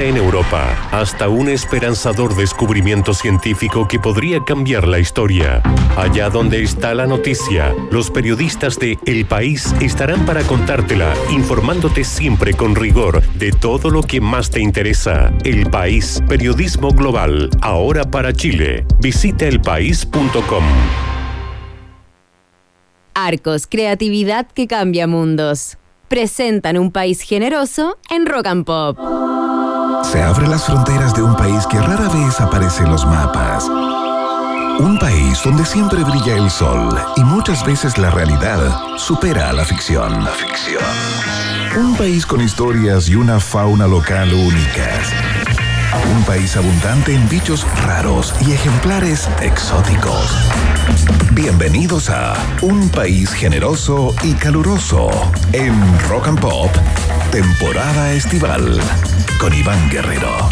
En 0.00 0.16
Europa, 0.16 0.88
hasta 0.92 1.28
un 1.28 1.50
esperanzador 1.50 2.34
descubrimiento 2.34 3.12
científico 3.12 3.86
que 3.86 4.00
podría 4.00 4.42
cambiar 4.42 4.88
la 4.88 4.98
historia. 4.98 5.62
Allá 5.94 6.30
donde 6.30 6.62
está 6.62 6.94
la 6.94 7.06
noticia, 7.06 7.74
los 7.90 8.10
periodistas 8.10 8.78
de 8.78 8.98
El 9.04 9.26
País 9.26 9.74
estarán 9.82 10.24
para 10.24 10.42
contártela, 10.44 11.12
informándote 11.30 12.04
siempre 12.04 12.54
con 12.54 12.76
rigor 12.76 13.22
de 13.34 13.52
todo 13.52 13.90
lo 13.90 14.02
que 14.02 14.22
más 14.22 14.48
te 14.48 14.60
interesa. 14.60 15.34
El 15.44 15.68
País, 15.68 16.22
periodismo 16.26 16.92
global, 16.92 17.50
ahora 17.60 18.10
para 18.10 18.32
Chile. 18.32 18.86
Visita 19.00 19.44
elpaís.com. 19.48 20.64
Arcos, 23.12 23.66
creatividad 23.66 24.46
que 24.46 24.66
cambia 24.66 25.06
mundos. 25.06 25.76
Presentan 26.08 26.78
un 26.78 26.90
país 26.90 27.20
generoso 27.20 27.98
en 28.08 28.24
Rock 28.24 28.46
and 28.46 28.64
Pop. 28.64 29.29
Se 30.02 30.22
abren 30.22 30.50
las 30.50 30.64
fronteras 30.64 31.14
de 31.14 31.22
un 31.22 31.36
país 31.36 31.66
que 31.66 31.80
rara 31.80 32.08
vez 32.08 32.40
aparece 32.40 32.82
en 32.82 32.90
los 32.90 33.06
mapas. 33.06 33.68
Un 34.78 34.98
país 34.98 35.40
donde 35.44 35.64
siempre 35.64 36.02
brilla 36.02 36.36
el 36.36 36.50
sol 36.50 36.98
y 37.16 37.22
muchas 37.22 37.64
veces 37.64 37.98
la 37.98 38.10
realidad 38.10 38.60
supera 38.96 39.50
a 39.50 39.52
la 39.52 39.64
ficción. 39.64 40.24
La 40.24 40.30
ficción. 40.30 40.82
Un 41.78 41.96
país 41.96 42.26
con 42.26 42.40
historias 42.40 43.08
y 43.08 43.14
una 43.14 43.38
fauna 43.38 43.86
local 43.86 44.32
únicas. 44.32 45.39
Un 45.92 46.22
país 46.24 46.56
abundante 46.56 47.12
en 47.14 47.28
bichos 47.28 47.66
raros 47.84 48.34
y 48.46 48.52
ejemplares 48.52 49.28
exóticos. 49.42 50.30
Bienvenidos 51.32 52.10
a 52.10 52.34
Un 52.62 52.88
país 52.90 53.32
generoso 53.32 54.14
y 54.22 54.34
caluroso 54.34 55.10
en 55.52 55.74
Rock 56.08 56.28
and 56.28 56.40
Pop, 56.40 56.70
temporada 57.32 58.12
estival 58.12 58.78
con 59.40 59.52
Iván 59.52 59.90
Guerrero. 59.90 60.48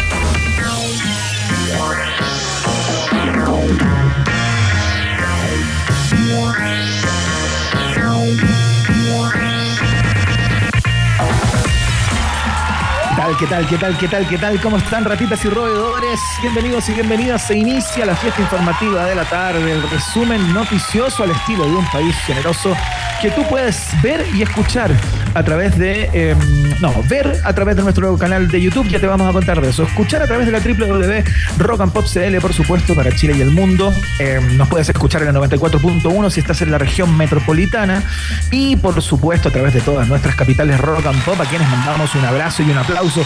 ¿Qué 13.37 13.45
tal? 13.45 13.67
¿Qué 13.67 13.77
tal? 13.77 13.97
¿Qué 13.97 14.07
tal? 14.07 14.27
¿Qué 14.27 14.37
tal? 14.37 14.59
¿Cómo 14.61 14.77
están 14.77 15.05
ratitas 15.05 15.43
y 15.45 15.49
roedores? 15.49 16.19
Bienvenidos 16.41 16.89
y 16.89 16.93
bienvenidas. 16.93 17.45
Se 17.45 17.55
inicia 17.55 18.05
la 18.05 18.15
fiesta 18.15 18.41
informativa 18.41 19.05
de 19.05 19.13
la 19.13 19.23
tarde, 19.25 19.71
el 19.71 19.87
resumen 19.89 20.51
noticioso 20.53 21.23
al 21.23 21.31
estilo 21.31 21.65
de 21.65 21.75
un 21.75 21.85
país 21.91 22.15
generoso 22.25 22.75
que 23.21 23.29
tú 23.29 23.43
puedes 23.47 23.89
ver 24.01 24.25
y 24.33 24.41
escuchar 24.41 24.91
a 25.35 25.43
través 25.43 25.77
de, 25.77 26.09
em, 26.13 26.39
no, 26.81 26.91
ver 27.07 27.39
a 27.43 27.53
través 27.53 27.75
de 27.75 27.83
nuestro 27.83 28.17
canal 28.17 28.47
de 28.47 28.61
YouTube, 28.61 28.87
ya 28.87 28.99
te 28.99 29.05
vamos 29.05 29.29
a 29.29 29.33
contar 29.33 29.61
de 29.61 29.69
eso, 29.69 29.83
escuchar 29.83 30.23
a 30.23 30.25
través 30.25 30.45
de 30.45 30.51
la 30.51 30.59
www 30.59 31.23
Rock 31.57 31.81
and 31.81 31.91
Pop 31.91 32.05
CL, 32.05 32.39
por 32.39 32.53
supuesto, 32.53 32.95
para 32.95 33.11
Chile 33.11 33.35
y 33.37 33.41
el 33.41 33.51
mundo. 33.51 33.93
Em, 34.19 34.57
nos 34.57 34.67
puedes 34.69 34.89
escuchar 34.89 35.21
en 35.21 35.29
el 35.29 35.35
94.1 35.35 36.29
si 36.29 36.39
estás 36.39 36.61
en 36.61 36.71
la 36.71 36.77
región 36.77 37.15
metropolitana 37.17 38.03
y, 38.49 38.75
por 38.77 39.01
supuesto, 39.01 39.49
a 39.49 39.51
través 39.51 39.73
de 39.73 39.81
todas 39.81 40.07
nuestras 40.07 40.35
capitales 40.35 40.79
Rock 40.79 41.05
and 41.05 41.21
Pop, 41.23 41.39
a 41.39 41.45
quienes 41.45 41.69
mandamos 41.69 42.15
un 42.15 42.25
abrazo 42.25 42.63
y 42.63 42.71
un 42.71 42.77
aplauso 42.77 43.18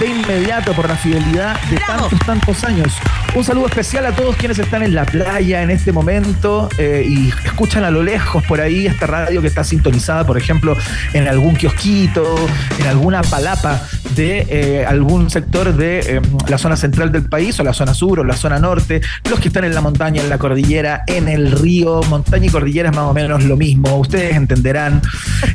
de 0.00 0.06
inmediato 0.06 0.72
por 0.72 0.88
la 0.88 0.96
fidelidad 0.96 1.60
de 1.70 1.76
tantos, 1.78 2.18
tantos 2.24 2.64
años. 2.64 2.92
Un 3.34 3.44
saludo 3.44 3.66
especial 3.66 4.06
a 4.06 4.12
todos 4.12 4.36
quienes 4.36 4.58
están 4.58 4.82
en 4.82 4.94
la 4.94 5.04
playa 5.04 5.62
en 5.62 5.70
este 5.70 5.92
momento 5.92 6.68
eh, 6.78 7.04
y 7.06 7.28
escuchan 7.44 7.84
a 7.84 7.90
lo 7.90 8.02
lejos 8.02 8.44
por 8.44 8.60
ahí 8.60 8.86
esta 8.86 9.06
radio 9.06 9.40
que 9.40 9.48
está 9.48 9.64
sintonizada, 9.64 10.26
por 10.26 10.38
ejemplo, 10.38 10.76
en 11.12 11.28
algún 11.28 11.54
kiosquito, 11.54 12.36
en 12.78 12.86
alguna 12.86 13.22
palapa 13.22 13.82
de 14.14 14.46
eh, 14.48 14.86
algún 14.86 15.30
sector 15.30 15.74
de 15.74 15.98
eh, 16.00 16.20
la 16.48 16.58
zona 16.58 16.76
central 16.76 17.12
del 17.12 17.28
país 17.28 17.58
o 17.60 17.64
la 17.64 17.72
zona 17.72 17.92
sur 17.92 18.20
o 18.20 18.24
la 18.24 18.36
zona 18.36 18.58
norte, 18.58 19.00
los 19.28 19.40
que 19.40 19.48
están 19.48 19.64
en 19.64 19.74
la 19.74 19.80
montaña, 19.80 20.22
en 20.22 20.28
la 20.28 20.38
cordillera, 20.38 21.02
en 21.06 21.28
el 21.28 21.52
río, 21.52 22.00
montaña 22.08 22.46
y 22.46 22.50
cordillera 22.50 22.90
es 22.90 22.96
más 22.96 23.04
o 23.04 23.14
menos 23.14 23.44
lo 23.44 23.56
mismo, 23.56 23.96
ustedes 23.96 24.36
entenderán. 24.36 25.02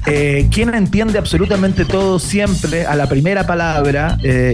¿Quién 0.04 0.74
entiende 0.74 1.18
absolutamente 1.18 1.86
todo 1.86 2.20
siempre 2.20 2.86
a 2.86 2.96
la 2.96 3.08
primera 3.08 3.46
palabra 3.46 3.83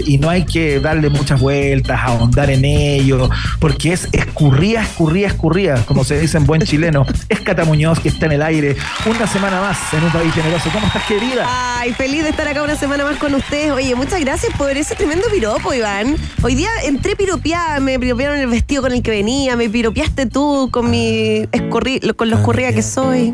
y 0.05 0.17
no 0.17 0.29
hay 0.29 0.45
que 0.45 0.79
darle 0.79 1.09
muchas 1.09 1.39
vueltas, 1.39 1.99
ahondar 2.01 2.49
en 2.49 2.65
ello, 2.65 3.29
porque 3.59 3.93
es 3.93 4.07
escurría, 4.11 4.81
escurría, 4.81 5.27
escurría, 5.27 5.75
como 5.85 6.03
se 6.03 6.19
dice 6.19 6.37
en 6.37 6.45
buen 6.45 6.61
chileno. 6.61 7.05
Es 7.29 7.41
Cata 7.41 7.63
Muñoz 7.63 7.99
que 7.99 8.09
está 8.09 8.25
en 8.25 8.33
el 8.33 8.41
aire 8.41 8.75
una 9.05 9.27
semana 9.27 9.61
más 9.61 9.77
en 9.93 10.03
un 10.03 10.11
país 10.11 10.33
generoso. 10.33 10.69
¿Cómo 10.73 10.87
estás, 10.87 11.03
querida? 11.03 11.45
Ay, 11.47 11.93
feliz 11.93 12.23
de 12.23 12.29
estar 12.29 12.47
acá 12.47 12.63
una 12.63 12.75
semana 12.75 13.03
más 13.03 13.17
con 13.17 13.33
ustedes. 13.35 13.71
Oye, 13.71 13.93
muchas 13.95 14.19
gracias 14.19 14.51
por 14.57 14.71
ese 14.71 14.95
tremendo 14.95 15.27
piropo, 15.31 15.73
Iván. 15.73 16.15
Hoy 16.41 16.55
día 16.55 16.69
entré 16.85 17.15
piropeada, 17.15 17.79
me 17.79 17.99
piropearon 17.99 18.39
el 18.39 18.47
vestido 18.47 18.81
con 18.81 18.93
el 18.93 19.01
que 19.01 19.11
venía, 19.11 19.55
me 19.55 19.69
piropeaste 19.69 20.25
tú 20.25 20.69
con 20.71 20.89
mi 20.89 21.47
escorri 21.51 21.99
con 22.15 22.29
lo 22.29 22.37
escurrida 22.37 22.73
que 22.73 22.81
soy. 22.81 23.33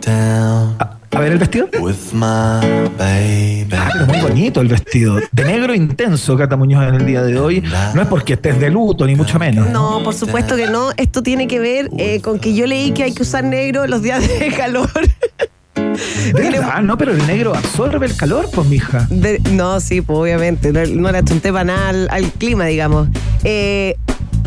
A, 1.16 1.20
ver 1.20 1.31
el 1.31 1.38
vestido. 1.38 1.68
Ah, 2.22 2.62
pero 3.94 4.06
muy 4.06 4.20
bonito 4.22 4.62
el 4.62 4.68
vestido. 4.68 5.18
De 5.31 5.46
negro 5.46 5.74
intenso, 5.74 6.38
Cata 6.38 6.58
Muñoz, 6.58 6.88
en 6.88 6.96
el 6.96 7.06
día 7.06 7.24
de 7.24 7.40
hoy. 7.40 7.64
No 7.94 8.02
es 8.02 8.08
porque 8.08 8.34
estés 8.34 8.59
de 8.59 8.70
luto, 8.70 9.06
ni 9.06 9.16
mucho 9.16 9.40
menos. 9.40 9.70
No, 9.70 10.02
por 10.03 10.14
supuesto 10.14 10.56
que 10.56 10.68
no. 10.68 10.90
Esto 10.98 11.24
tiene 11.24 11.48
que 11.48 11.59
ver 11.59 11.90
eh, 11.98 12.22
con 12.22 12.40
que 12.40 12.53
yo 12.53 12.68
leí 12.68 12.92
que 12.92 13.03
hay 13.03 13.14
que 13.14 13.24
usar 13.24 13.44
negro 13.44 13.88
los 13.88 14.02
días 14.02 14.28
de 14.28 14.52
calor. 14.58 14.90
¿Verdad? 16.34 16.81
No, 16.81 16.98
pero 16.98 17.12
el 17.12 17.26
negro 17.26 17.56
absorbe 17.56 18.06
el 18.06 18.16
calor, 18.16 18.50
pues, 18.53 18.68
mija. 18.68 19.08
no, 19.52 19.80
sí, 19.80 20.02
pues 20.02 20.20
obviamente. 20.20 20.72
No, 20.74 20.86
no 20.86 21.12
le 21.12 21.18
achunté 21.20 21.52
para 21.52 21.66
nada 21.66 22.08
al, 22.09 22.32
clima, 22.34 22.66
digamos. 22.66 23.08
Eh, 23.44 23.96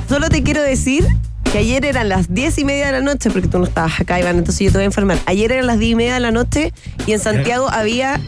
solo 0.09 0.29
te 0.29 0.43
quiero 0.43 0.62
decir 0.62 1.06
que 1.53 1.59
ayer 1.59 1.84
eran 1.84 2.09
las 2.09 2.32
diez 2.32 2.59
y 2.59 2.64
media 2.64 2.86
de 2.86 2.92
la 2.92 3.00
noche, 3.00 3.31
porque 3.31 3.48
tú 3.48 3.59
no 3.59 3.64
estabas 3.64 4.00
acá, 4.00 4.20
Iván, 4.20 4.38
entonces 4.38 4.66
yo 4.66 4.70
te 4.70 4.78
voy 4.78 4.82
a 4.82 4.86
informar. 4.86 5.19
Ayer 5.26 5.53
eran 5.53 5.66
las 5.66 5.78
diez 5.78 5.92
y 5.92 5.94
media 5.94 6.14
de 6.14 6.20
la 6.20 6.31
noche 6.31 6.72
y 7.06 7.12
en 7.12 7.19
Santiago 7.19 7.69
había 7.70 8.20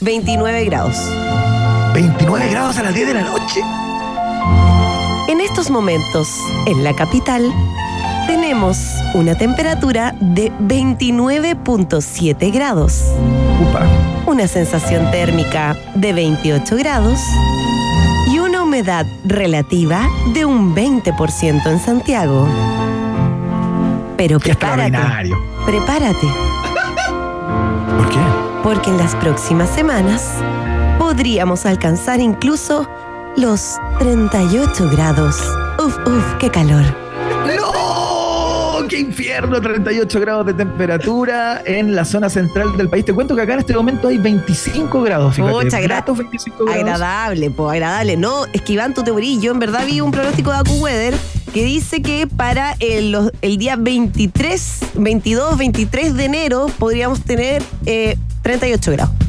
29 0.00 0.64
grados. 0.64 0.96
¿29 1.94 2.50
grados 2.50 2.76
a 2.78 2.82
las 2.82 2.94
10 2.94 3.06
de 3.06 3.14
la 3.14 3.22
noche? 3.22 3.60
En 5.28 5.40
estos 5.40 5.70
momentos, 5.70 6.28
en 6.66 6.82
la 6.82 6.94
capital, 6.94 7.52
tenemos 8.26 8.78
una 9.14 9.36
temperatura 9.36 10.14
de 10.20 10.50
29.7 10.52 12.52
grados. 12.52 13.02
Una 14.26 14.48
sensación 14.48 15.10
térmica 15.12 15.76
de 15.94 16.12
28 16.12 16.76
grados 16.76 17.20
humedad 18.74 19.06
relativa 19.24 20.08
de 20.32 20.44
un 20.44 20.74
20% 20.74 21.64
en 21.64 21.78
Santiago. 21.78 22.48
Pero 24.16 24.40
prepárate. 24.40 25.30
Prepárate. 25.64 26.26
¿Por 27.96 28.08
qué? 28.08 28.18
Porque 28.64 28.90
en 28.90 28.98
las 28.98 29.14
próximas 29.14 29.70
semanas 29.70 30.28
podríamos 30.98 31.66
alcanzar 31.66 32.18
incluso 32.18 32.88
los 33.36 33.76
38 34.00 34.90
grados. 34.90 35.40
Uf, 35.78 35.96
uf, 36.04 36.34
qué 36.40 36.50
calor 36.50 37.03
qué 38.88 38.98
infierno, 38.98 39.60
38 39.60 40.20
grados 40.20 40.46
de 40.46 40.54
temperatura 40.54 41.62
en 41.64 41.94
la 41.94 42.04
zona 42.04 42.28
central 42.28 42.76
del 42.76 42.88
país. 42.88 43.04
Te 43.04 43.12
cuento 43.12 43.34
que 43.34 43.42
acá 43.42 43.54
en 43.54 43.60
este 43.60 43.74
momento 43.74 44.08
hay 44.08 44.18
25 44.18 45.02
grados, 45.02 45.34
fíjate. 45.34 45.52
Muchas 45.52 45.82
grados. 45.82 46.18
Agradable, 46.68 47.50
pues 47.50 47.72
agradable. 47.72 48.16
No, 48.16 48.46
es 48.52 48.62
que 48.62 48.74
Iván, 48.74 48.94
tú 48.94 49.02
te 49.02 49.10
Yo 49.40 49.52
en 49.52 49.58
verdad 49.58 49.86
vi 49.86 50.00
un 50.00 50.10
pronóstico 50.10 50.50
de 50.50 50.58
AcuWeather 50.58 51.14
que 51.52 51.64
dice 51.64 52.02
que 52.02 52.26
para 52.26 52.74
el, 52.80 53.30
el, 53.42 53.56
día 53.58 53.76
23, 53.76 54.78
22, 54.94 55.56
23 55.56 56.14
de 56.14 56.24
enero 56.24 56.66
podríamos 56.78 57.20
tener 57.22 57.62
38 58.42 58.90
eh, 58.90 58.94
grados. 58.94 59.23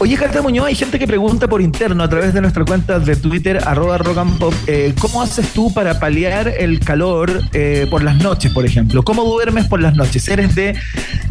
Oye, 0.00 0.16
Carta 0.16 0.42
Muñoz, 0.42 0.66
hay 0.66 0.76
gente 0.76 0.96
que 0.96 1.08
pregunta 1.08 1.48
por 1.48 1.60
interno 1.60 2.04
a 2.04 2.08
través 2.08 2.32
de 2.32 2.40
nuestra 2.40 2.64
cuenta 2.64 3.00
de 3.00 3.16
Twitter, 3.16 3.58
arroba 3.66 3.98
rock 3.98 4.18
and 4.18 4.38
pop, 4.38 4.54
eh, 4.68 4.94
¿cómo 5.00 5.20
haces 5.20 5.48
tú 5.48 5.74
para 5.74 5.98
paliar 5.98 6.46
el 6.46 6.78
calor 6.78 7.42
eh, 7.52 7.84
por 7.90 8.04
las 8.04 8.16
noches, 8.18 8.52
por 8.52 8.64
ejemplo? 8.64 9.02
¿Cómo 9.02 9.24
duermes 9.24 9.66
por 9.66 9.80
las 9.80 9.96
noches? 9.96 10.28
¿Eres 10.28 10.54
de 10.54 10.76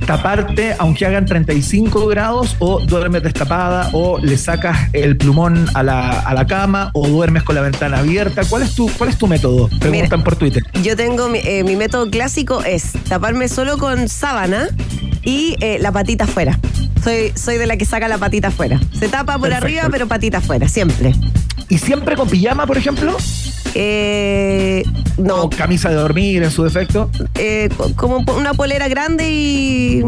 taparte 0.06 0.76
aunque 0.80 1.06
hagan 1.06 1.26
35 1.26 2.08
grados 2.08 2.58
o 2.60 2.82
duermes 2.82 3.24
destapada 3.24 3.90
o 3.94 4.20
le 4.20 4.38
sacas 4.38 4.90
el 4.92 5.16
plumón 5.16 5.70
a 5.74 5.82
la, 5.82 6.46
cama 6.46 6.92
o 6.94 7.08
duermes 7.08 7.44
con 7.44 7.56
la 7.56 7.62
ventana 7.62 8.00
abierta? 8.00 8.42
¿Cuál 8.50 8.64
es 8.64 8.76
tu, 8.76 8.90
cuál 8.98 9.12
es 9.12 9.18
tu 9.18 9.28
método? 9.28 9.70
Preguntan 9.80 10.26
por 10.26 10.36
Twitter. 10.36 10.62
Yo 10.84 10.98
tengo, 10.98 11.30
mi, 11.30 11.40
eh, 11.40 11.64
mi 11.64 11.78
método 11.78 12.10
clásico 12.10 12.62
es 12.66 12.92
taparme 13.08 13.48
solo 13.48 13.78
con 13.78 14.10
sábana 14.10 14.68
y 15.24 15.56
la 15.80 15.94
patita 15.94 16.26
afuera. 16.26 16.60
Soy, 17.04 17.32
soy 17.36 17.58
de 17.58 17.68
la 17.68 17.78
que 17.78 17.86
saca 17.86 18.08
la 18.08 18.18
patita 18.18 18.50
afuera. 18.50 18.80
Se 18.98 19.08
tapa 19.08 19.38
por 19.38 19.54
arriba, 19.54 19.88
pero 19.92 20.08
patita 20.08 20.40
afuera, 20.40 20.68
siempre. 20.68 21.14
¿Y 21.70 21.78
siempre 21.78 22.16
con 22.16 22.30
pijama, 22.30 22.66
por 22.66 22.78
ejemplo? 22.78 23.16
Eh, 23.74 24.84
no. 25.18 25.44
¿O 25.44 25.50
camisa 25.50 25.90
de 25.90 25.96
dormir 25.96 26.42
en 26.44 26.52
su 26.52 26.64
defecto? 26.64 27.10
Eh, 27.36 27.70
como 27.96 28.24
una 28.36 28.54
polera 28.54 28.88
grande 28.88 29.30
y, 29.32 30.02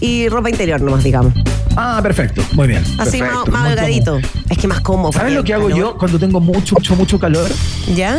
y 0.00 0.28
ropa 0.28 0.50
interior 0.50 0.80
nomás, 0.80 1.02
digamos. 1.02 1.32
Ah, 1.76 2.00
perfecto, 2.02 2.42
muy 2.52 2.68
bien. 2.68 2.82
Así 2.98 3.18
perfecto, 3.18 3.50
más, 3.50 3.76
más 3.76 3.76
cómodo. 3.76 4.20
Es 4.48 4.58
que 4.58 4.66
más 4.68 4.80
cómodo. 4.80 5.12
¿Sabes 5.12 5.32
lo 5.34 5.44
que 5.44 5.52
hago 5.54 5.68
calor- 5.68 5.78
yo 5.78 5.98
cuando 5.98 6.18
tengo 6.18 6.40
mucho, 6.40 6.74
mucho, 6.76 6.96
mucho 6.96 7.18
calor? 7.18 7.50
¿Ya? 7.94 8.18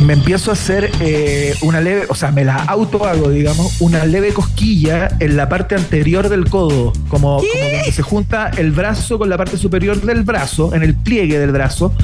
Me 0.00 0.14
empiezo 0.14 0.50
a 0.50 0.54
hacer 0.54 0.90
eh, 1.00 1.54
una 1.62 1.80
leve, 1.80 2.06
o 2.08 2.14
sea, 2.14 2.32
me 2.32 2.44
la 2.44 2.56
auto 2.56 3.06
hago, 3.06 3.30
digamos, 3.30 3.80
una 3.80 4.04
leve 4.04 4.32
cosquilla 4.32 5.08
en 5.20 5.36
la 5.36 5.48
parte 5.48 5.74
anterior 5.74 6.28
del 6.28 6.48
codo, 6.48 6.92
como, 7.08 7.38
como 7.38 7.70
donde 7.72 7.92
se 7.92 8.02
junta 8.02 8.50
el 8.56 8.72
brazo 8.72 9.18
con 9.18 9.28
la 9.28 9.36
parte 9.36 9.56
superior 9.56 10.00
del 10.00 10.22
brazo, 10.22 10.74
en 10.74 10.82
el 10.82 10.94
pliegue 10.94 11.38
del 11.38 11.52
brazo, 11.52 11.94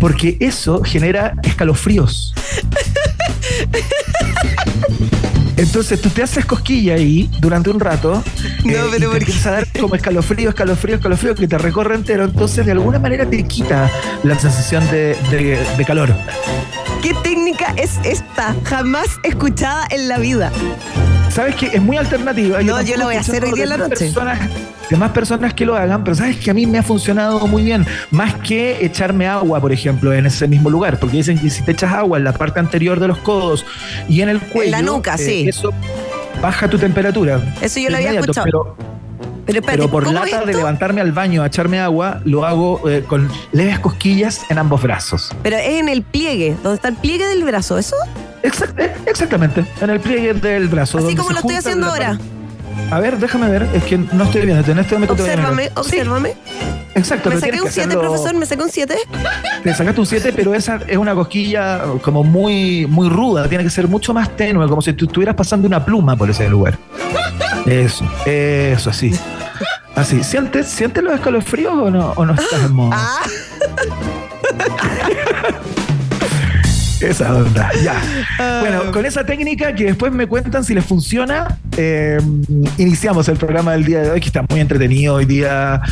porque 0.00 0.36
eso 0.40 0.82
genera 0.82 1.34
escalofríos. 1.42 2.34
Entonces 5.58 6.00
tú 6.00 6.08
te 6.10 6.22
haces 6.22 6.44
cosquilla 6.46 6.94
ahí 6.94 7.28
durante 7.40 7.68
un 7.70 7.80
rato 7.80 8.22
No, 8.64 8.72
eh, 8.72 8.76
pero 8.90 8.96
y 8.96 9.00
te 9.00 9.06
¿por 9.06 9.12
qué? 9.18 9.24
empieza 9.24 9.48
a 9.48 9.52
dar 9.52 9.66
como 9.80 9.94
escalofrío, 9.94 10.48
escalofrío, 10.50 10.94
escalofrío 10.96 11.34
que 11.34 11.46
te 11.48 11.58
recorre 11.58 11.94
entero. 11.96 12.24
Entonces 12.24 12.64
de 12.64 12.72
alguna 12.72 12.98
manera 12.98 13.28
te 13.28 13.42
quita 13.44 13.90
la 14.22 14.38
sensación 14.38 14.88
de, 14.90 15.16
de- 15.30 15.58
de 15.76 15.84
calor. 15.84 16.14
¿Qué 17.02 17.14
técnica 17.22 17.74
es 17.76 17.98
esta? 18.04 18.54
Jamás 18.64 19.06
escuchada 19.22 19.86
en 19.90 20.08
la 20.08 20.18
vida. 20.18 20.50
¿Sabes 21.30 21.54
que 21.54 21.66
Es 21.66 21.82
muy 21.82 21.96
alternativa. 21.96 22.62
No, 22.62 22.80
yo 22.82 22.96
lo 22.96 23.04
voy 23.04 23.16
a 23.16 23.20
hacer 23.20 23.44
hoy 23.44 23.52
día 23.52 23.64
en 23.64 23.70
la 23.70 23.76
noche. 23.76 24.06
Personas, 24.06 24.38
de 24.90 24.96
más 24.96 25.10
personas 25.12 25.54
que 25.54 25.66
lo 25.66 25.76
hagan, 25.76 26.02
pero 26.02 26.16
sabes 26.16 26.36
que 26.36 26.50
a 26.50 26.54
mí 26.54 26.66
me 26.66 26.78
ha 26.78 26.82
funcionado 26.82 27.46
muy 27.46 27.62
bien. 27.62 27.86
Más 28.10 28.34
que 28.36 28.84
echarme 28.84 29.26
agua, 29.26 29.60
por 29.60 29.72
ejemplo, 29.72 30.12
en 30.12 30.26
ese 30.26 30.48
mismo 30.48 30.70
lugar. 30.70 30.98
Porque 30.98 31.18
dicen 31.18 31.38
que 31.38 31.50
si 31.50 31.62
te 31.62 31.72
echas 31.72 31.92
agua 31.92 32.18
en 32.18 32.24
la 32.24 32.32
parte 32.32 32.60
anterior 32.60 32.98
de 32.98 33.08
los 33.08 33.18
codos 33.18 33.64
y 34.08 34.22
en 34.22 34.30
el 34.30 34.40
cuello. 34.40 34.70
la 34.70 34.82
nuca, 34.82 35.14
eh, 35.14 35.18
sí. 35.18 35.48
Eso 35.48 35.72
baja 36.40 36.68
tu 36.68 36.78
temperatura. 36.78 37.40
Eso 37.60 37.80
yo 37.80 37.90
lo 37.90 37.96
había 37.96 38.18
escuchado. 38.20 38.44
Pero, 38.44 38.87
Pero 39.48 39.60
espérate, 39.60 39.78
pero 39.78 39.90
por 39.90 40.04
¿cómo 40.04 40.14
lata 40.20 40.40
de 40.44 40.44
esto? 40.52 40.58
levantarme 40.58 41.00
al 41.00 41.12
baño 41.12 41.42
a 41.42 41.46
echarme 41.46 41.80
agua, 41.80 42.20
lo 42.24 42.44
hago 42.44 42.88
eh, 42.88 43.02
con 43.06 43.28
leves 43.52 43.78
cosquillas 43.80 44.42
en 44.50 44.58
ambos 44.58 44.82
brazos. 44.82 45.30
Pero 45.42 45.56
es 45.56 45.80
en 45.80 45.88
el 45.88 46.02
pliegue, 46.02 46.54
donde 46.62 46.76
está 46.76 46.88
el 46.88 46.96
pliegue 46.96 47.26
del 47.26 47.42
brazo, 47.44 47.78
¿eso? 47.78 47.96
Exact- 48.42 48.78
eh, 48.78 48.92
exactamente, 49.06 49.64
en 49.80 49.90
el 49.90 50.00
pliegue 50.00 50.34
del 50.34 50.68
brazo. 50.68 50.98
Así 50.98 51.16
como 51.16 51.30
lo 51.30 51.38
estoy 51.40 51.56
haciendo 51.56 51.86
ahora. 51.86 52.18
A 52.90 53.00
ver, 53.00 53.18
déjame 53.18 53.48
ver, 53.50 53.66
es 53.74 53.82
que 53.84 53.98
no 53.98 54.24
estoy 54.24 54.42
viendo. 54.46 54.70
En 54.70 54.78
este 54.78 54.94
momento 54.94 55.14
te 55.16 55.22
a 55.22 55.24
mirar. 55.36 55.38
Obsérvame, 55.50 55.64
Sí, 55.64 55.72
obsérvame. 55.74 56.36
exacto, 56.94 57.28
Me 57.30 57.40
saqué 57.40 57.60
un 57.60 57.66
que 57.66 57.72
7, 57.72 57.88
hacerlo- 57.88 58.00
profesor, 58.00 58.34
me 58.36 58.46
saqué 58.46 58.62
un 58.62 58.70
7. 58.70 58.94
Te 59.64 59.74
sacaste 59.74 60.00
un 60.00 60.06
7, 60.06 60.32
pero 60.36 60.54
esa 60.54 60.78
es 60.86 60.96
una 60.96 61.14
cosquilla 61.14 61.80
como 62.02 62.22
muy, 62.22 62.86
muy 62.86 63.08
ruda. 63.08 63.48
Tiene 63.48 63.64
que 63.64 63.70
ser 63.70 63.88
mucho 63.88 64.14
más 64.14 64.36
tenue, 64.36 64.68
como 64.68 64.80
si 64.80 64.92
tú 64.92 65.06
estuvieras 65.06 65.34
pasando 65.34 65.66
una 65.66 65.84
pluma 65.84 66.16
por 66.16 66.30
ese 66.30 66.48
lugar. 66.48 66.78
Eso, 67.66 68.04
eso, 68.24 68.90
así. 68.90 69.12
Así. 69.98 70.22
¿Sientes, 70.22 70.68
¿sientes 70.68 71.02
los 71.02 71.12
escalofríos 71.12 71.72
o 71.72 71.90
no, 71.90 72.12
o 72.12 72.24
no 72.24 72.34
estás 72.34 72.62
en 72.64 72.72
modo? 72.72 72.92
Ah, 72.92 73.20
Esa 77.00 77.34
onda, 77.34 77.68
ya. 77.82 78.00
Ah. 78.38 78.58
Bueno, 78.60 78.92
con 78.92 79.04
esa 79.06 79.26
técnica 79.26 79.74
que 79.74 79.86
después 79.86 80.12
me 80.12 80.28
cuentan 80.28 80.62
si 80.62 80.74
les 80.74 80.84
funciona, 80.84 81.58
eh, 81.76 82.20
iniciamos 82.76 83.28
el 83.28 83.38
programa 83.38 83.72
del 83.72 83.84
día 83.84 84.02
de 84.02 84.10
hoy, 84.10 84.20
que 84.20 84.28
está 84.28 84.44
muy 84.48 84.60
entretenido 84.60 85.16
hoy 85.16 85.24
día. 85.24 85.82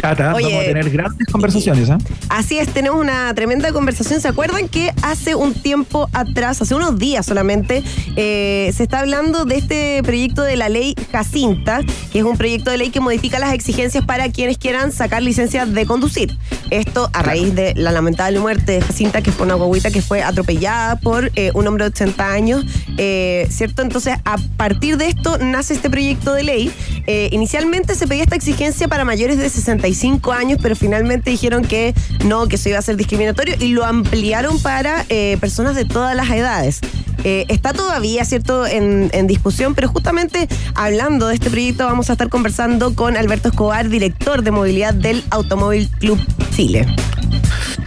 Cata, 0.00 0.34
Oye. 0.34 0.46
vamos 0.46 0.62
a 0.62 0.64
tener 0.64 0.90
grandes 0.90 1.28
conversaciones, 1.28 1.90
¿ah? 1.90 1.98
Así 2.28 2.58
es, 2.58 2.68
tenemos 2.68 3.00
una 3.00 3.32
tremenda 3.34 3.72
conversación. 3.72 4.20
¿Se 4.20 4.28
acuerdan 4.28 4.68
que 4.68 4.92
hace 5.02 5.34
un 5.34 5.54
tiempo 5.54 6.08
atrás, 6.12 6.60
hace 6.62 6.74
unos 6.74 6.98
días 6.98 7.26
solamente, 7.26 7.82
eh, 8.16 8.72
se 8.74 8.82
está 8.82 9.00
hablando 9.00 9.44
de 9.44 9.56
este 9.56 10.02
proyecto 10.02 10.42
de 10.42 10.56
la 10.56 10.68
ley 10.68 10.94
Jacinta, 11.12 11.80
que 12.12 12.18
es 12.18 12.24
un 12.24 12.36
proyecto 12.36 12.70
de 12.70 12.78
ley 12.78 12.90
que 12.90 13.00
modifica 13.00 13.38
las 13.38 13.54
exigencias 13.54 14.04
para 14.04 14.30
quienes 14.30 14.58
quieran 14.58 14.92
sacar 14.92 15.22
licencias 15.22 15.72
de 15.72 15.86
conducir? 15.86 16.36
Esto 16.70 17.10
a 17.12 17.22
raíz 17.22 17.54
de 17.54 17.74
la 17.74 17.92
lamentable 17.92 18.38
muerte 18.40 18.72
de 18.72 18.80
Jacinta, 18.80 19.22
que 19.22 19.32
fue 19.32 19.46
una 19.46 19.54
guaguita 19.54 19.90
que 19.90 20.02
fue 20.02 20.22
atropellada 20.22 20.96
por 20.96 21.30
eh, 21.36 21.50
un 21.54 21.66
hombre 21.66 21.84
de 21.84 21.90
80 21.90 22.32
años, 22.32 22.64
eh, 22.98 23.46
¿cierto? 23.50 23.82
Entonces, 23.82 24.16
a 24.24 24.36
partir 24.56 24.96
de 24.96 25.08
esto 25.08 25.38
nace 25.38 25.74
este 25.74 25.90
proyecto 25.90 26.32
de 26.34 26.42
ley. 26.42 26.72
Eh, 27.06 27.28
inicialmente 27.32 27.94
se 27.94 28.06
pedía 28.06 28.22
esta 28.22 28.36
exigencia 28.36 28.88
para 28.88 29.04
mayores 29.04 29.38
de 29.38 29.50
65 29.84 30.32
años, 30.32 30.58
pero 30.62 30.76
finalmente 30.76 31.30
dijeron 31.30 31.64
que 31.64 31.94
no, 32.24 32.46
que 32.46 32.56
eso 32.56 32.70
iba 32.70 32.78
a 32.78 32.82
ser 32.82 32.96
discriminatorio 32.96 33.56
y 33.58 33.68
lo 33.68 33.84
ampliaron 33.84 34.60
para 34.60 35.04
eh, 35.08 35.36
personas 35.40 35.76
de 35.76 35.84
todas 35.84 36.16
las 36.16 36.30
edades. 36.30 36.80
Eh, 37.24 37.46
está 37.48 37.72
todavía, 37.72 38.24
¿cierto?, 38.24 38.66
en, 38.66 39.10
en 39.12 39.26
discusión, 39.26 39.74
pero 39.74 39.88
justamente 39.88 40.48
hablando 40.74 41.28
de 41.28 41.34
este 41.34 41.50
proyecto 41.50 41.84
vamos 41.84 42.10
a 42.10 42.12
estar 42.12 42.28
conversando 42.28 42.94
con 42.94 43.16
Alberto 43.16 43.48
Escobar, 43.48 43.88
director 43.88 44.42
de 44.42 44.50
movilidad 44.50 44.94
del 44.94 45.22
Automóvil 45.30 45.88
Club 45.98 46.18
Chile. 46.54 46.86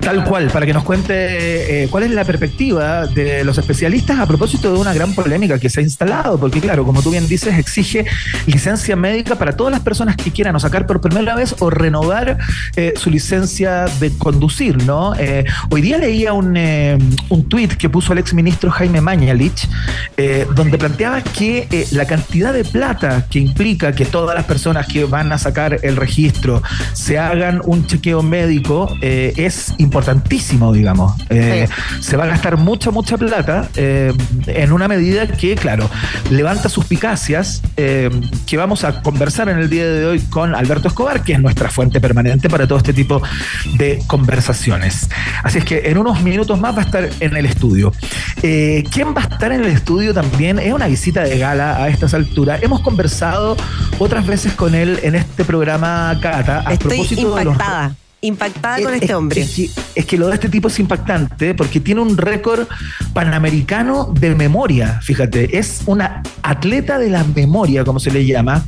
Tal 0.08 0.24
cual, 0.24 0.48
para 0.52 0.66
que 0.66 0.74
nos 0.74 0.86
cuente 0.86 1.84
eh, 1.84 1.88
cuál 1.90 2.04
es 2.04 2.12
la 2.12 2.24
perspectiva 2.24 3.08
de 3.08 3.44
los 3.44 3.58
especialistas 3.58 4.18
a 4.20 4.26
propósito 4.26 4.72
de 4.72 4.80
una 4.80 4.94
gran 4.94 5.14
polémica 5.14 5.60
que 5.60 5.70
se 5.70 5.82
ha 5.82 5.84
instalado, 5.84 6.40
porque 6.40 6.62
claro, 6.62 6.86
como 6.86 7.02
tú 7.02 7.12
bien 7.12 7.28
dices, 7.28 7.58
exige 7.58 8.06
licencia 8.46 8.96
médica 8.96 9.36
para 9.36 9.58
todas 9.58 9.72
las 9.72 9.82
personas 9.82 10.16
que 10.16 10.32
quieran 10.32 10.56
o 10.56 10.62
sacar 10.62 10.86
por 10.86 11.02
primera 11.02 11.36
vez 11.36 11.56
o 11.60 11.70
renovar 11.70 12.38
eh, 12.78 12.94
su 12.96 13.10
licencia 13.10 13.86
de 14.00 14.18
conducir, 14.18 14.82
¿no? 14.86 15.14
Eh, 15.16 15.44
hoy 15.72 15.82
día 15.82 15.98
leía 15.98 16.32
un, 16.32 16.58
un 17.28 17.50
tuit 17.50 17.74
que 17.74 17.90
puso 17.90 18.14
el 18.14 18.20
exministro 18.20 18.72
Jaime 18.72 19.02
Mañalich, 19.02 19.68
donde 20.56 20.78
planteaba 20.78 21.22
que 21.22 21.68
la 21.92 22.06
cantidad 22.06 22.54
de 22.54 22.64
plata 22.64 23.26
que 23.30 23.40
implica 23.40 23.92
que 23.92 24.06
todas 24.06 24.36
las 24.36 24.46
personas 24.46 24.88
que 24.88 25.04
van 25.04 25.32
a 25.32 25.38
sacar 25.38 25.80
el 25.84 25.96
registro 25.96 26.64
se 26.94 27.20
hagan 27.20 27.62
un 27.66 27.86
chequeo 27.86 28.24
médico 28.24 28.90
es 29.38 29.74
importantísimo, 29.78 30.74
digamos. 30.74 31.14
Eh, 31.30 31.68
Se 32.00 32.18
va 32.18 32.26
a 32.26 32.28
gastar 32.28 32.58
mucha, 32.58 32.92
mucha 32.92 33.18
plata 33.18 33.70
eh, 33.76 34.14
en 34.48 34.72
una 34.72 34.88
medida 34.88 35.28
que, 35.28 35.56
claro, 35.56 35.90
levanta 36.30 36.70
suspicacias 36.70 37.62
eh, 37.78 38.10
que 38.46 38.58
vamos 38.58 38.84
a 38.84 39.02
conversar 39.02 39.50
en 39.50 39.60
el 39.60 39.70
día 39.70 39.86
de 39.86 40.06
hoy 40.06 40.20
con 40.20 40.56
Alberto 40.56 40.88
Escobar, 40.88 41.24
que 41.24 41.34
es 41.34 41.40
nuestra 41.40 41.70
fuente 41.70 42.00
permanente 42.02 42.50
para 42.50 42.68
todo 42.68 42.78
este 42.78 42.94
tipo 42.94 43.22
de 43.78 44.00
conversaciones. 44.08 45.10
Así 45.44 45.60
es 45.60 45.66
que 45.66 45.90
en 45.90 45.98
unos 45.98 46.22
minutos 46.22 46.60
más 46.60 46.76
va 46.76 46.82
a 46.82 46.86
estar 46.86 47.10
en 47.20 47.36
el 47.36 47.46
estudio. 47.46 47.92
Eh, 48.42 48.84
¿Quién 48.92 49.16
va 49.16 49.22
a 49.22 49.26
estar 49.26 49.52
en 49.52 49.64
el 49.64 49.72
estudio 49.72 50.14
también? 50.14 50.60
Es 50.60 50.74
una 50.74 50.88
visita 50.88 51.24
de 51.24 51.38
gala 51.38 51.84
a 51.84 51.90
estas 51.90 52.14
alturas. 52.14 52.62
Hemos 52.64 52.82
conversado 52.82 53.58
otras 54.00 54.26
veces 54.26 54.54
con 54.54 54.76
él 54.76 55.00
en 55.04 55.16
este 55.16 55.46
programa 55.46 56.18
Cata 56.22 56.64
a 56.66 56.74
Estoy 56.74 56.90
propósito 56.90 57.36
de 57.36 57.46
los 57.46 57.58
impactada, 58.22 58.82
con 58.82 58.94
es- 58.94 59.02
este 59.02 59.06
es- 59.06 59.14
hombre. 59.14 59.42
Es 59.42 59.50
que, 59.52 59.70
es 59.96 60.06
que 60.06 60.18
lo 60.18 60.28
de 60.28 60.34
este 60.36 60.50
tipo 60.50 60.68
es 60.70 60.80
impactante 60.80 61.54
porque 61.54 61.80
tiene 61.80 62.02
un 62.02 62.18
récord 62.18 62.68
panamericano 63.14 64.14
de 64.20 64.36
memoria, 64.36 65.00
fíjate, 65.02 65.58
es 65.58 65.82
una 65.86 66.24
atleta 66.42 66.98
de 67.00 67.10
la 67.10 67.24
memoria, 67.24 67.84
como 67.84 68.00
se 68.00 68.12
le 68.12 68.26
llama, 68.26 68.64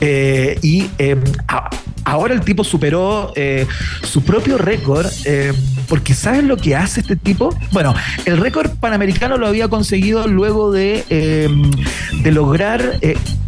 eh, 0.00 0.58
y 0.62 0.86
eh, 0.98 1.16
a- 1.48 1.70
ahora 2.04 2.34
el 2.34 2.40
tipo 2.42 2.64
superó 2.64 3.32
eh, 3.36 3.66
su 4.02 4.22
propio 4.22 4.58
récord, 4.58 5.06
eh, 5.24 5.52
porque 5.88 6.14
¿sabes 6.14 6.44
lo 6.44 6.56
que 6.56 6.76
hace 6.76 7.00
este 7.00 7.16
tipo? 7.16 7.56
Bueno, 7.72 7.94
el 8.24 8.38
récord 8.38 8.70
panamericano 8.80 9.36
lo 9.38 9.46
había 9.46 9.68
conseguido 9.68 10.26
luego 10.28 10.72
de, 10.72 11.04
eh, 11.10 11.48
de 12.22 12.32
lograr 12.32 12.98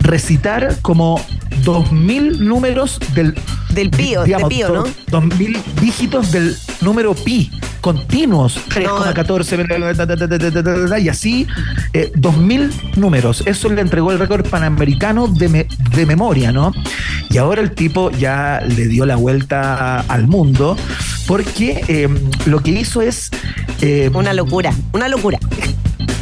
recitar 0.01 0.77
como 0.83 1.21
2.000 1.65 2.39
números 2.39 2.99
del 3.15 3.35
Del 3.71 3.91
pío, 3.91 4.25
digamos, 4.25 4.49
pío, 4.49 4.69
¿no? 4.69 4.83
do- 4.85 4.91
2000 5.11 5.57
dígitos 5.81 6.31
del 6.33 6.57
número 6.81 7.15
pi 7.15 7.51
continuos 7.81 8.59
3,14 8.71 11.03
y 11.03 11.09
así 11.09 11.47
eh, 11.93 12.11
2000 12.17 12.71
números 12.97 13.43
eso 13.47 13.69
le 13.69 13.81
entregó 13.81 14.11
el 14.13 14.19
récord 14.19 14.47
panamericano 14.49 15.29
de, 15.29 15.49
me- 15.49 15.67
de 15.95 16.07
memoria 16.07 16.51
no 16.53 16.73
y 17.31 17.39
ahora 17.39 17.61
el 17.63 17.71
tipo 17.73 18.11
ya 18.11 18.46
le 18.67 18.87
dio 18.87 19.07
la 19.07 19.17
vuelta 19.17 20.01
al 20.01 20.27
mundo 20.27 20.77
porque 21.27 21.83
eh, 21.89 22.09
lo 22.47 22.61
que 22.61 22.71
hizo 22.71 23.03
es 23.03 23.31
eh, 23.81 24.11
Una 24.15 24.33
locura, 24.33 24.73
una 24.93 25.09
locura. 25.09 25.39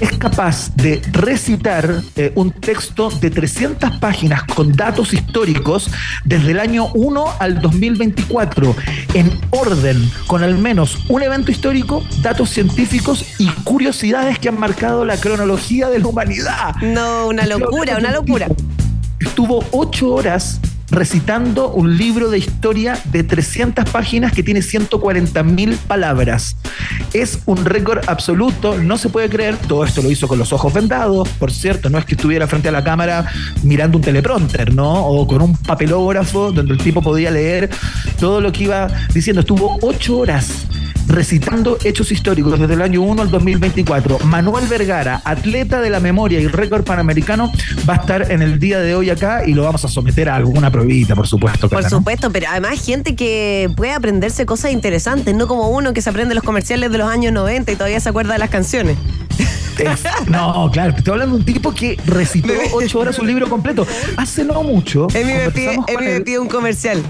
es 0.01 0.13
capaz 0.19 0.75
de 0.77 1.01
recitar 1.13 2.03
eh, 2.17 2.33
un 2.35 2.51
texto 2.51 3.11
de 3.11 3.31
300 3.31 3.99
páginas 3.99 4.43
con 4.45 4.73
datos 4.73 5.13
históricos 5.13 5.91
desde 6.25 6.53
el 6.53 6.59
año 6.59 6.89
1 6.95 7.25
al 7.39 7.61
2024, 7.61 8.75
en 9.15 9.41
orden, 9.51 10.11
con 10.27 10.43
al 10.43 10.59
menos 10.59 10.99
un 11.09 11.23
evento 11.23 11.51
histórico, 11.51 12.03
datos 12.23 12.51
científicos 12.51 13.25
y 13.39 13.49
curiosidades 13.65 14.39
que 14.39 14.49
han 14.49 14.59
marcado 14.59 15.05
la 15.05 15.17
cronología 15.19 15.89
de 15.91 15.99
la 15.99 16.07
humanidad. 16.07 16.75
No, 16.77 17.29
una 17.29 17.47
locura, 17.47 17.99
una 17.99 18.11
locura. 18.11 18.49
Estuvo 19.21 19.65
ocho 19.71 20.15
horas 20.15 20.61
recitando 20.95 21.71
un 21.71 21.97
libro 21.97 22.31
de 22.31 22.39
historia 22.39 22.99
de 23.07 23.25
300 23.25 23.89
páginas 23.91 24.33
que 24.33 24.43
tiene 24.43 24.63
140 24.63 25.43
mil 25.43 25.77
palabras. 25.77 26.57
Es 27.13 27.41
un 27.47 27.65
récord 27.65 28.03
absoluto, 28.07 28.79
no 28.79 28.97
se 28.97 29.09
puede 29.09 29.29
creer. 29.29 29.57
Todo 29.57 29.85
esto 29.85 30.03
lo 30.03 30.11
hizo 30.11 30.29
con 30.29 30.39
los 30.39 30.53
ojos 30.53 30.73
vendados, 30.73 31.29
por 31.31 31.51
cierto, 31.51 31.91
no 31.91 31.99
es 31.99 32.05
que 32.05 32.15
estuviera 32.15 32.47
frente 32.47 32.69
a 32.69 32.73
la 32.73 32.85
cámara 32.85 33.31
mirando 33.63 33.99
un 33.99 34.05
teleprompter, 34.05 34.73
¿no? 34.75 35.07
O 35.07 35.27
con 35.27 35.43
un 35.43 35.57
papelógrafo 35.57 36.53
donde 36.53 36.73
el 36.73 36.79
tipo 36.79 37.03
podía 37.03 37.31
leer 37.31 37.71
todo 38.19 38.41
lo 38.41 38.53
que 38.53 38.65
iba 38.65 38.89
diciendo. 39.13 39.41
Estuvo 39.41 39.79
ocho 39.83 40.19
horas 40.19 40.67
recitando 41.07 41.79
hechos 41.85 42.11
históricos 42.13 42.59
desde 42.59 42.75
el 42.75 42.83
año 42.83 43.03
1 43.03 43.23
al 43.23 43.31
2024. 43.31 44.21
Manuel 44.21 44.67
Vergara, 44.67 45.23
atleta 45.25 45.81
de 45.81 45.91
la 45.91 46.01
memoria 46.01 46.41
y 46.41 46.47
récord 46.47 46.85
panamericano, 46.85 47.51
va 47.89 47.95
a 47.95 47.97
estar 47.99 48.31
en 48.31 48.43
el 48.43 48.59
día 48.59 48.81
de 48.81 48.95
hoy 48.95 49.11
acá 49.11 49.47
y 49.47 49.55
lo 49.55 49.63
vamos 49.63 49.85
a 49.85 49.89
someter 49.89 50.29
a 50.29 50.37
alguna 50.37 50.71
pruebita, 50.71 51.15
por 51.15 51.27
supuesto. 51.27 51.69
Por 51.69 51.89
supuesto, 51.89 52.31
pero 52.31 52.47
además 52.51 52.85
gente 52.85 53.15
que 53.15 53.71
puede 53.77 53.93
aprenderse 53.93 54.47
cosas 54.47 54.73
interesantes, 54.73 55.35
no 55.35 55.47
como 55.47 55.69
uno 55.69 55.93
que 55.93 56.03
se 56.03 56.11
aprende 56.11 56.35
los 56.35 56.45
comerciales 56.45 56.91
de 56.91 56.99
los 56.99 57.09
años 57.09 57.33
90 57.33 57.73
y 57.73 57.77
todavía 57.77 58.01
se 58.01 58.09
acuerda 58.09 58.35
de 58.35 58.39
las 58.39 58.51
canciones. 58.51 58.97
no, 60.29 60.71
claro, 60.73 60.93
te 60.93 60.99
estoy 60.99 61.13
hablando 61.13 61.35
de 61.37 61.41
un 61.41 61.45
tipo 61.45 61.75
que 61.75 61.99
recitó 62.07 62.53
ocho 62.73 63.01
horas 63.01 63.19
un 63.19 63.27
libro 63.27 63.49
completo. 63.49 63.87
Hace 64.17 64.45
no 64.45 64.63
mucho. 64.63 65.09
Él 65.15 65.27
me 65.27 66.21
pide 66.21 66.39
un 66.39 66.49
comercial. 66.49 67.03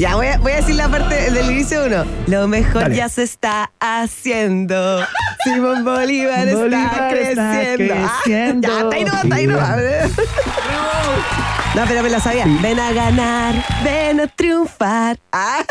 Ya, 0.00 0.14
voy 0.14 0.28
a, 0.28 0.38
voy 0.38 0.52
a 0.52 0.56
decir 0.56 0.76
la 0.76 0.88
parte 0.88 1.30
del 1.30 1.50
inicio 1.50 1.84
uno. 1.84 2.06
Lo 2.26 2.48
mejor 2.48 2.90
ya 2.90 3.10
se 3.10 3.22
está 3.22 3.70
haciendo. 3.80 5.04
Simón 5.44 5.84
Bolívar, 5.84 6.48
está 6.48 7.10
creciendo. 7.10 7.94
Ah, 7.98 8.20
ya, 8.26 8.48
está 8.48 8.88
ahí 8.92 9.04
no, 9.04 9.12
está 9.12 9.34
ahí 9.34 9.46
no. 9.46 9.60
No, 11.74 11.84
pero 11.86 12.02
me 12.02 12.08
lo 12.08 12.18
sabía. 12.18 12.46
Ven 12.62 12.80
a 12.80 12.92
ganar, 12.92 13.54
ven 13.84 14.20
a 14.20 14.26
triunfar. 14.26 15.18
Ah. 15.32 15.64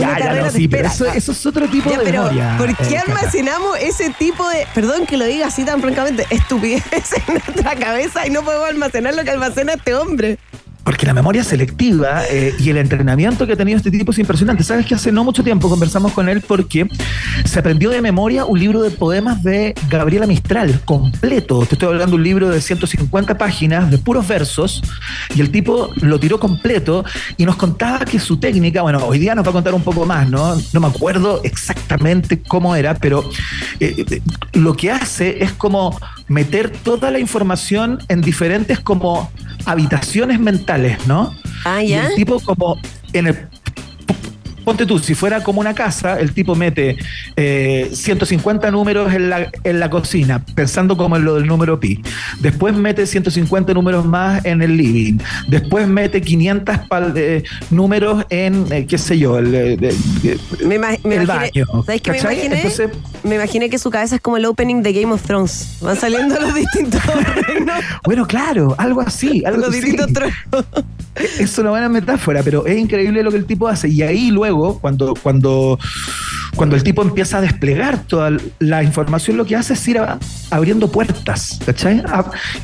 Ya, 0.00 0.18
ya, 0.18 0.32
no, 0.32 0.50
sí, 0.50 0.66
pero 0.66 0.88
eso, 0.88 1.04
eso, 1.04 1.32
es 1.32 1.46
otro 1.46 1.68
tipo 1.68 1.90
de 1.90 1.98
pero 1.98 2.22
memoria, 2.22 2.54
¿Por 2.56 2.74
qué 2.74 2.94
eh, 2.94 3.02
almacenamos 3.06 3.78
ese 3.80 4.08
tipo 4.18 4.48
de, 4.48 4.66
perdón 4.74 5.04
que 5.04 5.18
lo 5.18 5.26
diga 5.26 5.48
así 5.48 5.64
tan 5.64 5.82
francamente, 5.82 6.26
estupidez 6.30 7.12
en 7.28 7.34
nuestra 7.34 7.76
cabeza 7.76 8.26
y 8.26 8.30
no 8.30 8.42
podemos 8.42 8.66
almacenar 8.66 9.14
lo 9.14 9.24
que 9.24 9.30
almacena 9.30 9.74
este 9.74 9.94
hombre? 9.94 10.38
Porque 10.84 11.06
la 11.06 11.14
memoria 11.14 11.42
selectiva 11.42 12.22
eh, 12.30 12.54
y 12.58 12.70
el 12.70 12.76
entrenamiento 12.76 13.46
que 13.46 13.54
ha 13.54 13.56
tenido 13.56 13.78
este 13.78 13.90
tipo 13.90 14.12
es 14.12 14.18
impresionante. 14.18 14.62
Sabes 14.62 14.86
que 14.86 14.94
hace 14.94 15.10
no 15.10 15.24
mucho 15.24 15.42
tiempo 15.42 15.68
conversamos 15.68 16.12
con 16.12 16.28
él 16.28 16.42
porque 16.42 16.86
se 17.44 17.58
aprendió 17.58 17.90
de 17.90 18.02
memoria 18.02 18.44
un 18.44 18.58
libro 18.58 18.82
de 18.82 18.90
poemas 18.90 19.42
de 19.42 19.74
Gabriela 19.88 20.26
Mistral, 20.26 20.80
completo. 20.84 21.64
Te 21.66 21.74
estoy 21.74 21.88
hablando 21.88 22.12
de 22.12 22.16
un 22.16 22.22
libro 22.22 22.50
de 22.50 22.60
150 22.60 23.38
páginas 23.38 23.90
de 23.90 23.98
puros 23.98 24.28
versos 24.28 24.82
y 25.34 25.40
el 25.40 25.50
tipo 25.50 25.90
lo 25.96 26.20
tiró 26.20 26.38
completo 26.38 27.04
y 27.36 27.46
nos 27.46 27.56
contaba 27.56 28.04
que 28.04 28.18
su 28.18 28.36
técnica, 28.36 28.82
bueno, 28.82 29.04
hoy 29.06 29.18
día 29.18 29.34
nos 29.34 29.44
va 29.46 29.50
a 29.50 29.52
contar 29.54 29.74
un 29.74 29.82
poco 29.82 30.04
más, 30.04 30.28
¿no? 30.28 30.54
No 30.72 30.80
me 30.80 30.86
acuerdo 30.86 31.40
exactamente 31.44 32.40
cómo 32.40 32.76
era, 32.76 32.94
pero 32.94 33.24
eh, 33.80 34.04
eh, 34.10 34.22
lo 34.52 34.76
que 34.76 34.90
hace 34.90 35.42
es 35.42 35.52
como 35.52 35.98
meter 36.28 36.70
toda 36.70 37.10
la 37.10 37.18
información 37.18 37.98
en 38.08 38.20
diferentes 38.20 38.80
como 38.80 39.30
habitaciones 39.66 40.40
mentales, 40.40 41.06
¿no? 41.06 41.34
Ah, 41.64 41.82
ya. 41.82 42.08
el 42.08 42.14
tipo 42.14 42.40
como 42.40 42.78
en 43.12 43.26
el 43.26 43.48
ponte 44.64 44.86
tú, 44.86 44.98
si 44.98 45.14
fuera 45.14 45.42
como 45.42 45.60
una 45.60 45.74
casa, 45.74 46.18
el 46.18 46.32
tipo 46.32 46.54
mete 46.54 46.96
150 47.36 48.66
eh, 48.66 48.70
números 48.70 49.12
en 49.12 49.30
la, 49.30 49.50
en 49.62 49.80
la 49.80 49.90
cocina, 49.90 50.44
pensando 50.54 50.96
como 50.96 51.16
en 51.16 51.24
lo 51.24 51.34
del 51.34 51.46
número 51.46 51.78
pi. 51.78 52.02
Después 52.40 52.74
mete 52.74 53.06
150 53.06 53.74
números 53.74 54.04
más 54.04 54.44
en 54.44 54.62
el 54.62 54.76
living. 54.76 55.18
Después 55.48 55.86
mete 55.86 56.20
500 56.20 56.76
números 57.70 58.24
en, 58.30 58.66
eh, 58.72 58.86
qué 58.86 58.98
sé 58.98 59.18
yo, 59.18 59.38
el, 59.38 59.54
eh, 59.54 60.38
me 60.64 60.76
el 61.16 61.26
baño. 61.26 61.66
¿Sabes 61.84 62.00
qué 62.00 62.12
me 62.12 62.18
imaginé? 62.18 62.70
Me 63.24 63.36
imaginé 63.36 63.70
que 63.70 63.78
su 63.78 63.90
cabeza 63.90 64.16
es 64.16 64.20
como 64.20 64.36
el 64.36 64.44
opening 64.44 64.82
de 64.82 64.92
Game 64.92 65.12
of 65.12 65.22
Thrones. 65.22 65.78
Van 65.80 65.96
saliendo 65.96 66.38
los 66.38 66.54
distintos 66.54 67.00
Bueno, 68.04 68.26
claro, 68.26 68.74
algo 68.78 69.00
así. 69.00 69.42
Algo 69.44 69.62
los 69.62 69.72
distintos 69.72 70.08
Es 71.38 71.56
una 71.58 71.70
buena 71.70 71.88
metáfora, 71.88 72.42
pero 72.42 72.66
es 72.66 72.76
increíble 72.76 73.22
lo 73.22 73.30
que 73.30 73.36
el 73.38 73.46
tipo 73.46 73.68
hace. 73.68 73.88
Y 73.88 74.02
ahí 74.02 74.30
luego, 74.30 74.80
cuando, 74.80 75.14
cuando, 75.14 75.78
cuando 76.56 76.76
el 76.76 76.82
tipo 76.82 77.02
empieza 77.02 77.38
a 77.38 77.40
desplegar 77.40 77.98
toda 77.98 78.30
la 78.58 78.82
información, 78.82 79.36
lo 79.36 79.44
que 79.44 79.56
hace 79.56 79.74
es 79.74 79.88
ir 79.88 80.00
abriendo 80.50 80.88
puertas, 80.88 81.58
¿cachai? 81.64 82.02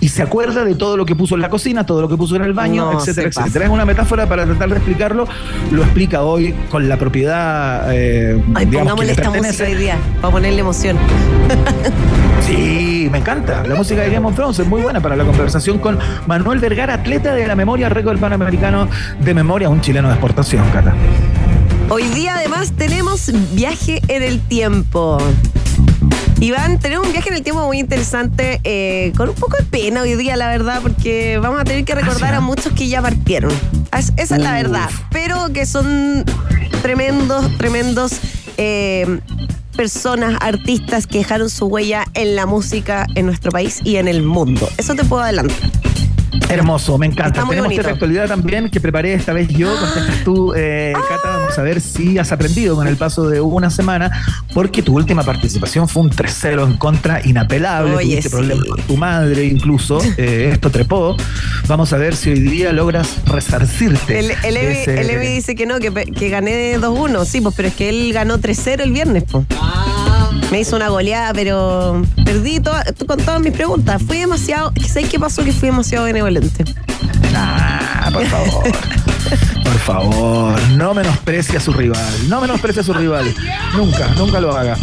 y 0.01 0.09
se 0.09 0.23
acuerda 0.23 0.65
de 0.65 0.75
todo 0.75 0.97
lo 0.97 1.07
que 1.07 1.15
puso 1.15 1.35
en 1.35 1.41
la 1.41 1.49
cocina, 1.49 1.85
todo 1.85 2.01
lo 2.01 2.09
que 2.09 2.17
puso 2.17 2.37
en 2.37 2.43
el 2.43 2.53
baño, 2.53 2.93
etcétera, 2.99 3.29
etcétera. 3.29 3.65
Es 3.67 3.71
una 3.71 3.85
metáfora 3.85 4.29
para 4.29 4.45
tratar 4.45 4.71
de 4.71 4.77
explicarlo. 4.77 5.27
Lo 5.71 5.83
explica 5.83 6.23
hoy 6.23 6.55
con 6.71 6.89
la 6.89 6.97
propiedad. 6.97 7.89
Eh, 7.93 8.43
Ay, 8.55 8.67
pongámosle 8.67 9.13
esta 9.13 9.31
música 9.31 9.65
hoy 9.65 9.75
día, 9.75 9.99
para 10.21 10.33
ponerle 10.33 10.61
emoción. 10.61 10.97
sí, 12.47 13.09
me 13.11 13.19
encanta. 13.19 13.65
La 13.67 13.75
música 13.75 14.03
de 14.03 14.11
Game 14.11 14.27
of 14.27 14.35
Thrones 14.35 14.59
es 14.59 14.67
muy 14.67 14.83
buena 14.83 15.01
para 15.01 15.17
la 15.17 15.25
conversación 15.25 15.79
con 15.79 15.99
Manuel 16.27 16.59
Vergara, 16.59 16.95
atleta 16.95 17.35
de 17.35 17.47
la 17.47 17.55
memoria, 17.55 17.89
récord 17.89 18.19
Panamericano 18.19 18.89
de 19.21 19.35
memoria, 19.35 19.69
un 19.69 19.81
chileno 19.81 20.09
de 20.09 20.15
exportación, 20.15 20.65
Cata. 20.71 20.95
Hoy 21.93 22.05
día 22.05 22.37
además 22.37 22.73
tenemos 22.77 23.33
viaje 23.53 24.01
en 24.07 24.23
el 24.23 24.39
tiempo. 24.39 25.19
Iván, 26.39 26.79
tenemos 26.79 27.05
un 27.09 27.13
viaje 27.13 27.31
en 27.31 27.35
el 27.35 27.43
tiempo 27.43 27.67
muy 27.67 27.81
interesante, 27.81 28.61
eh, 28.63 29.13
con 29.17 29.29
un 29.29 29.35
poco 29.35 29.57
de 29.57 29.65
pena 29.65 30.03
hoy 30.03 30.15
día, 30.15 30.37
la 30.37 30.47
verdad, 30.47 30.83
porque 30.83 31.39
vamos 31.39 31.61
a 31.61 31.65
tener 31.65 31.85
que 31.85 31.97
recordar 31.97 32.35
a 32.35 32.41
muchos 32.41 32.73
que 32.75 32.87
ya 32.87 33.03
partieron. 33.03 33.53
esa 33.93 34.37
es 34.37 34.41
la 34.41 34.53
verdad, 34.53 34.89
pero 35.11 35.53
que 35.53 35.67
son 35.67 36.25
tremendos, 36.81 37.59
tremendos 37.59 38.21
eh, 38.57 39.19
personas, 39.77 40.37
artistas 40.41 41.09
que 41.09 41.19
dejaron 41.19 41.51
su 41.51 41.67
huella 41.67 42.05
en 42.15 42.37
la 42.37 42.47
música 42.47 43.05
en 43.17 43.27
nuestro 43.27 43.51
país 43.51 43.81
y 43.83 43.97
en 43.97 44.07
el 44.07 44.23
mundo. 44.23 44.69
Eso 44.77 44.95
te 44.95 45.05
puedo 45.05 45.25
adelantar. 45.25 45.80
Hermoso, 46.49 46.99
me 46.99 47.07
encanta. 47.07 47.45
Tenemos 47.49 47.73
otra 47.79 47.93
actualidad 47.93 48.29
también 48.29 48.71
que 48.71 48.81
preparé 48.81 49.15
esta 49.15 49.33
vez 49.33 49.49
yo. 49.49 49.75
Contestas 49.79 50.25
tú, 50.25 50.53
eh, 50.57 50.93
Cata. 51.09 51.39
Vamos 51.39 51.59
a 51.59 51.63
ver 51.63 51.81
si 51.81 52.19
has 52.19 52.33
aprendido 52.33 52.77
con 52.77 52.87
el 52.87 52.97
paso 52.97 53.29
de 53.29 53.41
una 53.41 53.71
semana, 53.71 54.11
porque 54.55 54.83
tu 54.83 54.97
última 54.97 55.23
participación 55.23 55.89
fue 55.89 56.03
un 56.03 56.11
3-0 56.11 56.67
en 56.67 56.77
contra 56.77 57.21
inapelable. 57.25 57.95
Oye, 57.95 58.09
Tuviste 58.11 58.31
problemas 58.31 58.67
con 58.67 58.83
tu 58.83 58.97
madre, 58.97 59.45
incluso. 59.45 59.99
Eh, 60.21 60.51
esto 60.53 60.71
trepó. 60.71 61.17
Vamos 61.67 61.93
a 61.93 61.97
ver 61.97 62.15
si 62.15 62.31
hoy 62.31 62.41
día 62.41 62.73
logras 62.73 63.25
resarcirte. 63.25 64.19
El, 64.19 64.33
el, 64.45 65.21
dice 65.21 65.55
que 65.55 65.65
no, 65.67 65.79
que, 65.79 65.91
que 65.91 66.29
gané 66.29 66.79
2-1. 66.79 67.25
Sí, 67.25 67.41
pues, 67.41 67.55
pero 67.55 67.69
es 67.69 67.75
que 67.75 67.89
él 67.89 68.13
ganó 68.13 68.39
3-0 68.39 68.81
el 68.83 68.93
viernes, 68.93 69.25
pues. 69.31 69.47
Me 70.51 70.61
hizo 70.61 70.77
una 70.77 70.89
goleada, 70.89 71.33
pero 71.33 72.03
perdí 72.25 72.61
con 73.07 73.19
todas 73.19 73.41
mis 73.41 73.53
preguntas. 73.53 74.03
Fui 74.03 74.19
demasiado. 74.19 74.73
¿Sabes 74.87 75.09
qué 75.09 75.19
pasó? 75.19 75.45
Que 75.45 75.53
fui 75.53 75.69
demasiado 75.69 76.07
benevolente. 76.07 76.65
Ah, 77.35 78.11
por 78.13 78.27
favor. 78.27 78.65
Por 79.63 79.79
favor, 79.79 80.61
no 80.77 80.95
menosprecie 80.95 81.57
a 81.57 81.61
su 81.61 81.73
rival. 81.73 82.29
No 82.29 82.41
menosprecie 82.41 82.83
a 82.83 82.85
su 82.85 82.93
rival. 82.93 83.35
Nunca, 83.77 84.09
nunca 84.17 84.41
lo 84.41 84.57
haga. 84.57 84.77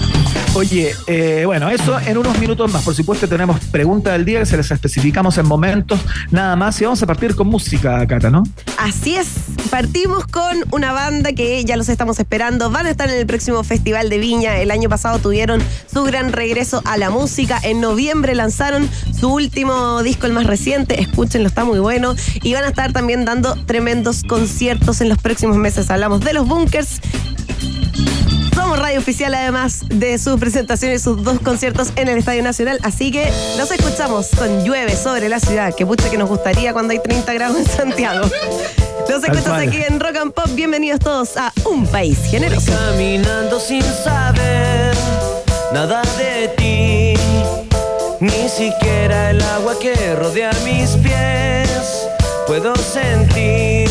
Oye, 0.54 0.96
eh, 1.06 1.44
bueno, 1.46 1.70
eso 1.70 2.00
en 2.00 2.18
unos 2.18 2.40
minutos 2.40 2.72
más. 2.72 2.84
Por 2.84 2.96
supuesto, 2.96 3.28
tenemos 3.28 3.60
pregunta 3.66 4.14
del 4.14 4.26
día 4.26 4.40
que 4.40 4.46
se 4.46 4.58
les 4.58 4.72
especificamos 4.72 5.38
en 5.38 5.46
momentos 5.46 6.00
nada 6.32 6.56
más. 6.56 6.80
Y 6.82 6.86
vamos 6.86 7.02
a 7.04 7.06
partir 7.06 7.36
con 7.36 7.48
música, 7.48 8.06
Cata, 8.08 8.30
¿no? 8.30 8.44
Así 8.78 9.16
es. 9.16 9.28
Partimos 9.70 10.26
con 10.26 10.64
una 10.72 10.94
banda 10.94 11.34
que 11.34 11.64
ya 11.66 11.78
los 11.78 11.90
estamos 11.90 12.20
esperando. 12.20 12.72
Van 12.72 12.88
a 12.88 12.90
estar 12.90 13.10
en 13.10 13.18
el 13.18 13.28
próximo 13.28 13.64
Festival 13.64 14.10
de 14.10 14.18
Viña. 14.18 14.58
El 14.58 14.72
año 14.72 14.90
pasado 14.90 15.20
tuvieron 15.20 15.62
su 15.92 16.04
gran 16.04 16.32
regreso 16.32 16.82
a 16.86 16.98
la 16.98 17.10
música. 17.10 17.60
En 17.62 17.82
noviembre 17.82 18.34
lanzaron 18.34 18.90
su 19.20 19.30
último 19.30 20.02
disco, 20.02 20.26
el 20.26 20.34
más 20.34 20.48
reciente. 20.48 21.02
Escúchenlo, 21.02 21.48
está 21.48 21.66
muy 21.66 21.80
bueno. 21.80 22.16
Y 22.42 22.54
van 22.54 22.64
a 22.64 22.70
estar 22.70 22.94
también 22.94 23.26
dando 23.26 23.56
tremendos 23.66 24.24
conciertos 24.24 24.37
en 24.38 25.10
los 25.10 25.18
próximos 25.18 25.58
meses. 25.58 25.90
Hablamos 25.90 26.20
de 26.20 26.32
los 26.32 26.48
bunkers 26.48 27.02
somos 28.54 28.80
radio 28.80 29.00
oficial 29.00 29.34
además 29.34 29.82
de 29.88 30.20
sus 30.20 30.40
presentaciones, 30.40 31.02
sus 31.02 31.24
dos 31.24 31.40
conciertos 31.40 31.92
en 31.96 32.08
el 32.08 32.20
Estadio 32.20 32.44
Nacional. 32.44 32.80
Así 32.84 33.12
que 33.12 33.32
nos 33.58 33.72
escuchamos 33.72 34.30
con 34.38 34.64
Llueve 34.64 34.96
sobre 34.96 35.28
la 35.30 35.40
ciudad, 35.40 35.74
que 35.74 35.86
pucha 35.86 36.12
que 36.12 36.18
nos 36.18 36.30
gustaría 36.30 36.72
cuando 36.74 36.92
hay 36.92 37.00
30 37.00 37.34
grados 37.34 37.58
en 37.58 37.66
Santiago. 37.66 38.30
Los 39.10 39.24
escuchas 39.24 39.48
aquí 39.48 39.82
en 39.88 40.00
Rock 40.00 40.18
and 40.18 40.34
Pop. 40.34 40.50
Bienvenidos 40.54 41.00
todos 41.00 41.36
a 41.38 41.52
Un 41.66 41.88
País 41.88 42.20
Generoso. 42.30 42.72
Caminando 42.72 43.60
sin 43.60 43.84
saber 43.84 44.96
nada 45.74 46.02
de 46.18 46.48
ti, 46.58 47.20
ni 48.20 48.50
siquiera 48.50 49.32
el 49.32 49.42
agua 49.42 49.80
que 49.80 50.16
rodea 50.16 50.52
mis 50.64 50.92
pies 50.98 51.58
puedo 52.48 52.74
sentir. 52.78 53.87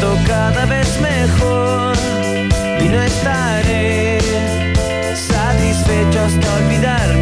Lo 0.00 0.14
intento 0.14 0.16
cada 0.26 0.64
vez 0.66 0.98
mejor 1.00 1.96
y 2.80 2.88
no 2.88 3.02
estaré 3.02 4.18
satisfecho 5.14 6.20
hasta 6.20 6.54
olvidarme 6.54 7.19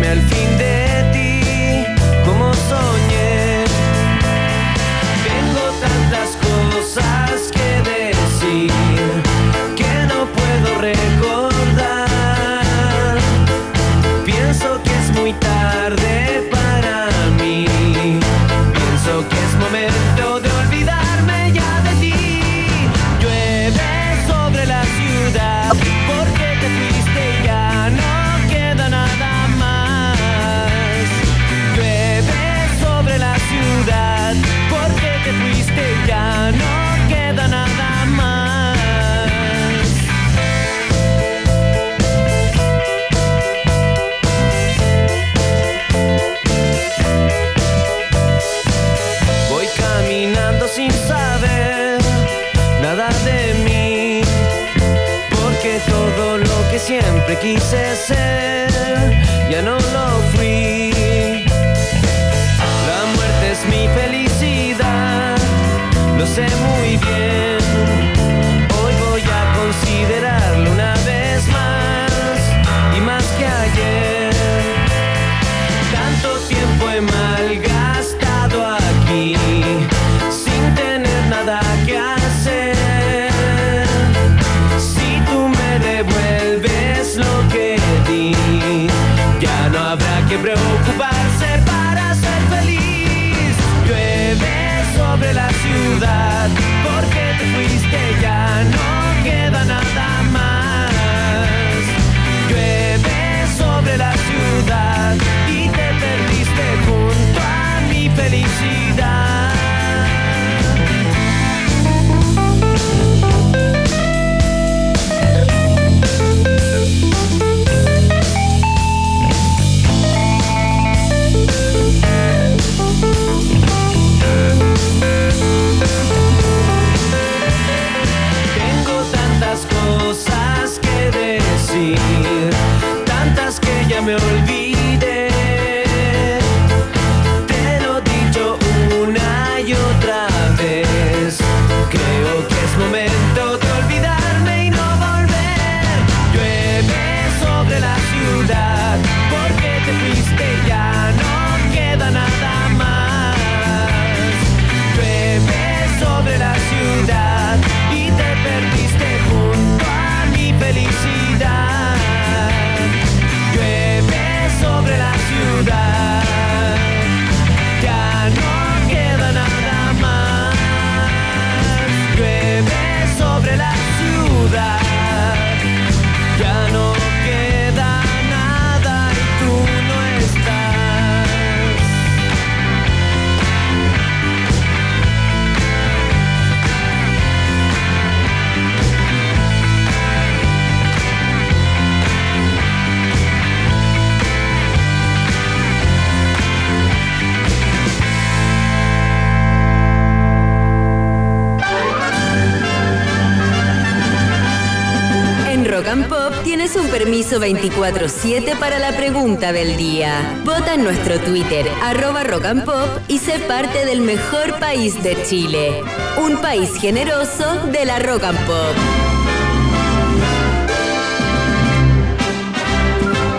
permiso 206.98 207.38
24-7 207.38 208.58
para 208.58 208.80
la 208.80 208.96
pregunta 208.96 209.52
del 209.52 209.76
día. 209.76 210.40
Vota 210.44 210.74
en 210.74 210.82
nuestro 210.82 211.20
Twitter, 211.20 211.64
arroba 211.80 212.24
Rock 212.24 212.64
Pop, 212.64 212.88
y 213.06 213.18
sé 213.18 213.38
parte 213.38 213.86
del 213.86 214.00
mejor 214.00 214.58
país 214.58 215.00
de 215.04 215.16
Chile. 215.22 215.80
Un 216.20 216.38
país 216.38 216.74
generoso 216.74 217.66
de 217.66 217.84
la 217.84 218.00
Rock 218.00 218.24
and 218.24 218.38
Pop. 218.46 218.74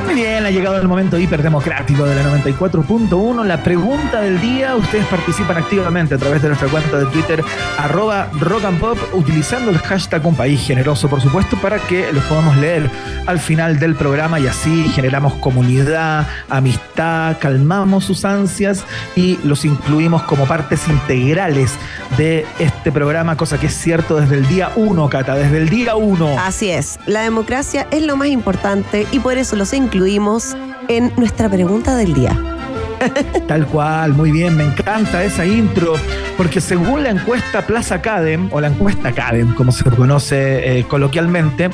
Muy 0.05 0.15
bien, 0.15 0.45
ha 0.45 0.51
llegado 0.51 0.77
el 0.77 0.87
momento 0.87 1.19
hiperdemocrático 1.19 2.05
de 2.05 2.15
la 2.15 2.23
94.1. 2.41 3.43
La 3.43 3.61
pregunta 3.61 4.21
del 4.21 4.39
día, 4.39 4.75
ustedes 4.77 5.05
participan 5.05 5.57
activamente 5.57 6.15
a 6.15 6.17
través 6.17 6.41
de 6.41 6.47
nuestra 6.47 6.69
cuenta 6.69 6.97
de 6.97 7.05
Twitter, 7.07 7.43
arroba 7.77 8.29
rock 8.39 8.63
pop, 8.79 8.97
utilizando 9.13 9.69
el 9.69 9.77
hashtag 9.79 10.25
un 10.25 10.35
país 10.35 10.65
generoso, 10.65 11.09
por 11.09 11.19
supuesto, 11.21 11.57
para 11.57 11.77
que 11.77 12.11
los 12.13 12.23
podamos 12.23 12.55
leer 12.57 12.89
al 13.29 13.39
final 13.39 13.79
del 13.79 13.95
programa 13.95 14.39
y 14.39 14.47
así 14.47 14.89
generamos 14.89 15.35
comunidad, 15.35 16.27
amistad, 16.49 17.37
calmamos 17.39 18.05
sus 18.05 18.25
ansias 18.25 18.83
y 19.15 19.37
los 19.43 19.65
incluimos 19.65 20.23
como 20.23 20.45
partes 20.45 20.87
integrales 20.87 21.73
de 22.17 22.47
este 22.57 22.91
programa, 22.91 23.37
cosa 23.37 23.59
que 23.59 23.67
es 23.67 23.75
cierto 23.75 24.19
desde 24.19 24.35
el 24.35 24.47
día 24.47 24.71
1, 24.75 25.09
Cata, 25.09 25.35
desde 25.35 25.59
el 25.59 25.69
día 25.69 25.95
1. 25.95 26.39
Así 26.39 26.71
es, 26.71 26.99
la 27.05 27.21
democracia 27.21 27.87
es 27.91 28.01
lo 28.01 28.17
más 28.17 28.29
importante 28.29 29.05
y 29.11 29.19
por 29.19 29.37
eso 29.37 29.55
los 29.55 29.73
incluimos 29.73 30.57
en 30.87 31.13
nuestra 31.15 31.49
pregunta 31.49 31.95
del 31.95 32.15
día. 32.15 32.58
Tal 33.47 33.65
cual, 33.67 34.13
muy 34.13 34.31
bien, 34.31 34.55
me 34.55 34.63
encanta 34.63 35.23
esa 35.23 35.45
intro, 35.45 35.93
porque 36.37 36.61
según 36.61 37.03
la 37.03 37.09
encuesta 37.09 37.65
Plaza 37.65 37.95
Academ, 37.95 38.49
o 38.51 38.61
la 38.61 38.67
encuesta 38.67 39.09
Academ, 39.09 39.53
como 39.53 39.71
se 39.71 39.83
conoce 39.83 40.79
eh, 40.79 40.85
coloquialmente, 40.87 41.69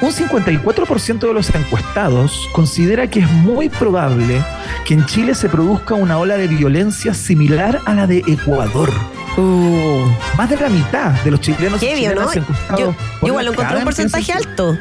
un 0.00 0.10
54% 0.10 1.18
de 1.18 1.34
los 1.34 1.54
encuestados 1.54 2.48
considera 2.52 3.08
que 3.08 3.20
es 3.20 3.30
muy 3.30 3.68
probable 3.68 4.42
que 4.84 4.94
en 4.94 5.06
Chile 5.06 5.34
se 5.34 5.48
produzca 5.48 5.94
una 5.94 6.18
ola 6.18 6.36
de 6.36 6.46
violencia 6.48 7.14
similar 7.14 7.80
a 7.84 7.94
la 7.94 8.06
de 8.06 8.18
Ecuador. 8.26 8.92
Más 10.36 10.50
de 10.50 10.56
la 10.56 10.68
mitad 10.68 11.12
de 11.22 11.30
los 11.30 11.40
chilenos 11.40 11.80
y 11.80 11.86
Qué 11.86 11.94
bien, 11.94 12.10
chilenas 12.10 12.34
¿no? 12.34 12.42
encuestados 12.42 12.80
Yo, 12.80 12.86
por 12.86 12.94
yo 12.94 13.26
igual 13.28 13.44
la 13.44 13.50
lo 13.50 13.52
encontré 13.52 13.78
un 13.78 13.84
porcentaje 13.84 14.32
alto. 14.32 14.76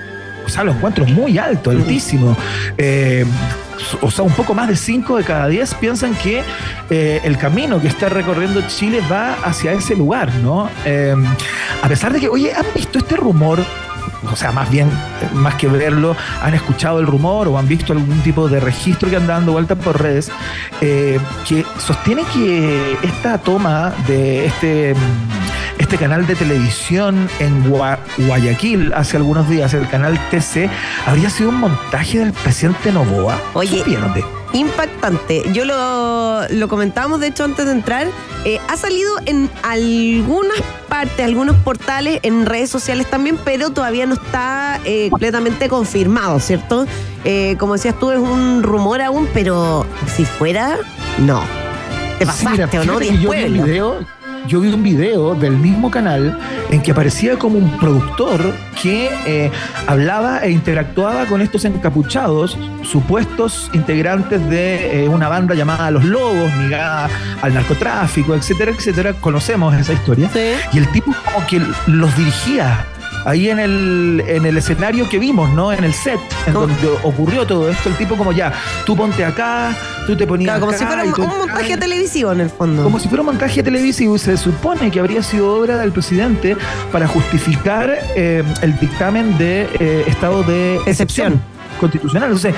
O 0.48 0.50
sea, 0.50 0.64
lo 0.64 0.72
encuentro 0.72 1.06
muy 1.06 1.38
alto, 1.38 1.72
altísimo. 1.72 2.36
Eh, 2.78 3.26
o 4.02 4.10
sea, 4.10 4.24
un 4.24 4.32
poco 4.32 4.54
más 4.54 4.70
de 4.70 4.78
5 4.78 5.18
de 5.18 5.24
cada 5.26 5.48
10 5.48 5.74
piensan 5.76 6.16
que 6.16 6.42
eh, 6.90 7.20
el 7.24 7.38
camino 7.38 7.82
que 7.82 7.90
está 7.90 8.08
recorriendo 8.08 8.62
Chile 8.68 9.02
va 9.12 9.34
hacia 9.44 9.74
ese 9.74 9.96
lugar, 9.96 10.34
¿no? 10.36 10.70
Eh, 10.86 11.14
a 11.82 11.88
pesar 11.90 12.14
de 12.14 12.22
que, 12.22 12.30
oye, 12.30 12.54
¿han 12.54 12.66
visto 12.74 12.98
este 12.98 13.18
rumor? 13.18 13.60
O 14.32 14.36
sea, 14.36 14.52
más 14.54 14.70
bien, 14.72 14.90
más 15.34 15.56
que 15.56 15.68
verlo, 15.68 16.16
han 16.42 16.54
escuchado 16.54 17.00
el 17.00 17.08
rumor 17.08 17.50
o 17.50 17.58
han 17.58 17.68
visto 17.68 17.92
algún 17.92 18.20
tipo 18.22 18.48
de 18.48 18.62
registro 18.62 19.10
que 19.10 19.18
anda 19.18 19.34
dando 19.36 19.52
vuelta 19.52 19.76
por 19.76 20.02
redes 20.02 20.32
eh, 20.82 21.20
que 21.48 21.66
sostiene 21.78 22.24
que 22.34 22.98
esta 23.04 23.38
toma 23.38 23.94
de 24.08 24.46
este, 24.46 24.96
mm, 24.96 25.67
este 25.88 25.98
canal 26.00 26.28
de 26.28 26.36
televisión 26.36 27.30
en 27.40 27.64
Gua- 27.72 27.98
Guayaquil 28.18 28.92
hace 28.94 29.16
algunos 29.16 29.48
días, 29.50 29.74
el 29.74 29.88
canal 29.88 30.20
TC, 30.30 30.70
habría 31.06 31.30
sido 31.30 31.48
un 31.48 31.56
montaje 31.62 32.20
del 32.20 32.34
presidente 32.34 32.92
Novoa. 32.92 33.40
Oye, 33.54 33.78
¿Qué 33.78 33.84
pierde? 33.92 34.26
Impactante. 34.52 35.44
Yo 35.54 35.64
lo, 35.64 36.46
lo 36.50 36.68
comentábamos, 36.68 37.22
de 37.22 37.28
hecho, 37.28 37.46
antes 37.46 37.66
de 37.66 37.72
entrar. 37.72 38.08
Eh, 38.44 38.60
ha 38.68 38.76
salido 38.76 39.12
en 39.28 39.50
algunas 39.64 40.58
partes, 40.90 41.26
algunos 41.26 41.56
portales, 41.56 42.20
en 42.24 42.46
redes 42.46 42.70
sociales 42.70 43.10
también, 43.10 43.40
pero 43.46 43.70
todavía 43.70 44.06
no 44.06 44.16
está 44.16 44.82
eh, 44.84 45.08
completamente 45.10 45.70
confirmado, 45.70 46.42
¿cierto? 46.42 46.86
Eh, 47.24 47.56
como 47.60 47.74
decías 47.74 47.98
tú, 47.98 48.12
es 48.12 48.20
un 48.20 48.62
rumor 48.62 49.02
aún, 49.02 49.26
pero 49.34 49.86
si 50.14 50.26
fuera, 50.26 50.76
no. 51.20 51.42
Te 52.20 52.26
Sí, 52.26 52.46
pasaste, 52.46 52.78
mira, 52.78 52.82
¿o 52.82 52.84
no? 52.86 53.00
Diez 53.00 53.14
yo 53.14 53.20
vi 53.20 53.26
pueblos. 53.28 53.66
video, 53.66 54.00
yo 54.48 54.62
vi 54.62 54.70
un 54.70 54.82
video 54.82 55.36
del 55.36 55.58
mismo 55.58 55.92
canal 55.92 56.38
en 56.70 56.82
que 56.82 56.92
aparecía 56.92 57.38
como 57.38 57.58
un 57.58 57.78
productor 57.78 58.54
que 58.82 59.10
eh, 59.26 59.52
hablaba 59.88 60.40
e 60.40 60.52
interactuaba 60.52 61.26
con 61.26 61.42
estos 61.42 61.66
encapuchados, 61.66 62.58
supuestos 62.84 63.70
integrantes 63.74 64.48
de 64.50 65.04
eh, 65.04 65.10
una 65.10 65.28
banda 65.28 65.54
llamada 65.56 65.92
Los 65.92 66.06
Lobos, 66.06 66.54
ligada 66.58 67.10
al 67.42 67.54
narcotráfico, 67.54 68.36
etcétera, 68.36 68.72
etcétera. 68.72 69.14
Conocemos 69.14 69.76
esa 69.76 69.94
historia. 69.94 70.30
Sí. 70.32 70.54
Y 70.74 70.78
el 70.78 70.92
tipo 70.92 71.14
como 71.26 71.46
que 71.48 71.62
los 71.88 72.16
dirigía 72.16 72.86
ahí 73.26 73.50
en 73.50 73.60
el, 73.60 74.24
en 74.28 74.46
el 74.46 74.58
escenario 74.58 75.08
que 75.10 75.20
vimos, 75.20 75.50
¿no? 75.52 75.72
En 75.74 75.84
el 75.84 75.94
set, 75.94 76.20
en 76.46 76.54
¿Cómo? 76.54 76.68
donde 76.68 76.88
ocurrió 77.04 77.46
todo 77.46 77.70
esto, 77.70 77.90
el 77.90 77.96
tipo 77.96 78.16
como 78.16 78.32
ya, 78.32 78.54
tú 78.86 78.96
ponte 78.96 79.24
acá, 79.26 79.76
tú 80.06 80.16
te 80.16 80.26
ponías 80.26 80.48
Claro, 80.58 80.60
como 80.62 80.72
acá 80.72 80.80
si 80.80 80.86
fuera 80.86 81.04
un, 81.04 81.10
acá, 81.12 81.38
montaje 81.38 81.74
y- 81.74 81.78
televisivo 81.78 82.32
en 82.32 82.42
el 82.42 82.50
fondo. 82.50 82.84
como 82.84 83.00
si 83.00 83.08
fuera 83.08 83.22
un 83.22 83.28
montaje 83.28 83.62
televisivo 83.64 84.16
y 84.16 84.20
se 84.20 84.38
supone 84.38 84.90
que 84.92 85.00
habría 85.00 85.22
sido 85.24 85.54
obra 85.60 85.78
del 85.78 85.92
presidente 85.92 86.56
para 86.92 87.08
justificar 87.08 87.98
eh, 88.16 88.44
el 88.62 88.80
dictamen 88.80 89.38
de 89.38 89.68
eh, 89.80 90.04
estado 90.08 90.44
de 90.44 90.80
Excepción. 90.86 91.42
constitucional. 91.80 92.30
Entonces, 92.30 92.56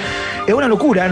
es 0.47 0.53
una 0.53 0.67
locura. 0.67 1.11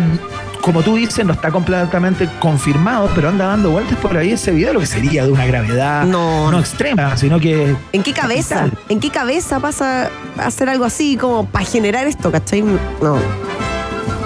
Como 0.68 0.84
tú 0.84 0.98
dices, 0.98 1.26
no 1.26 1.32
está 1.32 1.50
completamente 1.50 2.28
confirmado, 2.42 3.10
pero 3.16 3.30
anda 3.30 3.48
dando 3.48 3.70
vueltas 3.70 3.98
por 4.00 4.18
ahí 4.18 4.34
ese 4.34 4.52
video, 4.52 4.74
lo 4.74 4.82
que 4.82 4.86
sería 4.86 5.24
de 5.24 5.32
una 5.32 5.46
gravedad 5.46 6.04
No. 6.04 6.52
no 6.52 6.60
extrema, 6.60 7.16
sino 7.16 7.40
que 7.40 7.74
¿En 7.94 8.04
qué 8.04 8.12
cabeza? 8.12 8.70
¿En 8.90 9.00
qué 9.00 9.10
cabeza 9.10 9.62
pasa 9.62 10.10
a 10.38 10.46
hacer 10.46 10.68
algo 10.68 10.84
así 10.84 11.16
como 11.16 11.46
para 11.46 11.64
generar 11.64 12.06
esto, 12.06 12.34
cachai? 12.34 12.64
No. 12.64 13.18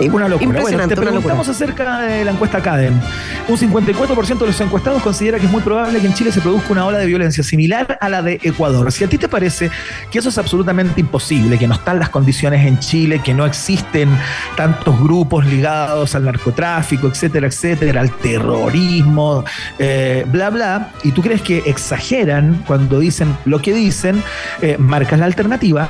Una 0.09 0.27
locura. 0.27 0.45
Bueno, 0.45 0.59
Impresionante, 0.59 0.95
te 0.95 1.01
una 1.01 1.11
locura. 1.11 1.35
preguntamos 1.35 1.49
acerca 1.49 2.01
de 2.01 2.25
la 2.25 2.31
encuesta 2.31 2.61
CADEM. 2.61 2.99
Un 3.47 3.57
54% 3.57 4.39
de 4.39 4.47
los 4.47 4.61
encuestados 4.61 5.01
considera 5.01 5.39
que 5.39 5.45
es 5.45 5.51
muy 5.51 5.61
probable 5.61 5.99
que 5.99 6.07
en 6.07 6.13
Chile 6.13 6.31
se 6.31 6.41
produzca 6.41 6.71
una 6.71 6.85
ola 6.85 6.97
de 6.97 7.05
violencia 7.05 7.43
similar 7.43 7.97
a 7.99 8.09
la 8.09 8.21
de 8.21 8.39
Ecuador. 8.43 8.91
Si 8.91 9.03
a 9.03 9.07
ti 9.07 9.17
te 9.17 9.27
parece 9.27 9.69
que 10.09 10.19
eso 10.19 10.29
es 10.29 10.37
absolutamente 10.37 11.01
imposible, 11.01 11.57
que 11.57 11.67
no 11.67 11.75
están 11.75 11.99
las 11.99 12.09
condiciones 12.09 12.65
en 12.65 12.79
Chile, 12.79 13.21
que 13.23 13.33
no 13.33 13.45
existen 13.45 14.09
tantos 14.55 14.99
grupos 14.99 15.45
ligados 15.45 16.15
al 16.15 16.25
narcotráfico, 16.25 17.07
etcétera, 17.07 17.47
etcétera, 17.47 18.01
al 18.01 18.11
terrorismo, 18.11 19.43
eh, 19.79 20.25
bla, 20.27 20.49
bla, 20.49 20.91
y 21.03 21.11
tú 21.11 21.21
crees 21.21 21.41
que 21.41 21.59
exageran 21.65 22.63
cuando 22.67 22.99
dicen 22.99 23.35
lo 23.45 23.61
que 23.61 23.73
dicen, 23.73 24.21
eh, 24.61 24.77
marcas 24.77 25.19
la 25.19 25.25
alternativa. 25.25 25.87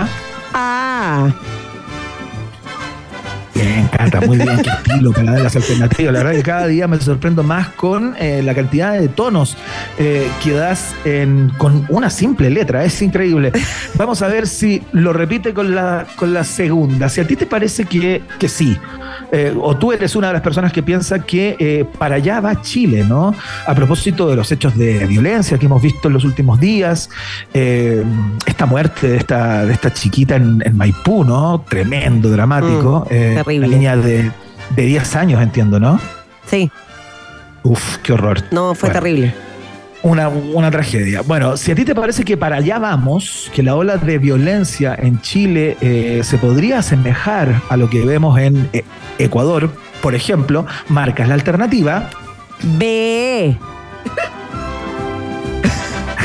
Ah, 0.53 1.29
Bien, 3.53 3.87
Cata, 3.87 4.21
muy 4.21 4.37
bien, 4.37 4.61
qué 4.61 4.69
estilo 4.69 5.11
para 5.11 5.39
las 5.39 5.55
alternativas. 5.55 6.13
La 6.13 6.19
verdad 6.19 6.33
que 6.33 6.43
cada 6.43 6.67
día 6.67 6.87
me 6.87 6.99
sorprendo 6.99 7.43
más 7.43 7.69
con 7.69 8.15
eh, 8.17 8.41
la 8.43 8.55
cantidad 8.55 8.93
de 8.93 9.07
tonos 9.07 9.57
eh, 9.97 10.29
que 10.43 10.53
das 10.53 10.95
con 11.57 11.85
una 11.89 12.09
simple 12.09 12.49
letra. 12.49 12.83
Es 12.83 13.01
increíble. 13.01 13.51
Vamos 13.95 14.21
a 14.21 14.27
ver 14.27 14.47
si 14.47 14.81
lo 14.91 15.13
repite 15.13 15.53
con 15.53 15.75
la, 15.75 16.05
con 16.15 16.33
la 16.33 16.43
segunda. 16.43 17.09
Si 17.09 17.21
a 17.21 17.27
ti 17.27 17.35
te 17.35 17.45
parece 17.45 17.85
que, 17.85 18.21
que 18.39 18.47
sí, 18.47 18.77
eh, 19.31 19.55
o 19.59 19.75
tú 19.77 19.91
eres 19.91 20.15
una 20.15 20.27
de 20.27 20.33
las 20.33 20.41
personas 20.41 20.71
que 20.73 20.83
piensa 20.83 21.19
que 21.19 21.55
eh, 21.59 21.85
para 21.97 22.15
allá 22.15 22.39
va 22.39 22.61
Chile, 22.61 23.03
¿no? 23.07 23.33
A 23.67 23.75
propósito 23.75 24.27
de 24.29 24.35
los 24.35 24.51
hechos 24.51 24.77
de 24.77 25.05
violencia 25.05 25.57
que 25.57 25.65
hemos 25.65 25.81
visto 25.81 26.07
en 26.07 26.13
los 26.13 26.23
últimos 26.23 26.59
días, 26.59 27.09
eh, 27.53 28.03
esta 28.45 28.65
muerte 28.65 29.07
de 29.09 29.17
esta, 29.17 29.65
de 29.65 29.73
esta 29.73 29.93
chiquita 29.93 30.35
en, 30.35 30.61
en 30.65 30.75
Maipú, 30.77 31.23
¿no? 31.23 31.63
Tremendo, 31.69 32.29
dramático. 32.29 33.05
Mm, 33.09 33.13
Eh, 33.13 33.33
terrible. 33.35 33.67
Una 33.67 33.77
niña 33.77 33.95
de, 33.97 34.31
de 34.75 34.81
10 34.85 35.15
años, 35.15 35.41
entiendo, 35.41 35.79
¿no? 35.79 35.99
sí. 36.45 36.69
Uf, 37.63 37.97
qué 37.97 38.13
horror. 38.13 38.41
No, 38.49 38.73
fue 38.73 38.89
Bueno, 38.89 39.01
terrible. 39.01 39.33
Una, 40.03 40.29
una 40.29 40.71
tragedia. 40.71 41.21
Bueno, 41.21 41.57
si 41.57 41.71
a 41.71 41.75
ti 41.75 41.85
te 41.85 41.93
parece 41.93 42.25
que 42.25 42.35
para 42.35 42.55
allá 42.57 42.79
vamos, 42.79 43.51
que 43.53 43.61
la 43.61 43.75
ola 43.75 43.97
de 43.97 44.17
violencia 44.17 44.95
en 44.99 45.21
Chile 45.21 45.77
eh, 45.79 46.21
se 46.23 46.39
podría 46.39 46.79
asemejar 46.79 47.61
a 47.69 47.77
lo 47.77 47.87
que 47.89 48.03
vemos 48.03 48.39
en 48.39 48.67
eh, 48.73 48.83
Ecuador, 49.19 49.69
por 50.01 50.15
ejemplo, 50.15 50.65
marcas 50.89 51.27
la 51.27 51.35
alternativa. 51.35 52.09
B. 52.79 53.55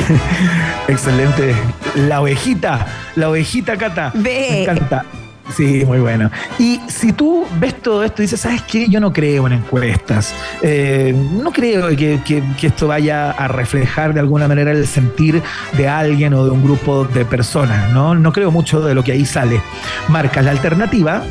Excelente. 0.87 1.55
La 1.95 2.21
ovejita, 2.21 2.87
la 3.15 3.29
ovejita 3.29 3.77
Cata. 3.77 4.11
Ve. 4.15 4.47
Me 4.49 4.63
encanta. 4.63 5.05
Sí, 5.55 5.83
muy 5.85 5.99
bueno. 5.99 6.29
Y 6.59 6.79
si 6.87 7.13
tú 7.13 7.45
ves 7.59 7.81
todo 7.81 8.03
esto 8.03 8.21
y 8.21 8.25
dices, 8.25 8.41
¿sabes 8.41 8.61
qué? 8.63 8.87
Yo 8.89 8.99
no 8.99 9.13
creo 9.13 9.47
en 9.47 9.53
encuestas. 9.53 10.35
Eh, 10.61 11.15
no 11.33 11.51
creo 11.51 11.87
que, 11.95 12.19
que- 12.25 12.43
esto 12.67 12.87
vaya 12.87 13.31
a 13.31 13.47
reflejar 13.47 14.13
de 14.13 14.19
alguna 14.19 14.47
manera 14.47 14.71
el 14.71 14.85
sentir 14.85 15.41
de 15.77 15.87
alguien 15.87 16.33
o 16.33 16.43
de 16.45 16.51
un 16.51 16.63
grupo 16.63 17.05
de 17.05 17.23
personas, 17.25 17.91
¿no? 17.93 18.13
No 18.13 18.33
creo 18.33 18.51
mucho 18.51 18.81
de 18.81 18.93
lo 18.93 19.03
que 19.03 19.13
ahí 19.13 19.25
sale. 19.25 19.61
Marcas 20.09 20.43
la 20.45 20.51
alternativa. 20.51 21.23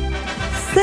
C. 0.73 0.81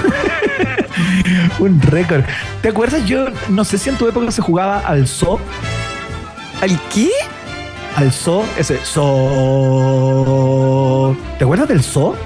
Un 1.58 1.80
récord. 1.82 2.22
¿Te 2.62 2.68
acuerdas? 2.68 3.04
Yo 3.06 3.26
no 3.48 3.64
sé 3.64 3.78
si 3.78 3.88
en 3.90 3.96
tu 3.96 4.08
época 4.08 4.30
se 4.30 4.42
jugaba 4.42 4.80
al 4.80 5.06
so. 5.06 5.40
¿Al 6.60 6.78
qué? 6.92 7.08
Al 7.96 8.12
so, 8.12 8.44
ese 8.56 8.78
so. 8.84 9.16
¿Te 11.38 11.44
acuerdas 11.44 11.68
del 11.68 11.82
so? 11.82 12.16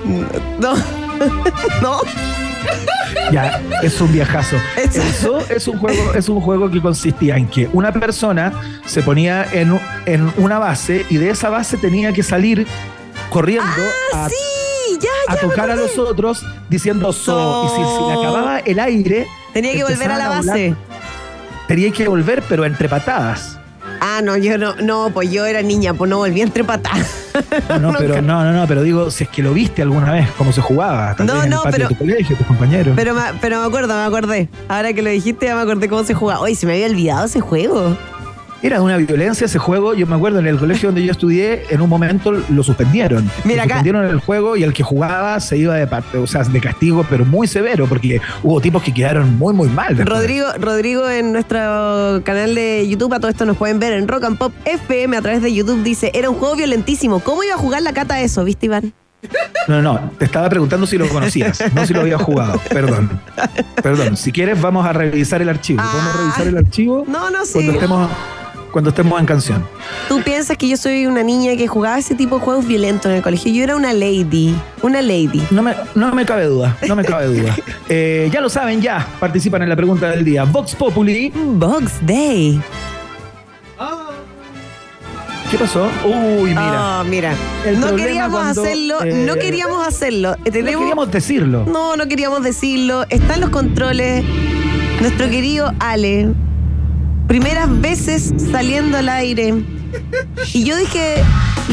No. 0.60 0.74
no. 1.82 1.98
Ya, 3.32 3.60
es 3.82 4.00
un 4.00 4.12
viajazo. 4.12 4.56
Eso. 4.76 5.38
Es 5.48 5.66
un 5.68 5.78
juego, 5.78 6.12
es 6.14 6.28
un 6.28 6.40
juego 6.40 6.70
que 6.70 6.80
consistía 6.80 7.36
en 7.36 7.48
que 7.48 7.68
una 7.72 7.92
persona 7.92 8.52
se 8.84 9.02
ponía 9.02 9.46
en, 9.52 9.80
en 10.06 10.32
una 10.36 10.58
base 10.58 11.06
y 11.08 11.16
de 11.16 11.30
esa 11.30 11.48
base 11.48 11.76
tenía 11.78 12.12
que 12.12 12.22
salir 12.22 12.66
corriendo 13.30 13.64
a, 14.12 14.28
Sí, 14.28 14.98
ya, 15.00 15.08
a 15.28 15.34
ya. 15.36 15.40
tocar 15.40 15.70
a 15.70 15.76
los 15.76 15.98
otros 15.98 16.44
diciendo 16.68 17.12
so. 17.12 17.64
Y 17.64 17.68
si, 17.70 17.76
si 17.76 18.04
le 18.06 18.12
acababa 18.20 18.58
el 18.60 18.78
aire, 18.78 19.26
Tenía 19.52 19.72
que 19.72 19.84
volver 19.84 20.10
a 20.12 20.18
la 20.18 20.28
base. 20.28 20.74
tenía 21.68 21.90
que 21.90 22.06
volver, 22.08 22.42
pero 22.48 22.64
entre 22.64 22.88
patadas. 22.88 23.58
Ah, 24.06 24.20
no, 24.22 24.36
yo 24.36 24.58
no, 24.58 24.74
no, 24.76 25.08
pues 25.14 25.30
yo 25.30 25.46
era 25.46 25.62
niña, 25.62 25.94
pues 25.94 26.10
no 26.10 26.18
volví 26.18 26.42
entre 26.42 26.62
patas. 26.62 27.24
No, 27.70 27.78
no, 27.78 27.94
pero 27.98 28.20
no, 28.20 28.44
no, 28.44 28.52
no, 28.52 28.66
pero 28.66 28.82
digo, 28.82 29.10
si 29.10 29.24
es 29.24 29.30
que 29.30 29.42
lo 29.42 29.54
viste 29.54 29.80
alguna 29.80 30.12
vez, 30.12 30.28
cómo 30.36 30.52
se 30.52 30.60
jugaba, 30.60 31.16
tal 31.16 31.26
No, 31.26 31.34
vez 31.36 31.44
en 31.44 31.50
no, 31.50 31.56
el 31.56 31.62
patio 31.62 31.72
pero- 31.78 31.88
de 31.88 31.94
tu 31.94 31.98
colegio, 32.00 32.36
tus 32.36 32.46
compañeros. 32.46 32.92
Pero 32.96 33.14
me, 33.14 33.22
pero 33.40 33.60
me 33.60 33.66
acuerdo, 33.66 33.94
me 33.94 34.02
acordé. 34.04 34.48
Ahora 34.68 34.92
que 34.92 35.00
lo 35.00 35.08
dijiste, 35.08 35.46
ya 35.46 35.54
me 35.56 35.62
acordé 35.62 35.88
cómo 35.88 36.04
se 36.04 36.12
jugaba. 36.12 36.40
Oye, 36.40 36.54
se 36.54 36.66
me 36.66 36.74
había 36.74 36.86
olvidado 36.86 37.24
ese 37.24 37.40
juego. 37.40 37.96
Era 38.62 38.80
una 38.80 38.96
violencia 38.96 39.44
ese 39.44 39.58
juego. 39.58 39.92
Yo 39.94 40.06
me 40.06 40.14
acuerdo 40.16 40.38
en 40.38 40.46
el 40.46 40.58
colegio 40.58 40.88
donde 40.88 41.04
yo 41.04 41.12
estudié, 41.12 41.64
en 41.68 41.80
un 41.82 41.88
momento 41.90 42.32
lo 42.32 42.62
suspendieron. 42.62 43.30
Mira 43.44 43.64
acá. 43.64 43.74
Suspendieron 43.74 44.06
el 44.06 44.20
juego 44.20 44.56
y 44.56 44.62
el 44.62 44.72
que 44.72 44.82
jugaba 44.82 45.38
se 45.40 45.58
iba 45.58 45.74
de 45.74 45.86
parte, 45.86 46.16
o 46.18 46.26
sea, 46.26 46.42
de 46.44 46.60
castigo, 46.60 47.04
pero 47.10 47.24
muy 47.26 47.46
severo, 47.46 47.86
porque 47.86 48.20
hubo 48.42 48.60
tipos 48.60 48.82
que 48.82 48.94
quedaron 48.94 49.36
muy, 49.36 49.52
muy 49.52 49.68
mal. 49.68 49.96
Rodrigo, 49.98 50.46
Rodrigo 50.58 51.08
en 51.10 51.32
nuestro 51.32 51.58
canal 52.24 52.54
de 52.54 52.88
YouTube, 52.88 53.12
a 53.12 53.20
todo 53.20 53.30
esto 53.30 53.44
nos 53.44 53.56
pueden 53.56 53.78
ver 53.78 53.92
en 53.92 54.08
Rock 54.08 54.24
and 54.24 54.38
Pop 54.38 54.52
FM 54.64 55.16
a 55.16 55.20
través 55.22 55.42
de 55.42 55.52
YouTube, 55.52 55.82
dice, 55.82 56.10
era 56.14 56.30
un 56.30 56.36
juego 56.36 56.56
violentísimo. 56.56 57.20
¿Cómo 57.20 57.42
iba 57.44 57.54
a 57.54 57.58
jugar 57.58 57.82
la 57.82 57.92
cata 57.92 58.20
eso, 58.20 58.44
viste, 58.44 58.66
Iván? 58.66 58.92
No, 59.68 59.80
no, 59.80 60.10
te 60.18 60.26
estaba 60.26 60.48
preguntando 60.50 60.86
si 60.86 60.98
lo 60.98 61.08
conocías, 61.08 61.58
no 61.74 61.86
si 61.86 61.94
lo 61.94 62.00
habías 62.02 62.20
jugado. 62.20 62.60
Perdón. 62.68 63.08
Perdón. 63.82 64.16
Si 64.18 64.32
quieres, 64.32 64.60
vamos 64.60 64.84
a 64.86 64.92
revisar 64.92 65.40
el 65.40 65.48
archivo. 65.48 65.82
¿Podemos 65.82 66.14
Ah. 66.14 66.18
revisar 66.20 66.46
el 66.46 66.58
archivo? 66.58 67.04
No, 67.08 67.30
no, 67.30 67.44
sí. 67.46 67.52
Cuando 67.54 67.72
estemos, 67.72 68.10
cuando 68.74 68.90
estemos 68.90 69.20
en 69.20 69.24
canción. 69.26 69.64
Tú 70.08 70.20
piensas 70.22 70.58
que 70.58 70.66
yo 70.66 70.76
soy 70.76 71.06
una 71.06 71.22
niña 71.22 71.56
que 71.56 71.68
jugaba 71.68 71.96
ese 71.96 72.16
tipo 72.16 72.40
de 72.40 72.44
juegos 72.44 72.66
violentos 72.66 73.06
en 73.08 73.18
el 73.18 73.22
colegio. 73.22 73.52
Yo 73.52 73.62
era 73.62 73.76
una 73.76 73.92
lady, 73.92 74.52
una 74.82 75.00
lady. 75.00 75.40
No 75.52 75.62
me, 75.62 75.76
no 75.94 76.12
me 76.12 76.26
cabe 76.26 76.46
duda, 76.46 76.76
no 76.88 76.96
me 76.96 77.04
cabe 77.04 77.26
duda. 77.26 77.54
Eh, 77.88 78.30
ya 78.32 78.40
lo 78.40 78.48
saben, 78.48 78.80
ya 78.80 79.06
participan 79.20 79.62
en 79.62 79.68
la 79.68 79.76
pregunta 79.76 80.08
del 80.10 80.24
día. 80.24 80.44
Vox 80.44 80.74
Populi. 80.74 81.30
Box 81.34 82.04
Day. 82.04 82.58
¿Qué 85.50 85.58
pasó? 85.58 85.88
Uy, 86.04 86.48
mira. 86.50 87.00
Ah, 87.00 87.04
mira. 87.06 87.32
No 87.32 87.88
problema 87.88 87.96
queríamos 87.96 88.40
cuando, 88.40 88.62
hacerlo, 88.62 89.02
eh, 89.04 89.24
no 89.26 89.34
queríamos 89.34 89.86
hacerlo. 89.86 90.36
No 90.38 90.44
Tenemos- 90.50 90.80
queríamos 90.80 91.10
decirlo. 91.12 91.64
No, 91.66 91.96
no 91.96 92.08
queríamos 92.08 92.42
decirlo. 92.42 93.04
Están 93.10 93.40
los 93.40 93.50
controles. 93.50 94.24
Nuestro 95.00 95.28
querido 95.30 95.72
Ale. 95.78 96.30
Primeras 97.26 97.80
veces 97.80 98.32
saliendo 98.50 98.98
al 98.98 99.08
aire. 99.08 99.54
Y 100.52 100.64
yo 100.64 100.76
dije, 100.76 101.16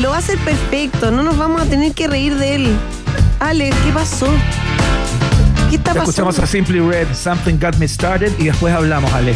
lo 0.02 0.10
va 0.10 0.18
a 0.18 0.20
hacer 0.20 0.38
perfecto. 0.40 1.12
No 1.12 1.24
nos 1.24 1.38
vamos 1.38 1.62
a 1.62 1.66
tener 1.66 1.94
que 1.94 2.08
reír 2.08 2.36
de 2.36 2.56
él. 2.56 2.78
Ale, 3.40 3.70
¿qué 3.84 3.92
pasó? 3.92 4.28
¿Qué 5.70 5.78
está 5.78 5.94
pasando? 5.94 6.12
escuchamos 6.12 6.40
a 6.40 6.48
Simply 6.48 6.80
Red, 6.80 7.08
Something 7.14 7.58
Got 7.60 7.78
Me 7.78 7.88
Started 7.88 8.32
y 8.40 8.46
después 8.46 8.74
hablamos, 8.74 9.12
Ale. 9.14 9.36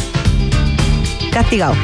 Castigado. 1.32 1.74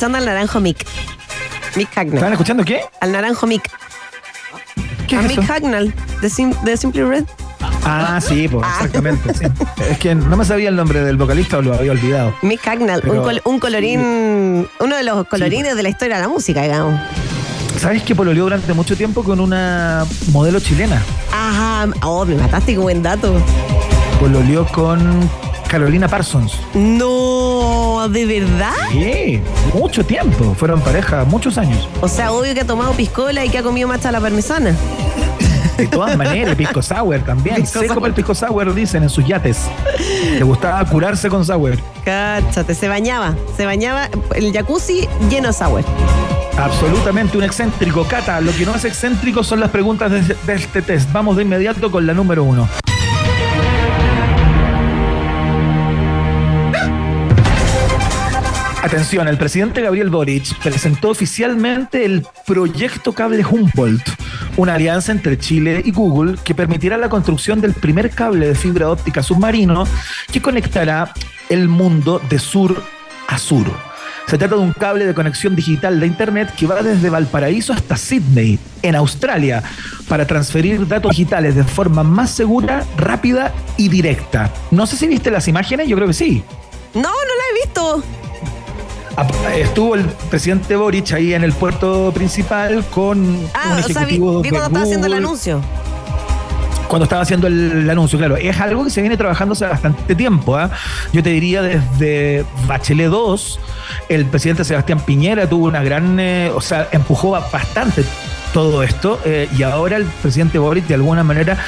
Escuchando 0.00 0.16
al 0.16 0.24
naranjo 0.24 0.60
Mick. 0.60 0.86
Mick 1.76 1.88
¿Estaban 1.88 2.08
Hagnall. 2.14 2.32
escuchando 2.32 2.64
qué? 2.64 2.80
Al 3.02 3.12
naranjo 3.12 3.46
Mick. 3.46 3.70
¿Qué 5.06 5.16
a 5.16 5.20
es 5.20 5.28
Mick 5.28 5.42
eso? 5.42 5.52
Hagnall, 5.52 5.94
de, 6.22 6.30
Sim- 6.30 6.54
de 6.64 6.76
Simply 6.78 7.02
Red. 7.02 7.24
Ah, 7.84 8.18
sí, 8.26 8.48
pues, 8.48 8.64
Ah. 8.66 8.72
exactamente. 8.76 9.34
sí. 9.34 9.44
Es 9.90 9.98
que 9.98 10.14
no 10.14 10.38
me 10.38 10.46
sabía 10.46 10.70
el 10.70 10.76
nombre 10.76 11.02
del 11.04 11.18
vocalista 11.18 11.58
o 11.58 11.62
lo 11.62 11.74
había 11.74 11.92
olvidado. 11.92 12.34
Mick 12.40 12.66
Hagnall, 12.66 13.02
Pero- 13.02 13.12
un, 13.12 13.22
col- 13.24 13.42
un 13.44 13.60
colorín, 13.60 14.66
uno 14.80 14.96
de 14.96 15.02
los 15.02 15.26
colorines 15.26 15.76
de 15.76 15.82
la 15.82 15.90
historia 15.90 16.16
de 16.16 16.22
la 16.22 16.28
música, 16.28 16.62
digamos. 16.62 16.98
¿Sabes 17.78 18.02
que 18.02 18.14
pololeó 18.14 18.44
durante 18.44 18.72
mucho 18.72 18.96
tiempo 18.96 19.22
con 19.22 19.38
una 19.38 20.06
modelo 20.32 20.60
chilena? 20.60 21.02
Ajá, 21.30 21.88
oh, 22.04 22.24
me 22.24 22.36
mataste, 22.36 22.72
qué 22.72 22.78
buen 22.78 23.02
dato. 23.02 23.34
Pololeó 24.18 24.66
con 24.68 25.28
Carolina 25.70 26.08
Parsons. 26.08 26.52
No, 26.74 28.08
¿de 28.08 28.26
verdad? 28.26 28.72
Sí, 28.90 29.40
mucho 29.72 30.04
tiempo. 30.04 30.52
Fueron 30.58 30.80
pareja 30.80 31.24
muchos 31.24 31.58
años. 31.58 31.88
O 32.00 32.08
sea, 32.08 32.32
obvio 32.32 32.52
que 32.54 32.62
ha 32.62 32.66
tomado 32.66 32.92
piscola 32.94 33.44
y 33.44 33.50
que 33.50 33.58
ha 33.58 33.62
comido 33.62 33.86
macha 33.86 34.10
la 34.10 34.20
parmesana. 34.20 34.74
De 35.76 35.86
todas 35.86 36.16
maneras, 36.16 36.56
pisco 36.56 36.82
sour 36.82 37.20
también. 37.20 37.54
Pisco 37.54 37.78
Seco 37.78 37.94
para 37.94 38.08
el 38.08 38.14
pisco 38.14 38.34
sour, 38.34 38.74
dicen 38.74 39.04
en 39.04 39.08
sus 39.08 39.24
yates. 39.24 39.68
Le 40.32 40.42
gustaba 40.42 40.84
curarse 40.86 41.28
con 41.28 41.46
sour. 41.46 41.78
Cáchate, 42.04 42.74
se 42.74 42.88
bañaba, 42.88 43.36
se 43.56 43.64
bañaba 43.64 44.08
el 44.34 44.52
jacuzzi 44.52 45.08
lleno 45.30 45.48
de 45.48 45.54
sour. 45.54 45.84
Absolutamente 46.58 47.38
un 47.38 47.44
excéntrico. 47.44 48.04
Cata, 48.04 48.40
lo 48.40 48.52
que 48.52 48.66
no 48.66 48.74
es 48.74 48.84
excéntrico 48.84 49.44
son 49.44 49.60
las 49.60 49.70
preguntas 49.70 50.10
de, 50.10 50.20
de 50.20 50.52
este 50.52 50.82
test. 50.82 51.12
Vamos 51.12 51.36
de 51.36 51.42
inmediato 51.42 51.92
con 51.92 52.06
la 52.08 52.12
número 52.12 52.42
uno. 52.42 52.68
Atención, 58.82 59.28
el 59.28 59.36
presidente 59.36 59.82
Gabriel 59.82 60.08
Boric 60.08 60.56
presentó 60.62 61.10
oficialmente 61.10 62.06
el 62.06 62.26
proyecto 62.46 63.12
Cable 63.12 63.44
Humboldt, 63.44 64.08
una 64.56 64.74
alianza 64.74 65.12
entre 65.12 65.38
Chile 65.38 65.82
y 65.84 65.92
Google 65.92 66.38
que 66.42 66.54
permitirá 66.54 66.96
la 66.96 67.10
construcción 67.10 67.60
del 67.60 67.74
primer 67.74 68.10
cable 68.10 68.48
de 68.48 68.54
fibra 68.54 68.88
óptica 68.88 69.22
submarino 69.22 69.86
que 70.32 70.40
conectará 70.40 71.12
el 71.50 71.68
mundo 71.68 72.22
de 72.30 72.38
sur 72.38 72.82
a 73.28 73.36
sur. 73.36 73.66
Se 74.26 74.38
trata 74.38 74.56
de 74.56 74.62
un 74.62 74.72
cable 74.72 75.04
de 75.04 75.14
conexión 75.14 75.54
digital 75.54 76.00
de 76.00 76.06
Internet 76.06 76.54
que 76.56 76.66
va 76.66 76.82
desde 76.82 77.10
Valparaíso 77.10 77.74
hasta 77.74 77.98
Sydney, 77.98 78.58
en 78.80 78.94
Australia, 78.94 79.62
para 80.08 80.26
transferir 80.26 80.88
datos 80.88 81.10
digitales 81.10 81.54
de 81.54 81.64
forma 81.64 82.02
más 82.02 82.30
segura, 82.30 82.86
rápida 82.96 83.52
y 83.76 83.88
directa. 83.88 84.50
No 84.70 84.86
sé 84.86 84.96
si 84.96 85.06
viste 85.06 85.30
las 85.30 85.48
imágenes, 85.48 85.86
yo 85.86 85.96
creo 85.96 86.08
que 86.08 86.14
sí. 86.14 86.42
No, 86.94 87.02
no 87.02 87.08
la 87.08 87.44
he 87.50 87.66
visto. 87.66 88.19
Estuvo 89.54 89.94
el 89.94 90.04
presidente 90.30 90.76
Boric 90.76 91.12
ahí 91.12 91.34
en 91.34 91.44
el 91.44 91.52
puerto 91.52 92.10
principal 92.12 92.84
con 92.90 93.38
Ah, 93.54 93.74
un 93.76 93.84
o 93.84 93.88
sea, 93.88 94.04
vi, 94.04 94.14
ejecutivo 94.16 94.42
vi 94.42 94.48
cuando 94.50 94.66
estaba 94.66 94.84
haciendo 94.84 95.06
el 95.06 95.12
anuncio. 95.14 95.60
Cuando 96.88 97.04
estaba 97.04 97.22
haciendo 97.22 97.46
el, 97.46 97.70
el 97.82 97.90
anuncio, 97.90 98.18
claro. 98.18 98.36
Es 98.36 98.58
algo 98.60 98.82
que 98.84 98.90
se 98.90 99.00
viene 99.00 99.16
trabajando 99.16 99.52
hace 99.52 99.64
bastante 99.66 100.14
tiempo. 100.16 100.56
¿ah? 100.56 100.70
Yo 101.12 101.22
te 101.22 101.30
diría 101.30 101.62
desde 101.62 102.44
Bachelet 102.66 103.08
2, 103.08 103.60
el 104.08 104.26
presidente 104.26 104.64
Sebastián 104.64 104.98
Piñera 105.00 105.48
tuvo 105.48 105.66
una 105.66 105.82
gran, 105.84 106.18
eh, 106.18 106.50
o 106.54 106.60
sea, 106.60 106.88
empujó 106.90 107.30
ba- 107.30 107.46
bastante 107.52 108.04
todo 108.52 108.82
esto 108.82 109.20
eh, 109.24 109.48
y 109.56 109.62
ahora 109.62 109.96
el 109.96 110.04
presidente 110.04 110.58
Boric 110.58 110.86
de 110.86 110.94
alguna 110.94 111.22
manera 111.22 111.58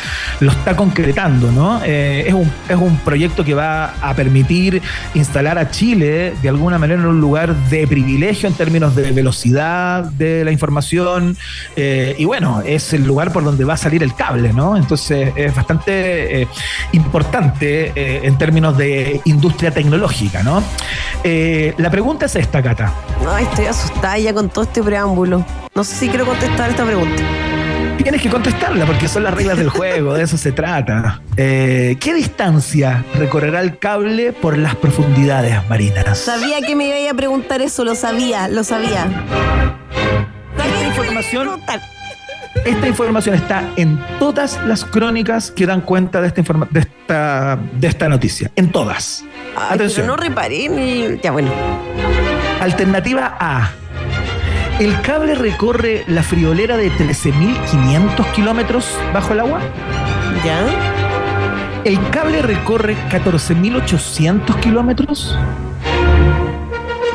lo 0.40 0.50
está 0.50 0.76
concretando, 0.76 1.50
¿no? 1.52 1.80
Eh, 1.84 2.24
es, 2.26 2.34
un, 2.34 2.50
es 2.68 2.76
un 2.76 2.98
proyecto 2.98 3.44
que 3.44 3.54
va 3.54 3.94
a 4.00 4.14
permitir 4.14 4.82
instalar 5.14 5.58
a 5.58 5.70
Chile 5.70 6.34
de 6.42 6.48
alguna 6.48 6.78
manera 6.78 7.00
en 7.00 7.06
un 7.06 7.20
lugar 7.20 7.54
de 7.54 7.86
privilegio 7.86 8.48
en 8.48 8.54
términos 8.54 8.94
de 8.94 9.12
velocidad 9.12 10.04
de 10.04 10.44
la 10.44 10.50
información 10.50 11.36
eh, 11.76 12.14
y 12.18 12.24
bueno, 12.24 12.62
es 12.64 12.92
el 12.92 13.04
lugar 13.04 13.32
por 13.32 13.44
donde 13.44 13.64
va 13.64 13.74
a 13.74 13.78
salir 13.78 14.02
el 14.02 14.14
cable, 14.14 14.52
¿no? 14.52 14.76
Entonces 14.76 15.32
es 15.36 15.54
bastante 15.54 16.48
importante 16.92 17.92
en 18.26 18.36
términos 18.38 18.76
de 18.76 19.20
industria 19.24 19.70
tecnológica, 19.70 20.42
¿no? 20.42 20.62
La 21.24 21.90
pregunta 21.90 22.26
es 22.26 22.36
esta, 22.36 22.62
Cata. 22.62 22.92
Ay, 23.28 23.44
estoy 23.44 23.66
asustada 23.66 24.18
ya 24.18 24.34
con 24.34 24.48
todo 24.48 24.64
este 24.64 24.82
preámbulo. 24.82 25.44
No 25.74 25.84
sé 25.84 25.94
si 25.94 26.08
quiero 26.08 26.26
contestar 26.26 26.71
esta 26.72 26.84
pregunta. 26.84 27.22
Tienes 28.02 28.20
que 28.22 28.28
contestarla 28.30 28.84
porque 28.86 29.06
son 29.06 29.22
las 29.24 29.34
reglas 29.34 29.58
del 29.58 29.68
juego, 29.68 30.14
de 30.14 30.24
eso 30.24 30.36
se 30.36 30.50
trata. 30.52 31.20
Eh, 31.36 31.96
¿Qué 32.00 32.14
distancia 32.14 33.04
recorrerá 33.14 33.60
el 33.60 33.78
cable 33.78 34.32
por 34.32 34.58
las 34.58 34.74
profundidades 34.74 35.56
marinas? 35.68 36.18
Sabía 36.18 36.60
que 36.66 36.74
me 36.74 37.00
iba 37.00 37.10
a 37.10 37.14
preguntar 37.14 37.60
eso, 37.62 37.84
lo 37.84 37.94
sabía, 37.94 38.48
lo 38.48 38.64
sabía. 38.64 39.04
Sabía 40.56 40.64
que 40.64 40.70
me 40.72 40.78
iba 40.78 40.80
a 40.80 40.88
información-. 40.88 41.60
Esta 42.64 42.86
información 42.88 43.34
está 43.34 43.64
en 43.76 43.98
todas 44.18 44.58
las 44.66 44.84
crónicas 44.84 45.50
que 45.50 45.66
dan 45.66 45.80
cuenta 45.82 46.20
de 46.20 46.28
esta, 46.28 46.40
informa- 46.42 46.68
de 46.70 46.80
esta, 46.80 47.58
de 47.74 47.86
esta 47.86 48.08
noticia. 48.08 48.50
En 48.56 48.70
todas. 48.72 49.24
Ay, 49.56 49.74
Atención. 49.74 50.06
pero 50.06 50.16
no 50.16 50.16
reparé 50.16 50.66
el... 50.66 51.20
Ya, 51.22 51.30
bueno. 51.32 51.50
Alternativa 52.60 53.36
A. 53.38 53.70
¿El 54.80 55.00
cable 55.02 55.34
recorre 55.34 56.04
la 56.06 56.22
friolera 56.22 56.76
de 56.76 56.90
13.500 56.90 58.32
kilómetros 58.32 58.98
bajo 59.12 59.32
el 59.32 59.40
agua? 59.40 59.60
¿Ya? 60.44 60.66
¿El 61.84 61.98
cable 62.10 62.42
recorre 62.42 62.96
14.800 63.10 64.60
kilómetros? 64.60 65.38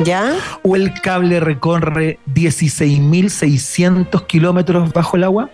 ¿Ya? 0.04 0.34
¿O 0.62 0.76
el 0.76 0.93
cable 1.02 1.39
recorre 1.39 2.20
16.600 2.34 4.28
kilómetros 4.28 4.93
bajo 4.93 5.17
el 5.17 5.24
agua? 5.24 5.50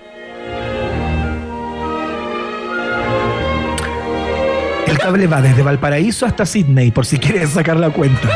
El 4.88 4.98
cable 5.00 5.28
va 5.28 5.42
desde 5.42 5.64
Valparaíso 5.64 6.26
hasta 6.26 6.46
Sydney, 6.46 6.92
por 6.92 7.06
si 7.06 7.18
quieres 7.18 7.52
sacar 7.52 7.78
la 7.78 7.90
cuenta. 7.90 8.30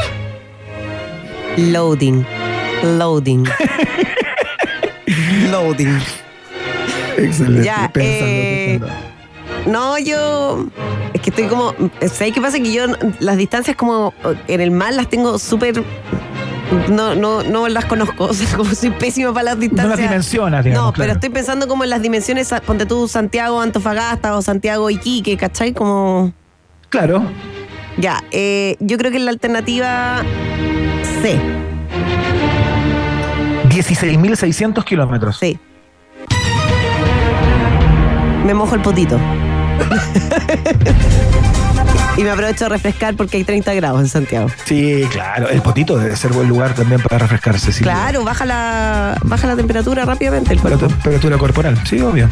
Loading. 1.58 2.26
Loading. 2.84 3.46
Loading. 5.52 6.00
Excelente. 7.18 7.64
Ya, 7.66 7.90
pensando, 7.92 8.26
eh. 8.28 8.80
No, 9.66 9.98
yo. 9.98 10.68
Es 11.14 11.22
que 11.22 11.30
estoy 11.30 11.48
como. 11.48 11.74
¿Sabes 12.02 12.34
qué 12.34 12.42
pasa? 12.42 12.58
Que 12.60 12.72
yo 12.72 12.86
las 13.20 13.38
distancias 13.38 13.76
como 13.76 14.14
en 14.48 14.62
el 14.62 14.72
mar 14.72 14.94
las 14.94 15.10
tengo 15.10 15.40
súper. 15.40 15.84
No, 16.90 17.16
no, 17.16 17.44
no 17.44 17.68
las 17.68 17.86
conozco. 17.86 18.26
O 18.30 18.34
sea, 18.34 18.56
como 18.56 18.74
soy 18.76 18.92
pésima 18.92 19.34
para 19.34 19.46
las 19.46 19.56
No 19.56 19.62
distancias. 19.62 20.00
las 20.00 20.10
dimensionas, 20.10 20.64
digamos. 20.66 20.86
No, 20.88 20.92
pero 20.94 21.06
claro. 21.06 21.14
estoy 21.14 21.30
pensando 21.30 21.68
como 21.68 21.84
en 21.84 21.90
las 21.90 22.02
dimensiones, 22.02 22.54
ponte 22.66 22.86
tú 22.86 23.08
Santiago 23.08 23.62
Antofagasta 23.62 24.36
o 24.36 24.42
Santiago 24.42 24.90
Iquique, 24.90 25.38
¿cachai? 25.38 25.74
Como. 25.74 26.34
Claro. 26.90 27.24
Ya, 27.98 28.24
eh, 28.32 28.76
yo 28.80 28.98
creo 28.98 29.12
que 29.12 29.18
la 29.20 29.32
alternativa 29.32 30.22
C, 31.24 31.40
16.600 33.78 34.84
kilómetros. 34.84 35.38
sí. 35.38 35.60
Me 38.46 38.54
mojo 38.54 38.76
el 38.76 38.82
potito. 38.82 39.20
y 42.18 42.24
me 42.24 42.30
aprovecho 42.32 42.66
de 42.66 42.70
refrescar 42.70 43.16
porque 43.16 43.36
hay 43.38 43.44
30 43.44 43.74
grados 43.74 44.00
en 44.00 44.08
Santiago. 44.08 44.48
Sí, 44.64 45.04
claro. 45.12 45.50
El 45.50 45.62
potito 45.62 45.98
debe 45.98 46.16
ser 46.16 46.32
buen 46.32 46.48
lugar 46.48 46.74
también 46.74 47.02
para 47.02 47.18
refrescarse. 47.20 47.74
sí. 47.74 47.84
Claro, 47.84 48.24
baja 48.24 48.46
la, 48.46 49.18
baja 49.24 49.48
la 49.48 49.56
temperatura 49.58 50.06
rápidamente 50.06 50.52
el 50.54 50.58
La 50.58 50.62
cuerpo. 50.62 50.88
temperatura 50.88 51.38
corporal, 51.38 51.78
sí, 51.86 52.00
obvio. 52.00 52.30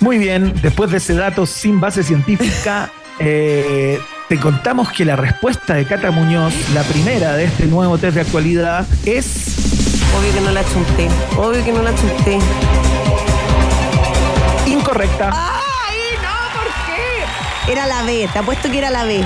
Muy 0.00 0.18
bien, 0.18 0.52
después 0.62 0.90
de 0.90 0.96
ese 0.96 1.14
dato 1.14 1.46
sin 1.46 1.80
base 1.80 2.02
científica, 2.02 2.90
eh, 3.20 4.00
te 4.28 4.40
contamos 4.40 4.90
que 4.90 5.04
la 5.04 5.14
respuesta 5.14 5.74
de 5.74 5.84
Cata 5.84 6.10
Muñoz, 6.10 6.54
la 6.74 6.82
primera 6.82 7.34
de 7.36 7.44
este 7.44 7.66
nuevo 7.66 7.98
test 7.98 8.16
de 8.16 8.22
actualidad, 8.22 8.84
es 9.06 9.87
Obvio 10.16 10.32
que 10.32 10.40
no 10.40 10.50
la 10.52 10.64
chunté. 10.64 11.08
Obvio 11.36 11.64
que 11.64 11.72
no 11.72 11.82
la 11.82 11.94
chunté. 11.94 12.38
incorrecta. 14.66 15.30
¡Ay, 15.32 15.98
no! 16.22 16.60
¿Por 16.60 16.68
qué? 16.86 17.72
Era 17.72 17.86
la 17.86 18.02
B, 18.02 18.28
te 18.32 18.38
apuesto 18.38 18.70
que 18.70 18.78
era 18.78 18.90
la 18.90 19.04
B. 19.04 19.24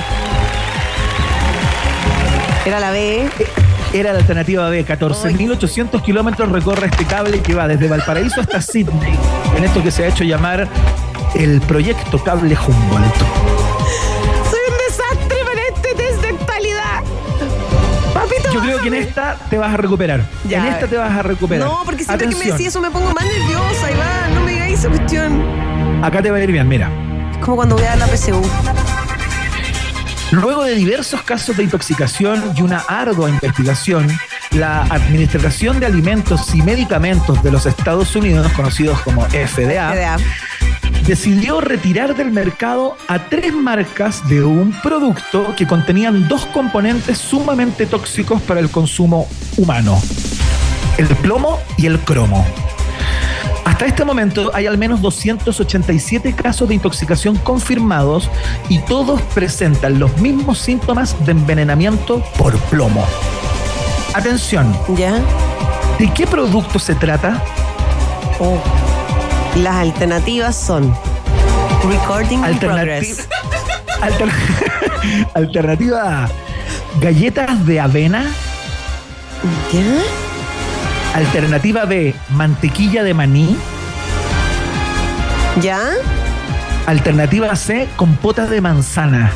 Era 2.64 2.81
la 2.81 2.90
B. 2.90 3.29
Era 3.92 4.12
la 4.12 4.21
alternativa 4.21 4.68
B. 4.71 4.87
14.800 4.87 6.03
kilómetros 6.03 6.51
recorre 6.51 6.87
este 6.87 7.05
cable 7.05 7.40
que 7.40 7.55
va 7.55 7.68
desde 7.68 7.88
Valparaíso 7.88 8.40
hasta 8.40 8.62
Sydney, 8.62 9.18
en 9.57 9.64
esto 9.64 9.83
que 9.83 9.90
se 9.90 10.05
ha 10.05 10.09
hecho 10.09 10.25
llamar 10.25 10.68
el 11.35 11.61
proyecto 11.61 12.23
Cable 12.23 12.57
Humboldt. 12.57 13.82
Que 18.83 18.88
en 18.88 18.95
esta 18.95 19.37
te 19.49 19.59
vas 19.59 19.73
a 19.73 19.77
recuperar. 19.77 20.25
Ya. 20.49 20.66
En 20.66 20.75
esta 20.75 20.87
te 20.87 20.97
vas 20.97 21.11
a 21.11 21.23
recuperar. 21.23 21.66
No, 21.66 21.83
porque 21.85 22.05
siempre 22.05 22.29
que 22.29 22.35
me 22.35 22.37
Atención, 22.37 22.59
decís 22.59 22.68
eso 22.68 22.81
me 22.81 22.90
pongo 22.90 23.12
más 23.12 23.25
nerviosa, 23.25 23.90
Iván. 23.90 24.35
No 24.35 24.40
me 24.42 24.53
digáis 24.53 24.79
esa 24.81 24.88
cuestión. 24.88 25.42
Acá 26.03 26.23
te 26.23 26.31
va 26.31 26.38
a 26.38 26.40
ir 26.42 26.53
bien, 26.53 26.68
mira. 26.68 26.90
Es 27.33 27.38
como 27.38 27.57
cuando 27.57 27.77
voy 27.77 27.85
a 27.85 27.97
dar 27.97 27.99
la 27.99 28.07
PSU. 28.09 28.42
Luego 30.33 30.64
de 30.64 30.75
diversos 30.75 31.23
casos 31.23 31.57
de 31.59 31.62
intoxicación 31.64 32.42
y 32.57 32.62
una 32.62 32.79
ardua 32.88 33.29
investigación, 33.29 34.09
la 34.53 34.83
Administración 34.85 35.79
de 35.79 35.87
Alimentos 35.87 36.55
y 36.55 36.62
Medicamentos 36.62 37.42
de 37.42 37.53
los 37.53 37.66
Estados 37.66 38.16
Unidos, 38.16 38.51
conocidos 38.53 38.99
como 39.03 39.27
FDA, 39.27 39.92
FDA. 39.92 40.16
Decidió 41.07 41.61
retirar 41.61 42.15
del 42.15 42.31
mercado 42.31 42.97
a 43.09 43.29
tres 43.29 43.53
marcas 43.53 44.27
de 44.29 44.43
un 44.45 44.73
producto 44.83 45.55
que 45.57 45.67
contenían 45.67 46.29
dos 46.29 46.47
componentes 46.47 47.19
sumamente 47.19 47.87
tóxicos 47.87 48.41
para 48.43 48.61
el 48.61 48.71
consumo 48.71 49.29
humano, 49.57 50.01
el 50.99 51.09
plomo 51.17 51.59
y 51.77 51.87
el 51.87 51.99
cromo. 52.01 52.47
Hasta 53.65 53.87
este 53.87 54.05
momento 54.05 54.51
hay 54.55 54.67
al 54.67 54.79
menos 54.79 55.01
287 55.01 56.35
casos 56.35 56.69
de 56.69 56.75
intoxicación 56.75 57.37
confirmados 57.37 58.29
y 58.69 58.79
todos 58.81 59.21
presentan 59.35 59.99
los 59.99 60.17
mismos 60.19 60.59
síntomas 60.59 61.17
de 61.25 61.33
envenenamiento 61.33 62.23
por 62.37 62.57
plomo. 62.71 63.07
Atención, 64.15 64.77
¿Ya? 64.96 65.15
¿de 65.98 66.13
qué 66.13 66.27
producto 66.27 66.79
se 66.79 66.94
trata? 66.94 67.42
Oh. 68.38 68.92
Las 69.57 69.75
alternativas 69.77 70.57
son 70.57 70.94
Recording 71.88 72.38
in 72.44 72.59
progress. 72.59 73.29
Alter- 74.00 74.31
Alternativa 75.35 76.25
A, 76.25 76.29
galletas 77.00 77.65
de 77.67 77.81
avena. 77.81 78.25
¿Ya? 79.73 79.98
Alternativa 81.15 81.85
B, 81.85 82.15
mantequilla 82.31 83.03
de 83.03 83.15
maní. 83.15 83.57
¿Ya? 85.61 85.79
Alternativa 86.87 87.55
C, 87.55 87.88
compota 87.96 88.46
de 88.46 88.61
manzana. 88.61 89.31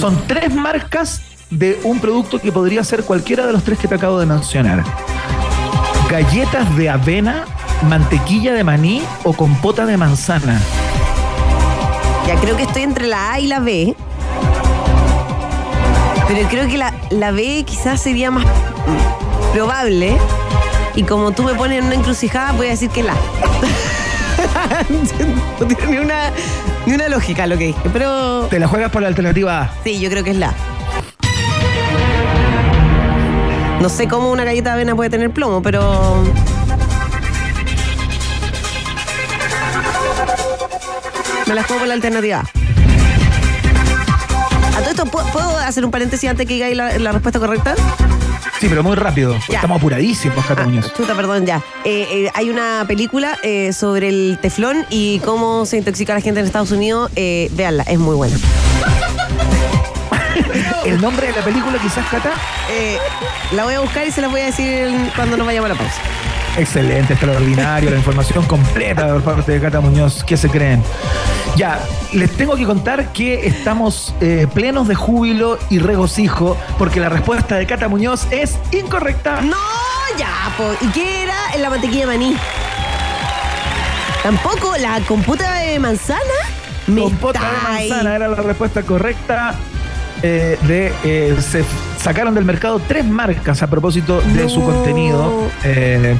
Son 0.00 0.20
tres 0.26 0.52
marcas 0.54 1.20
de 1.50 1.78
un 1.84 2.00
producto 2.00 2.40
que 2.40 2.50
podría 2.50 2.82
ser 2.82 3.04
cualquiera 3.04 3.46
de 3.46 3.52
los 3.52 3.62
tres 3.62 3.78
que 3.78 3.86
te 3.86 3.94
acabo 3.94 4.18
de 4.18 4.26
mencionar. 4.26 4.82
Galletas 6.16 6.74
de 6.78 6.88
avena, 6.88 7.44
mantequilla 7.90 8.54
de 8.54 8.64
maní 8.64 9.02
o 9.22 9.34
compota 9.34 9.84
de 9.84 9.98
manzana. 9.98 10.58
ya 12.26 12.36
creo 12.36 12.56
que 12.56 12.62
estoy 12.62 12.84
entre 12.84 13.06
la 13.06 13.32
A 13.32 13.38
y 13.38 13.46
la 13.48 13.60
B. 13.60 13.94
Pero 16.26 16.48
creo 16.48 16.68
que 16.68 16.78
la, 16.78 16.94
la 17.10 17.32
B 17.32 17.64
quizás 17.66 18.00
sería 18.00 18.30
más 18.30 18.46
probable. 19.52 20.16
Y 20.94 21.02
como 21.02 21.32
tú 21.32 21.42
me 21.42 21.54
pones 21.54 21.80
en 21.80 21.84
una 21.84 21.96
encrucijada, 21.96 22.52
voy 22.52 22.68
a 22.68 22.70
decir 22.70 22.88
que 22.88 23.02
la. 23.02 23.12
no 25.60 25.66
tiene 25.66 25.86
ni 25.86 25.98
una, 25.98 26.32
ni 26.86 26.94
una 26.94 27.10
lógica 27.10 27.46
lo 27.46 27.58
que 27.58 27.66
dije. 27.66 27.90
Pero 27.92 28.46
Te 28.46 28.58
la 28.58 28.68
juegas 28.68 28.90
por 28.90 29.02
la 29.02 29.08
alternativa 29.08 29.60
A. 29.60 29.70
sí, 29.84 30.00
yo 30.00 30.08
creo 30.08 30.24
que 30.24 30.30
es 30.30 30.38
la. 30.38 30.54
No 33.80 33.88
sé 33.88 34.08
cómo 34.08 34.30
una 34.32 34.44
galleta 34.44 34.70
de 34.70 34.74
avena 34.74 34.96
puede 34.96 35.10
tener 35.10 35.30
plomo, 35.30 35.62
pero. 35.62 36.24
Me 41.46 41.54
la 41.54 41.62
juego 41.62 41.80
por 41.80 41.88
la 41.88 41.94
alternativa. 41.94 42.42
A 44.76 44.80
todo 44.80 44.90
esto, 44.90 45.06
¿puedo, 45.06 45.56
hacer 45.58 45.84
un 45.84 45.90
paréntesis 45.90 46.28
antes 46.28 46.46
que 46.46 46.54
digáis 46.54 46.76
la, 46.76 46.98
la 46.98 47.12
respuesta 47.12 47.38
correcta? 47.38 47.74
Sí, 48.60 48.66
pero 48.68 48.82
muy 48.82 48.96
rápido. 48.96 49.36
Ya. 49.48 49.56
Estamos 49.56 49.78
apuradísimos, 49.78 50.44
Cata 50.46 50.62
Ah, 50.62 50.66
Muñoz. 50.66 50.92
chuta, 50.94 51.14
perdón, 51.14 51.46
ya. 51.46 51.62
Eh, 51.84 52.06
eh, 52.10 52.30
hay 52.34 52.50
una 52.50 52.84
película 52.88 53.38
eh, 53.42 53.72
sobre 53.72 54.08
el 54.08 54.38
teflón 54.40 54.86
y 54.90 55.18
cómo 55.20 55.66
se 55.66 55.76
intoxica 55.76 56.14
la 56.14 56.20
gente 56.20 56.40
en 56.40 56.46
Estados 56.46 56.72
Unidos. 56.72 57.10
Véanla, 57.14 57.84
es 57.84 57.98
muy 57.98 58.16
buena. 58.16 58.36
El 60.84 61.00
nombre 61.00 61.28
de 61.28 61.32
la 61.32 61.42
película, 61.42 61.78
quizás, 61.78 62.06
Cata. 62.08 62.32
Eh, 62.70 62.98
la 63.52 63.64
voy 63.64 63.74
a 63.74 63.80
buscar 63.80 64.06
y 64.06 64.10
se 64.10 64.20
la 64.20 64.28
voy 64.28 64.40
a 64.40 64.46
decir 64.46 64.88
cuando 65.14 65.36
nos 65.36 65.46
vayamos 65.46 65.70
a 65.70 65.74
la 65.74 65.78
pausa. 65.78 66.00
Excelente, 66.58 67.12
extraordinario, 67.12 67.90
la 67.90 67.96
información 67.96 68.44
completa 68.46 69.08
por 69.08 69.22
parte 69.22 69.52
de 69.52 69.60
Cata 69.60 69.80
Muñoz. 69.80 70.24
¿Qué 70.24 70.38
se 70.38 70.48
creen? 70.48 70.82
Ya, 71.54 71.80
les 72.12 72.30
tengo 72.34 72.56
que 72.56 72.64
contar 72.64 73.12
que 73.12 73.46
estamos 73.46 74.14
eh, 74.20 74.46
plenos 74.52 74.88
de 74.88 74.94
júbilo 74.94 75.58
y 75.68 75.78
regocijo 75.80 76.56
porque 76.78 76.98
la 76.98 77.10
respuesta 77.10 77.56
de 77.56 77.66
Cata 77.66 77.88
Muñoz 77.88 78.26
es 78.30 78.58
incorrecta. 78.72 79.42
No, 79.42 79.56
ya, 80.18 80.50
po. 80.56 80.72
¿Y 80.80 80.88
qué 80.92 81.24
era 81.24 81.36
en 81.54 81.60
la 81.60 81.68
mantequilla 81.68 82.00
de 82.00 82.06
maní? 82.06 82.36
Tampoco 84.22 84.74
la 84.78 85.00
computa 85.00 85.58
de 85.58 85.78
manzana. 85.78 86.20
Me 86.86 87.02
Compota 87.02 87.40
de 87.40 87.88
manzana 87.88 88.16
era 88.16 88.28
la 88.28 88.36
respuesta 88.36 88.82
correcta. 88.82 89.54
Eh, 90.22 90.58
de, 90.62 90.92
eh, 91.04 91.36
se 91.40 91.64
sacaron 92.00 92.34
del 92.34 92.44
mercado 92.44 92.80
tres 92.86 93.04
marcas 93.04 93.62
a 93.62 93.66
propósito 93.68 94.20
de 94.20 94.44
No. 94.44 94.48
su 94.48 94.62
contenido. 94.62 95.48
eh, 95.64 96.16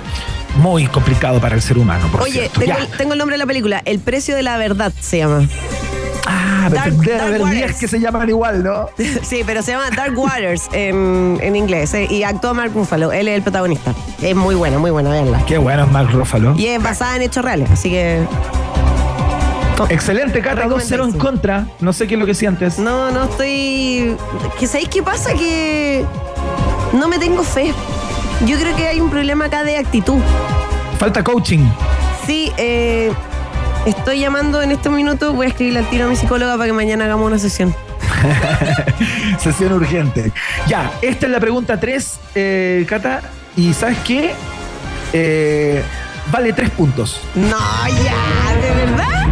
muy 0.56 0.86
complicado 0.86 1.38
para 1.40 1.54
el 1.54 1.60
ser 1.62 1.76
humano, 1.76 2.08
por 2.10 2.22
Oye, 2.22 2.50
tengo 2.58 2.78
el, 2.78 2.86
tengo 2.96 3.12
el 3.12 3.18
nombre 3.18 3.34
de 3.34 3.38
la 3.38 3.46
película. 3.46 3.82
El 3.84 3.98
precio 3.98 4.34
de 4.34 4.42
la 4.42 4.56
verdad 4.56 4.90
se 5.00 5.18
llama. 5.18 5.46
Ah, 6.26 6.68
pero 6.70 6.82
Dark- 6.82 6.96
debe 6.96 7.12
Dark 7.18 7.26
haber 7.28 7.40
Waters. 7.42 7.66
10 7.66 7.76
que 7.78 7.88
se 7.88 8.00
llaman 8.00 8.28
igual, 8.28 8.64
¿no? 8.64 8.88
Sí, 9.22 9.42
pero 9.46 9.62
se 9.62 9.72
llama 9.72 9.90
Dark 9.94 10.18
Waters 10.18 10.68
en, 10.72 11.38
en 11.42 11.54
inglés. 11.56 11.92
eh, 11.94 12.06
y 12.10 12.22
actúa 12.22 12.54
Mark 12.54 12.72
Ruffalo. 12.74 13.12
Él 13.12 13.28
es 13.28 13.36
el 13.36 13.42
protagonista. 13.42 13.94
Es 14.22 14.34
muy 14.34 14.54
buena, 14.54 14.78
muy 14.78 14.90
buena, 14.90 15.10
veanla. 15.10 15.44
Qué 15.46 15.58
bueno 15.58 15.84
es 15.84 15.90
Mark 15.92 16.10
Ruffalo. 16.10 16.54
Y 16.56 16.66
es 16.68 16.82
basada 16.82 17.16
en 17.16 17.22
hechos 17.22 17.44
reales, 17.44 17.70
así 17.70 17.90
que. 17.90 18.24
Excelente, 19.88 20.40
Cata, 20.40 20.66
2-0 20.66 21.04
en 21.04 21.12
contra. 21.18 21.66
No 21.80 21.92
sé 21.92 22.06
qué 22.06 22.14
es 22.14 22.20
lo 22.20 22.26
que 22.26 22.34
sientes. 22.34 22.78
No, 22.78 23.10
no 23.10 23.24
estoy. 23.24 24.16
¿Que 24.58 24.66
¿Sabéis 24.66 24.88
qué 24.88 25.02
pasa? 25.02 25.34
Que 25.34 26.04
no 26.92 27.08
me 27.08 27.18
tengo 27.18 27.42
fe. 27.42 27.72
Yo 28.46 28.58
creo 28.58 28.74
que 28.76 28.88
hay 28.88 29.00
un 29.00 29.10
problema 29.10 29.46
acá 29.46 29.64
de 29.64 29.78
actitud. 29.78 30.18
Falta 30.98 31.22
coaching. 31.22 31.66
Sí, 32.26 32.52
eh, 32.56 33.12
estoy 33.86 34.20
llamando 34.20 34.62
en 34.62 34.72
este 34.72 34.88
minuto. 34.88 35.32
Voy 35.32 35.46
a 35.46 35.48
escribirle 35.50 35.80
al 35.80 35.90
tiro 35.90 36.06
a 36.06 36.08
mi 36.08 36.16
psicóloga 36.16 36.54
para 36.54 36.66
que 36.66 36.72
mañana 36.72 37.04
hagamos 37.04 37.26
una 37.26 37.38
sesión. 37.38 37.74
Sesión 39.38 39.72
urgente. 39.72 40.32
Ya, 40.66 40.90
esta 41.02 41.26
es 41.26 41.32
la 41.32 41.40
pregunta 41.40 41.78
3, 41.78 42.20
eh, 42.34 42.86
Cata. 42.88 43.20
Y 43.56 43.72
¿sabes 43.74 43.98
qué? 44.04 44.34
Eh, 45.12 45.82
vale 46.30 46.52
3 46.52 46.70
puntos. 46.70 47.20
No, 47.34 47.58
ya, 48.04 48.60
¿de 48.60 48.86
verdad? 48.86 49.25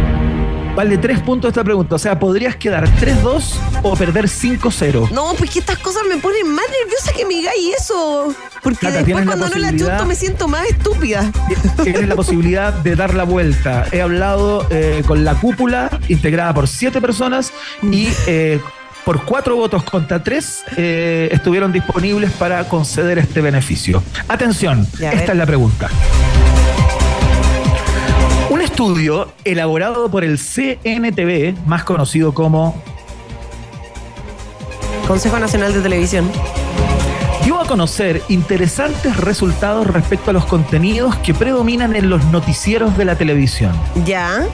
Vale 0.75 0.97
3 0.97 1.21
puntos 1.21 1.49
esta 1.49 1.63
pregunta. 1.63 1.95
O 1.95 1.99
sea, 1.99 2.19
podrías 2.19 2.57
quedar 2.57 2.85
3-2 2.99 3.43
o 3.81 3.95
perder 3.95 4.25
5-0. 4.25 5.09
No, 5.11 5.33
pues 5.37 5.49
que 5.49 5.59
estas 5.59 5.77
cosas 5.79 6.03
me 6.09 6.17
ponen 6.17 6.49
más 6.53 6.65
nerviosa 6.81 7.13
que 7.13 7.25
me 7.25 7.35
digáis 7.35 7.75
eso. 7.79 8.35
Porque 8.61 8.87
Cata, 8.87 8.97
después 9.03 9.25
la 9.25 9.35
cuando 9.35 9.49
no 9.49 9.55
la 9.61 9.69
chunto 9.75 10.05
me 10.05 10.15
siento 10.15 10.47
más 10.49 10.65
estúpida. 10.67 11.31
Tienes 11.81 12.07
la 12.07 12.15
posibilidad 12.17 12.73
de 12.73 12.95
dar 12.95 13.13
la 13.13 13.23
vuelta. 13.23 13.85
He 13.91 14.01
hablado 14.01 14.67
eh, 14.69 15.01
con 15.07 15.23
la 15.23 15.35
cúpula, 15.35 15.89
integrada 16.09 16.53
por 16.53 16.67
7 16.67 16.99
personas, 16.99 17.53
y 17.81 18.09
eh, 18.27 18.59
por 19.05 19.23
4 19.23 19.55
votos 19.55 19.83
contra 19.83 20.23
3 20.23 20.63
estuvieron 21.31 21.71
disponibles 21.71 22.31
para 22.33 22.67
conceder 22.67 23.17
este 23.17 23.39
beneficio. 23.39 24.03
Atención, 24.27 24.85
Ya, 24.99 25.11
esta 25.11 25.31
es 25.31 25.37
la 25.37 25.45
pregunta. 25.45 25.89
Estudio 28.75 29.31
elaborado 29.45 30.11
por 30.11 30.25
el 30.25 30.37
CNTV, 30.37 31.55
más 31.65 31.85
conocido 31.85 32.33
como 32.33 32.75
Consejo 35.07 35.39
Nacional 35.39 35.73
de 35.73 35.79
Televisión. 35.79 36.29
dio 37.45 37.57
a 37.57 37.65
conocer 37.67 38.21
interesantes 38.27 39.15
resultados 39.15 39.87
respecto 39.87 40.31
a 40.31 40.33
los 40.33 40.43
contenidos 40.43 41.15
que 41.19 41.33
predominan 41.33 41.95
en 41.95 42.09
los 42.09 42.25
noticieros 42.25 42.97
de 42.97 43.05
la 43.05 43.17
televisión. 43.17 43.71
Ya. 44.03 44.45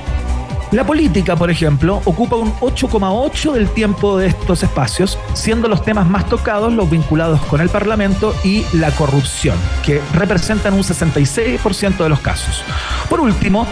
La 0.72 0.86
política, 0.86 1.36
por 1.36 1.52
ejemplo, 1.52 2.02
ocupa 2.06 2.38
un 2.38 2.54
8,8 2.54 3.52
del 3.52 3.70
tiempo 3.72 4.18
de 4.18 4.28
estos 4.28 4.64
espacios, 4.64 5.20
siendo 5.34 5.68
los 5.68 5.84
temas 5.84 6.08
más 6.08 6.30
tocados 6.30 6.72
los 6.72 6.90
vinculados 6.90 7.42
con 7.42 7.60
el 7.60 7.68
Parlamento 7.68 8.34
y 8.46 8.66
la 8.72 8.90
corrupción, 8.92 9.58
que 9.86 10.02
representan 10.14 10.74
un 10.74 10.84
66% 10.84 11.98
de 11.98 12.08
los 12.08 12.22
casos. 12.22 12.64
Por 13.10 13.20
último, 13.20 13.68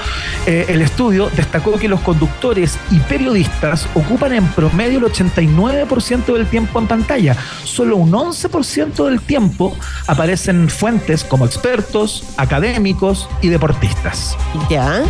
eh, 0.45 0.65
el 0.67 0.81
estudio 0.81 1.29
destacó 1.29 1.79
que 1.79 1.87
los 1.87 2.01
conductores 2.01 2.77
y 2.91 2.99
periodistas 2.99 3.87
ocupan 3.95 4.33
en 4.33 4.45
promedio 4.47 4.99
el 4.99 5.05
89% 5.05 6.33
del 6.33 6.47
tiempo 6.47 6.79
en 6.79 6.87
pantalla. 6.87 7.37
Solo 7.63 7.95
un 7.95 8.11
11% 8.11 9.05
del 9.05 9.21
tiempo 9.21 9.73
aparecen 10.05 10.69
fuentes 10.69 11.23
como 11.23 11.45
expertos, 11.45 12.25
académicos 12.35 13.29
y 13.41 13.47
deportistas. 13.47 14.37
Ya. 14.69 15.01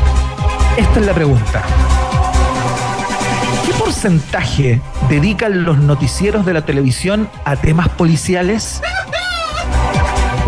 Esta 0.77 0.99
es 0.99 1.05
la 1.05 1.13
pregunta. 1.13 1.65
¿Qué 3.65 3.73
porcentaje 3.73 4.81
dedican 5.09 5.63
los 5.63 5.77
noticieros 5.77 6.45
de 6.45 6.53
la 6.53 6.61
televisión 6.65 7.29
a 7.45 7.55
temas 7.55 7.89
policiales? 7.89 8.81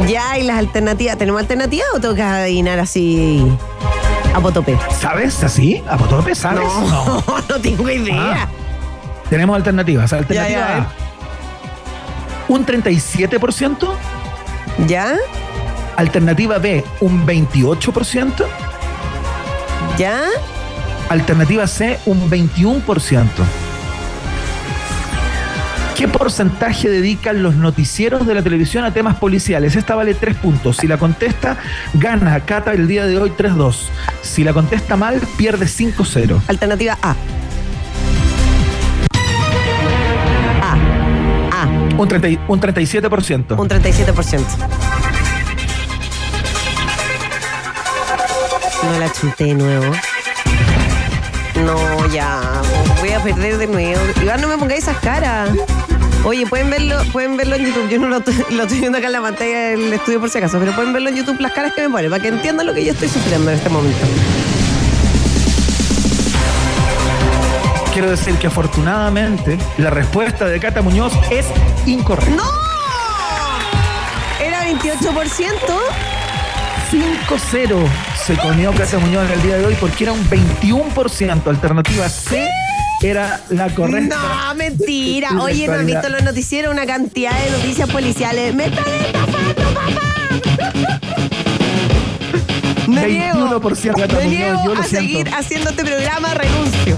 Ya, 0.07 0.37
y 0.37 0.43
las 0.43 0.57
alternativas. 0.57 1.17
¿Tenemos 1.17 1.41
alternativas 1.41 1.87
o 1.95 1.99
tengo 1.99 2.15
que 2.15 2.23
adivinar 2.23 2.79
así 2.79 3.45
a 4.33 4.39
potope? 4.39 4.77
¿Sabes 4.99 5.43
así? 5.43 5.83
¿A 5.89 5.97
Potope, 5.97 6.33
sabes? 6.33 6.63
No, 6.63 7.23
no 7.49 7.55
tengo 7.61 7.89
idea. 7.89 8.43
Ah, 8.43 8.49
Tenemos 9.29 9.55
alternativas. 9.55 10.11
Alternativa 10.13 10.49
Ya, 10.49 10.77
ya. 10.77 10.77
A. 10.77 10.91
Un 12.47 12.65
37%. 12.65 13.89
¿Ya? 14.87 15.15
Alternativa 15.97 16.57
B, 16.57 16.83
un 17.01 17.25
28%. 17.27 18.45
¿Ya? 19.97 20.23
Alternativa 21.11 21.67
C, 21.67 21.99
un 22.05 22.29
21%. 22.29 23.27
¿Qué 25.97 26.07
porcentaje 26.07 26.89
dedican 26.89 27.43
los 27.43 27.55
noticieros 27.55 28.25
de 28.25 28.33
la 28.33 28.41
televisión 28.41 28.85
a 28.85 28.93
temas 28.93 29.17
policiales? 29.17 29.75
Esta 29.75 29.93
vale 29.95 30.13
3 30.13 30.37
puntos. 30.37 30.77
Si 30.77 30.87
la 30.87 30.95
contesta, 30.97 31.57
gana 31.95 32.39
Cata 32.45 32.71
el 32.71 32.87
día 32.87 33.05
de 33.07 33.17
hoy 33.17 33.31
3-2. 33.37 33.75
Si 34.21 34.45
la 34.45 34.53
contesta 34.53 34.95
mal, 34.95 35.19
pierde 35.37 35.65
5-0. 35.65 36.39
Alternativa 36.47 36.97
A. 37.01 37.13
A. 40.61 40.75
A. 41.61 41.67
Un, 41.97 42.07
30 42.07 42.29
y- 42.29 42.39
un 42.47 42.61
37%. 42.61 43.59
Un 43.59 43.67
37%. 43.67 44.45
No 48.83 48.97
la 48.97 49.11
chunté 49.11 49.43
de 49.43 49.53
nuevo. 49.55 49.93
No, 51.65 52.05
ya. 52.07 52.61
Voy 52.99 53.11
a 53.11 53.21
perder 53.21 53.57
de 53.57 53.67
nuevo. 53.67 54.01
Iván, 54.21 54.41
no 54.41 54.47
me 54.47 54.57
pongáis 54.57 54.83
esas 54.83 54.97
caras. 54.97 55.49
Oye, 56.23 56.45
pueden 56.45 56.69
verlo, 56.69 57.01
pueden 57.11 57.37
verlo 57.37 57.55
en 57.55 57.65
YouTube. 57.65 57.89
Yo 57.89 57.99
no 57.99 58.07
lo, 58.07 58.19
lo 58.51 58.63
estoy 58.63 58.79
viendo 58.79 58.97
acá 58.97 59.07
en 59.07 59.13
la 59.13 59.21
pantalla 59.21 59.69
del 59.69 59.93
estudio 59.93 60.19
por 60.19 60.29
si 60.29 60.37
acaso, 60.37 60.59
pero 60.59 60.73
pueden 60.73 60.93
verlo 60.93 61.09
en 61.09 61.15
YouTube 61.15 61.39
las 61.39 61.51
caras 61.51 61.73
que 61.73 61.81
me 61.81 61.89
ponen 61.89 62.09
para 62.09 62.21
que 62.21 62.29
entiendan 62.29 62.67
lo 62.67 62.73
que 62.73 62.85
yo 62.85 62.91
estoy 62.91 63.09
sufriendo 63.09 63.51
en 63.51 63.57
este 63.57 63.69
momento. 63.69 64.05
Quiero 67.93 68.09
decir 68.09 68.35
que 68.35 68.47
afortunadamente 68.47 69.57
la 69.77 69.89
respuesta 69.89 70.45
de 70.45 70.59
Cata 70.59 70.81
Muñoz 70.81 71.13
es 71.29 71.45
incorrecta. 71.85 72.31
¡No! 72.35 72.43
Era 74.39 74.65
28%. 74.65 76.10
5-0 76.91 77.87
se 78.25 78.35
comió 78.37 78.71
Cata 78.73 78.99
Muñoz 78.99 79.25
en 79.27 79.31
el 79.31 79.41
día 79.43 79.57
de 79.57 79.65
hoy 79.65 79.77
porque 79.79 80.03
era 80.03 80.13
un 80.13 80.23
21%. 80.29 81.47
Alternativa 81.47 82.09
C 82.09 82.49
era 83.01 83.39
la 83.49 83.69
correcta. 83.73 84.17
No, 84.49 84.55
mentira. 84.55 85.29
Oye, 85.41 85.67
no 85.67 85.73
han 85.73 85.85
visto 85.85 86.09
los 86.09 86.21
noticieros, 86.23 86.73
una 86.73 86.85
cantidad 86.85 87.31
de 87.31 87.51
noticias 87.51 87.89
policiales. 87.89 88.53
¡Me 88.53 88.65
están 88.65 88.83
estafando, 89.05 89.63
papá! 89.73 90.01
Me 92.87 93.07
niego. 93.07 93.61
21% 93.61 93.95
Cata 93.95 94.15
Me 94.15 94.23
Muñoz, 94.25 94.29
niego 94.29 94.61
yo 94.65 94.75
lo 94.75 94.81
a 94.81 94.83
siento. 94.83 95.07
seguir 95.07 95.29
haciendo 95.33 95.69
este 95.69 95.85
programa, 95.85 96.33
renuncio. 96.33 96.97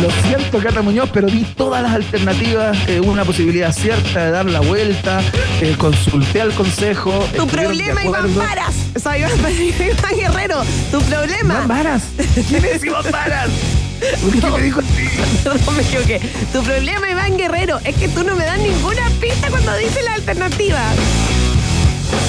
Lo 0.00 0.10
siento, 0.26 0.58
Cata 0.58 0.82
Muñoz, 0.82 1.08
pero 1.12 1.28
di 1.28 1.44
todas 1.56 1.82
las 1.82 1.92
alternativas, 1.92 2.76
eh, 2.88 3.00
una 3.00 3.24
posibilidad 3.24 3.72
cierta 3.72 4.24
de 4.24 4.30
dar 4.32 4.46
la 4.46 4.60
vuelta, 4.60 5.20
eh, 5.60 5.74
consulté 5.78 6.40
al 6.40 6.52
consejo. 6.52 7.12
Tu 7.36 7.46
problema, 7.46 8.04
Iván. 8.04 8.34
Varas. 8.34 8.74
O 8.96 8.98
sea, 8.98 9.16
Iván, 9.18 9.32
Iván 9.38 10.16
Guerrero, 10.16 10.62
tu 10.90 11.00
problema. 11.02 11.54
Iván 11.54 11.68
Varas. 11.68 12.02
¿Quién 12.48 12.64
es 12.64 12.84
Iván 12.84 13.04
Varas? 13.10 13.50
¿Por 14.20 14.32
qué 14.32 14.46
me 14.46 14.62
dijo 14.62 14.80
así? 14.80 15.08
Perdón, 15.44 15.76
me 15.76 15.82
equivoqué. 15.82 16.20
Tu 16.52 16.62
problema, 16.62 17.10
Iván 17.10 17.36
Guerrero, 17.36 17.80
es 17.84 17.94
que 17.96 18.08
tú 18.08 18.24
no 18.24 18.34
me 18.34 18.44
das 18.44 18.58
ninguna 18.58 19.08
pista 19.20 19.48
cuando 19.48 19.74
dices 19.76 20.04
la 20.04 20.14
alternativa. 20.14 20.80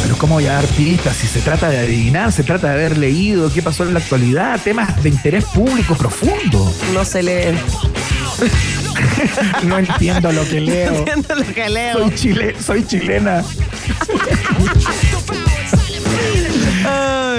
Pero 0.03 0.17
¿cómo 0.17 0.35
voy 0.35 0.45
a 0.47 0.53
dar 0.53 0.65
pistas? 0.67 1.15
Si 1.17 1.27
se 1.27 1.41
trata 1.41 1.69
de 1.69 1.79
adivinar, 1.79 2.31
se 2.31 2.43
trata 2.43 2.67
de 2.67 2.73
haber 2.73 2.97
leído 2.97 3.51
qué 3.51 3.61
pasó 3.61 3.83
en 3.83 3.93
la 3.93 3.99
actualidad, 3.99 4.59
temas 4.63 5.01
de 5.01 5.09
interés 5.09 5.45
público 5.45 5.95
profundo. 5.95 6.71
No 6.93 7.05
se 7.05 7.23
leen. 7.23 7.57
No 9.63 9.77
entiendo 9.77 10.31
lo 10.31 10.47
que 10.47 10.59
leo. 10.61 10.95
Entiendo 10.95 11.35
lo 11.35 11.53
que 11.53 11.69
leo. 11.69 11.97
Soy, 11.99 12.15
chile, 12.15 12.55
soy 12.59 12.85
chilena. 12.85 13.43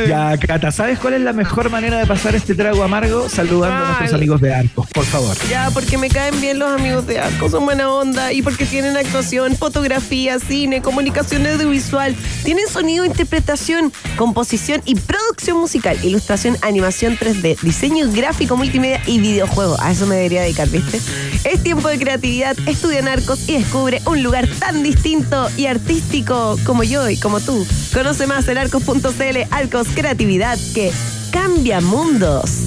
Ya, 0.05 0.37
Cata, 0.39 0.71
¿sabes 0.71 0.99
cuál 0.99 1.15
es 1.15 1.21
la 1.21 1.33
mejor 1.33 1.71
manera 1.71 1.99
de 1.99 2.07
pasar 2.07 2.35
este 2.35 2.55
trago 2.55 2.83
amargo? 2.83 3.29
Saludando 3.29 3.85
a 3.85 3.89
nuestros 3.89 4.13
amigos 4.13 4.41
de 4.41 4.55
Arcos, 4.55 4.87
por 4.89 5.05
favor. 5.05 5.37
Ya, 5.49 5.71
porque 5.73 5.99
me 5.99 6.09
caen 6.09 6.41
bien 6.41 6.59
los 6.59 6.71
amigos 6.71 7.07
de 7.07 7.19
Arco, 7.19 7.49
son 7.49 7.65
buena 7.65 7.91
onda 7.91 8.33
y 8.33 8.43
porque 8.43 8.67
tienen 8.67 8.97
actuación, 8.97 9.57
fotografía, 9.57 10.39
cine, 10.39 10.83
comunicación 10.83 11.47
audiovisual, 11.47 12.15
tienen 12.45 12.69
sonido, 12.69 13.05
interpretación, 13.05 13.93
composición 14.17 14.83
y 14.85 14.95
producción 14.95 15.59
musical, 15.59 15.99
ilustración, 16.03 16.57
animación 16.63 17.17
3D, 17.17 17.59
diseño 17.61 18.11
gráfico, 18.13 18.57
multimedia 18.57 19.01
y 19.07 19.21
videojuego. 19.21 19.77
A 19.81 19.93
eso 19.93 20.07
me 20.07 20.17
debería 20.17 20.43
dedicar, 20.43 20.69
¿viste? 20.69 21.01
Es 21.45 21.63
tiempo 21.63 21.89
de 21.89 21.99
creatividad, 21.99 22.57
estudia 22.67 22.99
en 22.99 23.09
Arcos 23.09 23.49
y 23.49 23.55
descubre 23.55 24.01
un 24.07 24.23
lugar 24.23 24.49
tan 24.59 24.83
distinto 24.83 25.49
y 25.57 25.67
artístico 25.67 26.59
como 26.65 26.83
yo 26.83 27.09
y 27.09 27.19
como 27.19 27.41
tú. 27.41 27.67
Conoce 27.93 28.27
más 28.27 28.49
en 28.49 28.59
arcos.cl, 28.59 29.39
Arcos 29.51 29.86
Creatividad 29.95 30.59
que 30.75 30.93
cambia 31.31 31.81
mundos. 31.81 32.67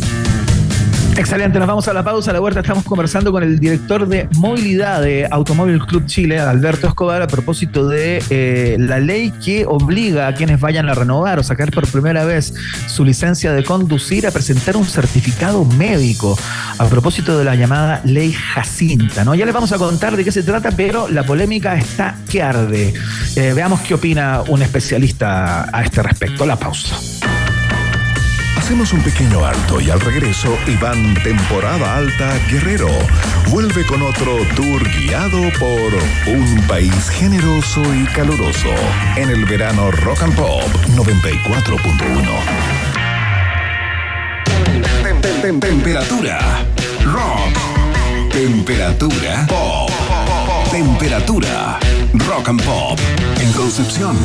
Excelente, 1.19 1.59
nos 1.59 1.67
vamos 1.67 1.85
a 1.89 1.93
la 1.93 2.01
pausa. 2.01 2.31
A 2.31 2.33
la 2.33 2.39
vuelta 2.39 2.61
estamos 2.61 2.85
conversando 2.85 3.33
con 3.33 3.43
el 3.43 3.59
director 3.59 4.07
de 4.07 4.29
movilidad 4.37 5.01
de 5.01 5.27
Automóvil 5.29 5.85
Club 5.85 6.05
Chile, 6.05 6.39
Alberto 6.39 6.87
Escobar, 6.87 7.21
a 7.21 7.27
propósito 7.27 7.89
de 7.89 8.23
eh, 8.29 8.77
la 8.79 8.99
ley 8.99 9.31
que 9.31 9.65
obliga 9.65 10.27
a 10.27 10.33
quienes 10.33 10.61
vayan 10.61 10.87
a 10.87 10.93
renovar 10.93 11.37
o 11.37 11.43
sacar 11.43 11.71
por 11.71 11.85
primera 11.87 12.23
vez 12.23 12.53
su 12.87 13.03
licencia 13.03 13.51
de 13.51 13.65
conducir 13.65 14.27
a 14.27 14.31
presentar 14.31 14.77
un 14.77 14.85
certificado 14.85 15.65
médico. 15.65 16.39
A 16.77 16.85
propósito 16.85 17.37
de 17.37 17.43
la 17.43 17.55
llamada 17.55 17.99
ley 18.05 18.31
Jacinta, 18.31 19.25
¿no? 19.25 19.35
Ya 19.35 19.43
les 19.43 19.53
vamos 19.53 19.73
a 19.73 19.77
contar 19.77 20.15
de 20.15 20.23
qué 20.23 20.31
se 20.31 20.43
trata, 20.43 20.71
pero 20.71 21.09
la 21.09 21.23
polémica 21.23 21.75
está 21.75 22.15
que 22.29 22.41
arde. 22.41 22.93
Eh, 23.35 23.51
veamos 23.53 23.81
qué 23.81 23.95
opina 23.95 24.41
un 24.47 24.61
especialista 24.61 25.67
a 25.77 25.83
este 25.83 26.01
respecto. 26.01 26.45
La 26.45 26.55
pausa. 26.55 26.95
Hacemos 28.69 28.93
un 28.93 29.01
pequeño 29.01 29.43
alto 29.43 29.81
y 29.81 29.89
al 29.89 29.99
regreso, 29.99 30.55
Iván 30.67 31.15
Temporada 31.23 31.95
Alta 31.97 32.37
Guerrero 32.51 32.87
vuelve 33.47 33.83
con 33.83 34.03
otro 34.03 34.37
tour 34.55 34.87
guiado 34.91 35.41
por 35.59 35.91
un 36.31 36.61
país 36.67 37.09
generoso 37.09 37.81
y 37.95 38.05
caluroso 38.13 38.69
en 39.15 39.31
el 39.31 39.43
verano 39.45 39.89
Rock 39.89 40.21
and 40.21 40.35
Pop 40.35 40.61
94.1. 40.95 42.29
Tem- 45.01 45.19
tem- 45.19 45.41
tem- 45.41 45.59
Temperatura 45.59 46.39
rock. 47.05 48.31
Temperatura 48.31 49.47
pop. 49.47 49.89
Temperatura 50.69 51.79
rock 52.13 52.49
and 52.49 52.61
pop 52.63 52.99
en 53.41 53.51
Concepción 53.53 54.15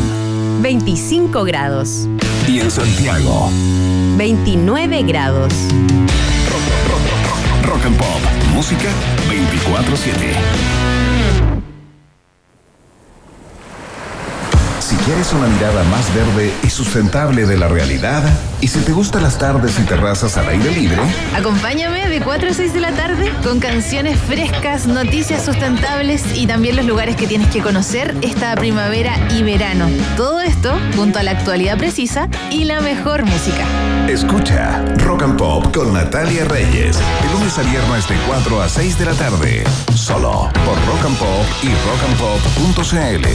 25 0.63 1.45
grados, 1.45 2.09
y 2.47 2.61
en 2.61 2.71
Santiago. 2.71 3.51
29 4.17 5.03
grados. 5.03 5.53
Rock 7.65 7.87
and 7.87 7.97
Pop. 7.97 8.21
Música 8.55 8.89
24-7. 9.29 10.84
Quieres 15.05 15.33
una 15.33 15.47
mirada 15.49 15.85
más 15.85 16.15
verde 16.15 16.53
y 16.63 16.71
sustentable 16.71 17.45
de 17.45 17.59
la 17.59 17.69
realidad, 17.69 18.23
y 18.61 18.69
si 18.69 18.79
te 18.81 18.93
gustan 18.93 19.23
las 19.23 19.39
tardes 19.39 19.79
y 19.79 19.83
terrazas 19.83 20.39
al 20.39 20.49
aire 20.49 20.71
libre, 20.71 20.97
Acompáñame 21.37 22.09
de 22.09 22.21
4 22.21 22.49
a 22.49 22.55
6 22.55 22.73
de 22.73 22.81
la 22.81 22.93
tarde 22.93 23.31
con 23.43 23.61
canciones 23.61 24.19
frescas, 24.19 24.87
noticias 24.87 25.45
sustentables 25.45 26.23
y 26.35 26.47
también 26.47 26.77
los 26.77 26.87
lugares 26.87 27.17
que 27.17 27.27
tienes 27.27 27.49
que 27.49 27.61
conocer 27.61 28.17
esta 28.23 28.55
primavera 28.57 29.15
y 29.31 29.43
verano. 29.43 29.89
Todo 30.17 30.41
esto 30.41 30.75
junto 30.97 31.19
a 31.19 31.23
la 31.23 31.33
actualidad 31.33 31.77
precisa 31.77 32.29
y 32.51 32.65
la 32.65 32.81
mejor 32.81 33.25
música. 33.25 33.67
escucha 34.09 34.83
Rock 34.99 35.25
and 35.25 35.37
Pop 35.37 35.75
con 35.75 35.93
Natalia 35.93 36.47
Reyes. 36.47 36.97
De 36.97 37.33
lunes 37.33 37.59
a 37.59 37.63
viernes 37.63 38.09
de 38.09 38.17
4 38.27 38.63
a 38.63 38.69
6 38.69 38.99
de 38.99 39.05
la 39.05 39.15
tarde. 39.15 39.65
Solo 39.95 40.49
por 40.65 40.77
Rock 40.87 41.05
and 41.05 41.19
Pop 41.19 41.45
y 41.63 41.69
rockandpop.cl 41.69 43.27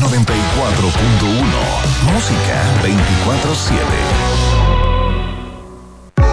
94.1. 0.00 1.07
Música 2.12 2.62
24-7. 2.82 3.78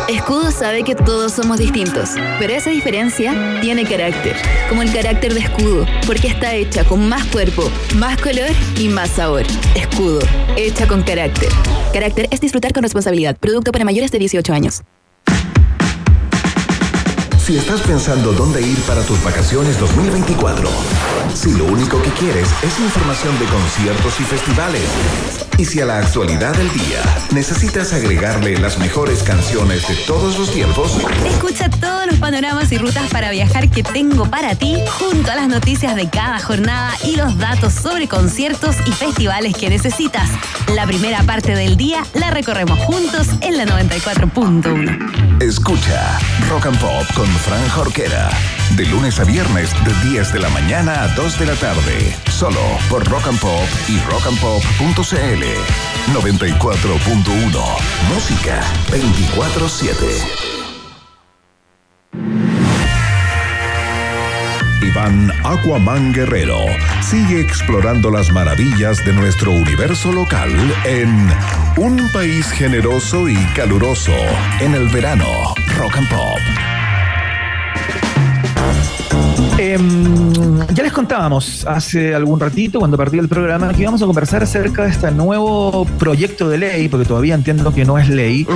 Escudo 0.10 0.52
sabe 0.52 0.84
que 0.84 0.96
todos 0.96 1.32
somos 1.32 1.60
distintos, 1.60 2.12
pero 2.40 2.54
esa 2.54 2.72
diferencia 2.72 3.60
tiene 3.62 3.86
carácter, 3.86 4.36
como 4.68 4.82
el 4.82 4.92
carácter 4.92 5.34
de 5.34 5.40
Escudo, 5.40 5.86
porque 6.06 6.28
está 6.28 6.54
hecha 6.54 6.84
con 6.84 7.08
más 7.08 7.24
cuerpo, 7.26 7.72
más 7.96 8.22
color 8.22 8.50
y 8.78 8.90
más 8.90 9.12
sabor. 9.12 9.44
Escudo, 9.76 10.20
hecha 10.58 10.88
con 10.88 11.04
carácter. 11.04 11.50
Carácter 11.94 12.28
es 12.32 12.42
disfrutar 12.42 12.74
con 12.74 12.84
responsabilidad. 12.84 13.38
Producto 13.38 13.72
para 13.72 13.86
mayores 13.86 14.12
de 14.12 14.20
18 14.20 14.54
años. 14.54 14.82
Si 17.46 17.56
estás 17.56 17.82
pensando 17.82 18.34
dónde 18.34 18.62
ir 18.62 18.80
para 18.82 19.04
tus 19.04 19.24
vacaciones 19.24 19.80
2024, 19.80 20.68
Si 21.34 21.52
lo 21.52 21.66
único 21.66 22.02
que 22.02 22.10
quieres 22.12 22.48
es 22.62 22.80
información 22.80 23.38
de 23.40 23.46
conciertos 23.46 24.20
y 24.20 24.24
festivales. 24.24 24.84
Y 25.58 25.66
si 25.66 25.80
a 25.82 25.86
la 25.86 26.00
actualidad 26.00 26.56
del 26.56 26.72
día 26.74 27.02
necesitas 27.32 27.94
agregarle 27.94 28.58
las 28.58 28.78
mejores 28.78 29.24
canciones 29.24 29.88
de 29.88 29.96
todos 30.08 30.38
los 30.38 30.52
tiempos, 30.52 30.98
Escucha 31.26 31.70
todos 31.70 32.08
los 32.08 32.20
panoramas 32.20 32.72
y 32.72 32.78
rutas 32.78 33.10
para 33.10 33.32
viajar 33.32 33.70
que 33.70 33.84
tengo 33.84 34.30
para 34.30 34.56
ti, 34.56 34.78
junto 35.00 35.32
a 35.32 35.36
las 35.36 35.48
noticias 35.48 35.96
de 35.96 36.10
cada 36.10 36.40
jornada 36.40 36.94
y 37.04 37.16
los 37.16 37.38
datos 37.38 37.74
sobre 37.74 38.08
conciertos 38.08 38.76
y 38.86 38.92
festivales 38.92 39.56
que 39.56 39.70
necesitas. 39.70 40.30
La 40.74 40.86
primera 40.86 41.24
parte 41.24 41.56
del 41.56 41.78
día 41.78 42.04
la 42.14 42.32
recorremos 42.32 42.80
juntos 42.80 43.28
en 43.42 43.58
la 43.58 43.66
94.1. 43.66 45.42
escucha 45.42 46.20
Rock 46.50 46.66
and 46.68 46.80
Pop 46.80 47.06
con 47.16 47.28
Fran 47.28 47.70
Jorquera. 47.70 48.30
De 48.76 48.86
lunes 48.88 49.20
a 49.20 49.24
viernes 49.24 49.70
de 49.86 50.10
10 50.10 50.34
de 50.34 50.40
la 50.40 50.50
mañana 50.50 51.04
a 51.04 51.15
2 51.16 51.40
de 51.40 51.46
la 51.46 51.56
tarde. 51.56 52.16
Solo 52.30 52.60
por 52.90 53.08
Rock 53.10 53.28
and 53.28 53.40
Pop 53.40 53.68
y 53.88 53.98
rockandpop.cl. 54.02 55.44
94.1. 56.14 57.78
Música 58.14 58.62
24-7. 58.92 60.56
Iván 64.82 65.32
Aquaman 65.44 66.14
Guerrero 66.14 66.60
sigue 67.02 67.40
explorando 67.40 68.12
las 68.12 68.32
maravillas 68.32 69.04
de 69.06 69.14
nuestro 69.14 69.52
universo 69.52 70.12
local 70.12 70.52
en 70.84 71.30
Un 71.78 72.10
país 72.12 72.52
generoso 72.52 73.30
y 73.30 73.36
caluroso 73.56 74.14
en 74.60 74.76
el 74.76 74.90
verano 74.90 75.54
Rock 75.78 75.98
and 75.98 76.10
Pop. 76.10 76.40
Em, 79.76 80.66
ya 80.74 80.84
les 80.84 80.94
contábamos 80.94 81.66
hace 81.68 82.16
algún 82.16 82.40
ratito, 82.40 82.80
cuando 82.80 82.96
partí 82.96 83.18
el 83.18 83.28
programa, 83.28 83.74
que 83.74 83.82
íbamos 83.82 84.02
a 84.02 84.06
conversar 84.06 84.42
acerca 84.42 84.84
de 84.84 84.92
este 84.92 85.12
nuevo 85.12 85.86
proyecto 86.00 86.48
de 86.48 86.58
ley, 86.58 86.88
porque 86.88 87.06
todavía 87.06 87.36
entiendo 87.36 87.74
que 87.74 87.84
no 87.84 87.98
es 87.98 88.08
ley, 88.08 88.48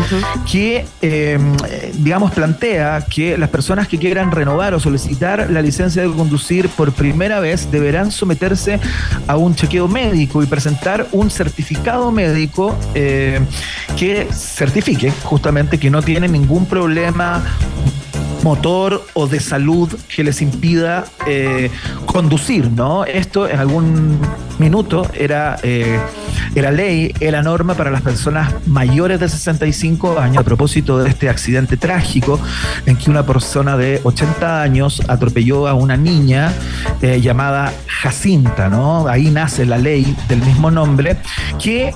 que, 0.50 0.86
em, 1.02 1.56
eh, 1.68 1.92
digamos, 1.98 2.32
plantea 2.32 3.06
que 3.06 3.38
las 3.38 3.50
personas 3.50 3.90
que 3.90 3.98
quieran 3.98 4.32
renovar 4.32 4.74
o 4.74 4.80
solicitar 4.80 5.50
la 5.50 5.62
licencia 5.62 6.04
de 6.04 6.10
conducir 6.10 6.70
por 6.70 6.94
primera 6.94 7.42
vez 7.42 7.70
deberán 7.70 8.12
someterse 8.12 8.80
a 9.28 9.36
un 9.36 9.56
chequeo 9.56 9.90
médico 9.90 10.42
y 10.42 10.46
presentar 10.46 11.08
un 11.12 11.30
certificado 11.30 12.12
médico 12.12 12.78
eh, 12.96 13.42
que 13.98 14.28
certifique 14.32 15.12
justamente 15.24 15.78
que 15.78 15.90
no 15.90 16.02
tienen 16.02 16.32
ningún 16.32 16.66
problema 16.66 17.44
motor 18.44 19.06
o 19.14 19.28
de 19.28 19.40
salud 19.40 19.90
que 20.14 20.24
les 20.24 20.42
impida 20.42 21.06
eh, 21.28 21.70
conducir, 22.06 22.70
¿no? 22.72 23.06
Esto 23.06 23.48
en 23.48 23.60
algún 23.60 24.20
minuto 24.60 25.08
era, 25.14 25.58
eh, 25.64 26.00
era 26.56 26.72
ley, 26.72 27.14
era 27.20 27.42
norma 27.42 27.76
para 27.76 27.92
las 27.92 28.02
personas 28.02 28.54
mayores 28.68 29.20
de 29.20 29.30
65 29.30 30.20
años 30.20 30.38
a 30.38 30.44
propósito 30.44 31.00
de 31.00 31.10
este 31.10 31.30
accidente 31.30 31.78
trágico 31.78 32.40
en 32.86 32.98
que 32.98 33.10
una 33.10 33.26
persona 33.26 33.78
de 33.78 34.02
80 34.04 34.62
años 34.62 35.02
atropelló 35.08 35.68
a 35.68 35.74
una 35.74 35.98
niña 35.98 36.54
eh, 37.02 37.22
llamada 37.22 37.74
Jacinta, 37.88 38.70
¿no? 38.70 39.08
Ahí 39.08 39.32
nace 39.32 39.66
la 39.66 39.78
ley 39.78 40.16
del 40.28 40.42
mismo 40.42 40.72
nombre 40.72 41.18
que 41.62 41.94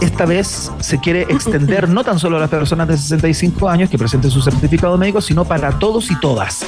esta 0.00 0.24
vez 0.26 0.70
se 0.80 0.98
quiere 1.00 1.22
extender 1.22 1.88
no 1.88 2.04
tan 2.04 2.18
solo 2.18 2.36
a 2.36 2.40
las 2.40 2.50
personas 2.50 2.88
de 2.88 2.96
65 2.96 3.68
años 3.68 3.88
que 3.90 3.96
presenten 3.98 4.30
su 4.30 4.40
certificado 4.42 4.96
médico, 4.98 5.20
sino 5.20 5.44
para 5.44 5.70
todos 5.78 6.10
y 6.10 6.18
todas. 6.20 6.64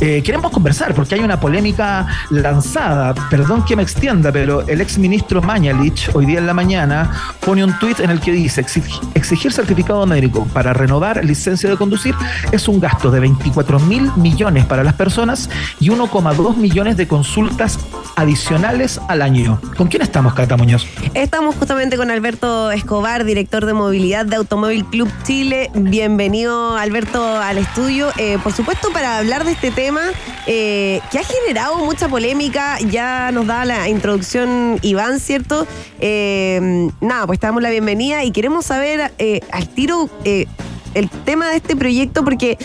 Eh, 0.00 0.22
queremos 0.24 0.50
conversar 0.52 0.94
porque 0.94 1.14
hay 1.14 1.20
una 1.20 1.40
polémica 1.40 2.06
lanzada, 2.30 3.14
perdón 3.30 3.64
que 3.64 3.76
me 3.76 3.82
extienda, 3.82 4.30
pero 4.30 4.66
el 4.68 4.80
ex 4.80 4.98
ministro 4.98 5.42
Mañalich 5.42 6.10
hoy 6.14 6.26
día 6.26 6.38
en 6.38 6.46
la 6.46 6.54
mañana 6.54 7.10
pone 7.44 7.64
un 7.64 7.78
tuit 7.78 8.00
en 8.00 8.10
el 8.10 8.20
que 8.20 8.32
dice 8.32 8.62
"Exig- 8.64 9.00
exigir 9.14 9.52
certificado 9.52 10.06
médico 10.06 10.46
para 10.52 10.72
renovar 10.72 11.24
licencia 11.24 11.68
de 11.68 11.76
conducir 11.76 12.14
es 12.52 12.68
un 12.68 12.78
gasto 12.80 13.10
de 13.10 13.20
24 13.20 13.80
mil 13.80 14.10
millones 14.16 14.64
para 14.66 14.84
las 14.84 14.94
personas 14.94 15.48
y 15.80 15.88
1,2 15.90 16.56
millones 16.56 16.96
de 16.96 17.08
consultas 17.08 17.78
adicionales 18.16 19.00
al 19.08 19.22
año. 19.22 19.60
¿Con 19.76 19.88
quién 19.88 20.02
estamos, 20.02 20.34
Cata 20.34 20.56
Muñoz? 20.56 20.86
Estamos 21.14 21.54
justamente 21.56 21.96
con 21.96 22.10
Alberto 22.10 22.55
Escobar, 22.72 23.24
director 23.24 23.66
de 23.66 23.74
movilidad 23.74 24.24
de 24.24 24.36
Automóvil 24.36 24.84
Club 24.86 25.10
Chile. 25.24 25.70
Bienvenido, 25.74 26.76
Alberto, 26.76 27.22
al 27.24 27.58
estudio. 27.58 28.08
Eh, 28.16 28.38
por 28.42 28.52
supuesto, 28.52 28.90
para 28.92 29.18
hablar 29.18 29.44
de 29.44 29.52
este 29.52 29.70
tema 29.70 30.00
eh, 30.46 31.00
que 31.10 31.18
ha 31.18 31.22
generado 31.24 31.76
mucha 31.84 32.08
polémica. 32.08 32.78
Ya 32.80 33.30
nos 33.32 33.46
da 33.46 33.64
la 33.64 33.88
introducción 33.88 34.78
Iván, 34.82 35.20
¿cierto? 35.20 35.66
Eh, 36.00 36.88
nada, 37.00 37.26
pues 37.26 37.38
te 37.38 37.46
damos 37.46 37.62
la 37.62 37.70
bienvenida 37.70 38.24
y 38.24 38.30
queremos 38.30 38.66
saber 38.66 39.12
al 39.52 39.68
tiro 39.68 40.08
el 40.24 41.10
tema 41.24 41.50
de 41.50 41.56
este 41.56 41.76
proyecto 41.76 42.24
porque 42.24 42.56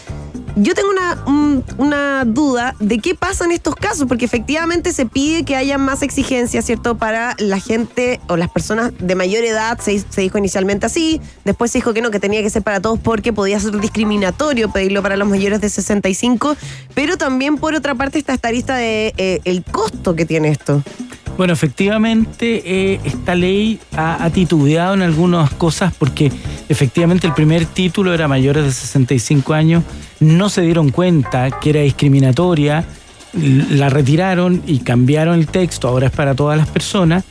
yo 0.56 0.74
tengo 0.74 0.90
una, 0.90 1.24
un- 1.26 1.64
una 1.78 2.26
duda 2.26 2.76
de 2.80 3.00
qué 3.00 3.16
pasa 3.16 3.46
en 3.46 3.52
estos 3.52 3.76
casos, 3.76 4.06
porque 4.08 4.26
efectivamente 4.26 4.92
se 4.94 5.06
pide 5.06 5.44
que 5.46 5.56
haya 5.56 5.78
más 5.78 6.02
exigencias, 6.02 6.66
¿cierto? 6.66 6.98
Para 6.98 7.36
la 7.40 7.60
gente 7.60 8.20
o 8.28 8.38
las 8.38 8.50
personas 8.50 8.92
de 9.00 9.16
mayor 9.16 9.44
edad, 9.44 9.80
se, 9.80 10.04
dijo 10.18 10.38
inicialmente 10.38 10.86
así, 10.86 11.22
después 11.46 11.72
se 11.72 11.78
dijo 11.80 11.94
que 11.94 12.02
no, 12.02 12.12
que 12.12 12.20
tenía 12.20 12.42
que 12.42 12.50
ser 12.50 12.62
para 12.64 12.80
todos 12.80 13.00
porque 13.00 13.34
podía 13.34 13.60
ser 13.60 13.80
discriminatorio 13.80 14.72
pedirlo 14.72 15.02
para 15.02 15.18
los 15.18 15.28
mayores 15.28 15.62
de 15.62 15.70
65, 15.70 16.56
pero 16.94 17.18
también 17.18 17.58
por 17.58 17.74
otra 17.76 17.96
parte 17.96 18.20
está 18.20 18.34
esta 18.34 18.52
lista 18.52 18.76
de 18.76 19.14
eh, 19.18 19.62
costo 19.72 20.16
que 20.16 20.26
tiene 20.26 20.50
esto. 20.50 20.84
Bueno, 21.38 21.54
efectivamente, 21.54 22.62
eh, 22.66 23.00
esta 23.04 23.36
ley 23.36 23.80
ha, 23.96 24.24
ha 24.24 24.30
titubeado 24.30 24.94
en 24.94 25.02
algunas 25.02 25.50
cosas 25.52 25.94
porque 25.98 26.32
efectivamente 26.70 27.26
el 27.28 27.34
primer 27.34 27.66
título 27.66 28.14
era 28.14 28.28
mayores 28.28 28.64
de 28.64 28.72
65 28.72 29.54
años, 29.54 29.84
no 30.20 30.50
se 30.50 30.62
dieron 30.62 30.90
cuenta 30.90 31.50
que 31.60 31.72
era 31.72 31.82
discriminatoria, 31.82 32.86
la 33.34 33.90
retiraron 33.90 34.62
y 34.68 34.80
cambiaron 34.80 35.40
el 35.40 35.48
texto, 35.48 35.88
ahora 35.88 36.08
es 36.08 36.14
para 36.14 36.36
todas 36.36 36.58
las 36.58 36.68
personas, 36.68 37.24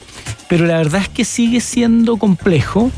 pero 0.49 0.67
la 0.67 0.79
verdad 0.79 1.03
es 1.03 1.09
que 1.09 1.25
sigue 1.25 1.61
siendo 1.61 2.17
complejo 2.17 2.91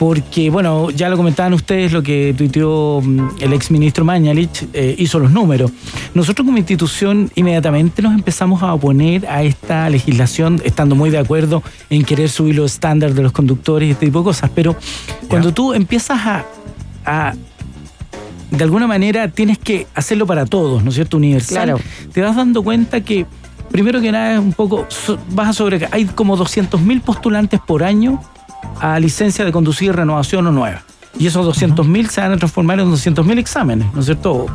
porque, 0.00 0.48
bueno, 0.48 0.88
ya 0.88 1.10
lo 1.10 1.18
comentaban 1.18 1.52
ustedes, 1.52 1.92
lo 1.92 2.02
que 2.02 2.34
tuiteó 2.34 3.02
mm, 3.02 3.32
el 3.38 3.52
exministro 3.52 4.02
Mañalich, 4.02 4.66
eh, 4.72 4.94
hizo 4.96 5.18
los 5.18 5.30
números. 5.30 5.70
Nosotros 6.14 6.46
como 6.46 6.56
institución 6.56 7.30
inmediatamente 7.34 8.00
nos 8.00 8.14
empezamos 8.14 8.62
a 8.62 8.72
oponer 8.72 9.26
a 9.28 9.42
esta 9.42 9.90
legislación, 9.90 10.62
estando 10.64 10.94
muy 10.94 11.10
de 11.10 11.18
acuerdo 11.18 11.62
en 11.90 12.02
querer 12.02 12.30
subir 12.30 12.56
los 12.56 12.72
estándares 12.72 13.14
de 13.14 13.22
los 13.22 13.32
conductores 13.32 13.88
y 13.88 13.92
este 13.92 14.06
tipo 14.06 14.20
de 14.20 14.24
cosas, 14.24 14.50
pero 14.54 14.74
cuando 15.28 15.52
tú 15.52 15.74
empiezas 15.74 16.18
a, 16.18 16.46
a 17.04 17.34
de 18.50 18.64
alguna 18.64 18.86
manera 18.86 19.28
tienes 19.28 19.58
que 19.58 19.86
hacerlo 19.94 20.26
para 20.26 20.46
todos, 20.46 20.82
¿no 20.82 20.88
es 20.88 20.94
cierto? 20.94 21.18
Universal. 21.18 21.64
Claro. 21.64 21.80
Te 22.10 22.22
vas 22.22 22.36
dando 22.36 22.62
cuenta 22.62 23.02
que, 23.02 23.26
primero 23.70 24.00
que 24.00 24.10
nada, 24.10 24.32
es 24.32 24.40
un 24.40 24.54
poco. 24.54 24.86
vas 25.32 25.48
a 25.48 25.52
sobre. 25.52 25.86
Hay 25.90 26.06
como 26.06 26.38
200.000 26.38 27.02
postulantes 27.02 27.60
por 27.60 27.84
año 27.84 28.18
a 28.80 28.98
licencia 28.98 29.44
de 29.44 29.52
conducir, 29.52 29.94
renovación 29.94 30.46
o 30.46 30.52
nueva. 30.52 30.82
Y 31.18 31.26
esos 31.26 31.44
200.000 31.44 32.08
se 32.08 32.20
van 32.20 32.32
a 32.32 32.36
transformar 32.36 32.78
en 32.78 32.86
200.000 32.88 33.38
exámenes, 33.38 33.92
¿no 33.92 33.98
es 34.00 34.06
cierto? 34.06 34.46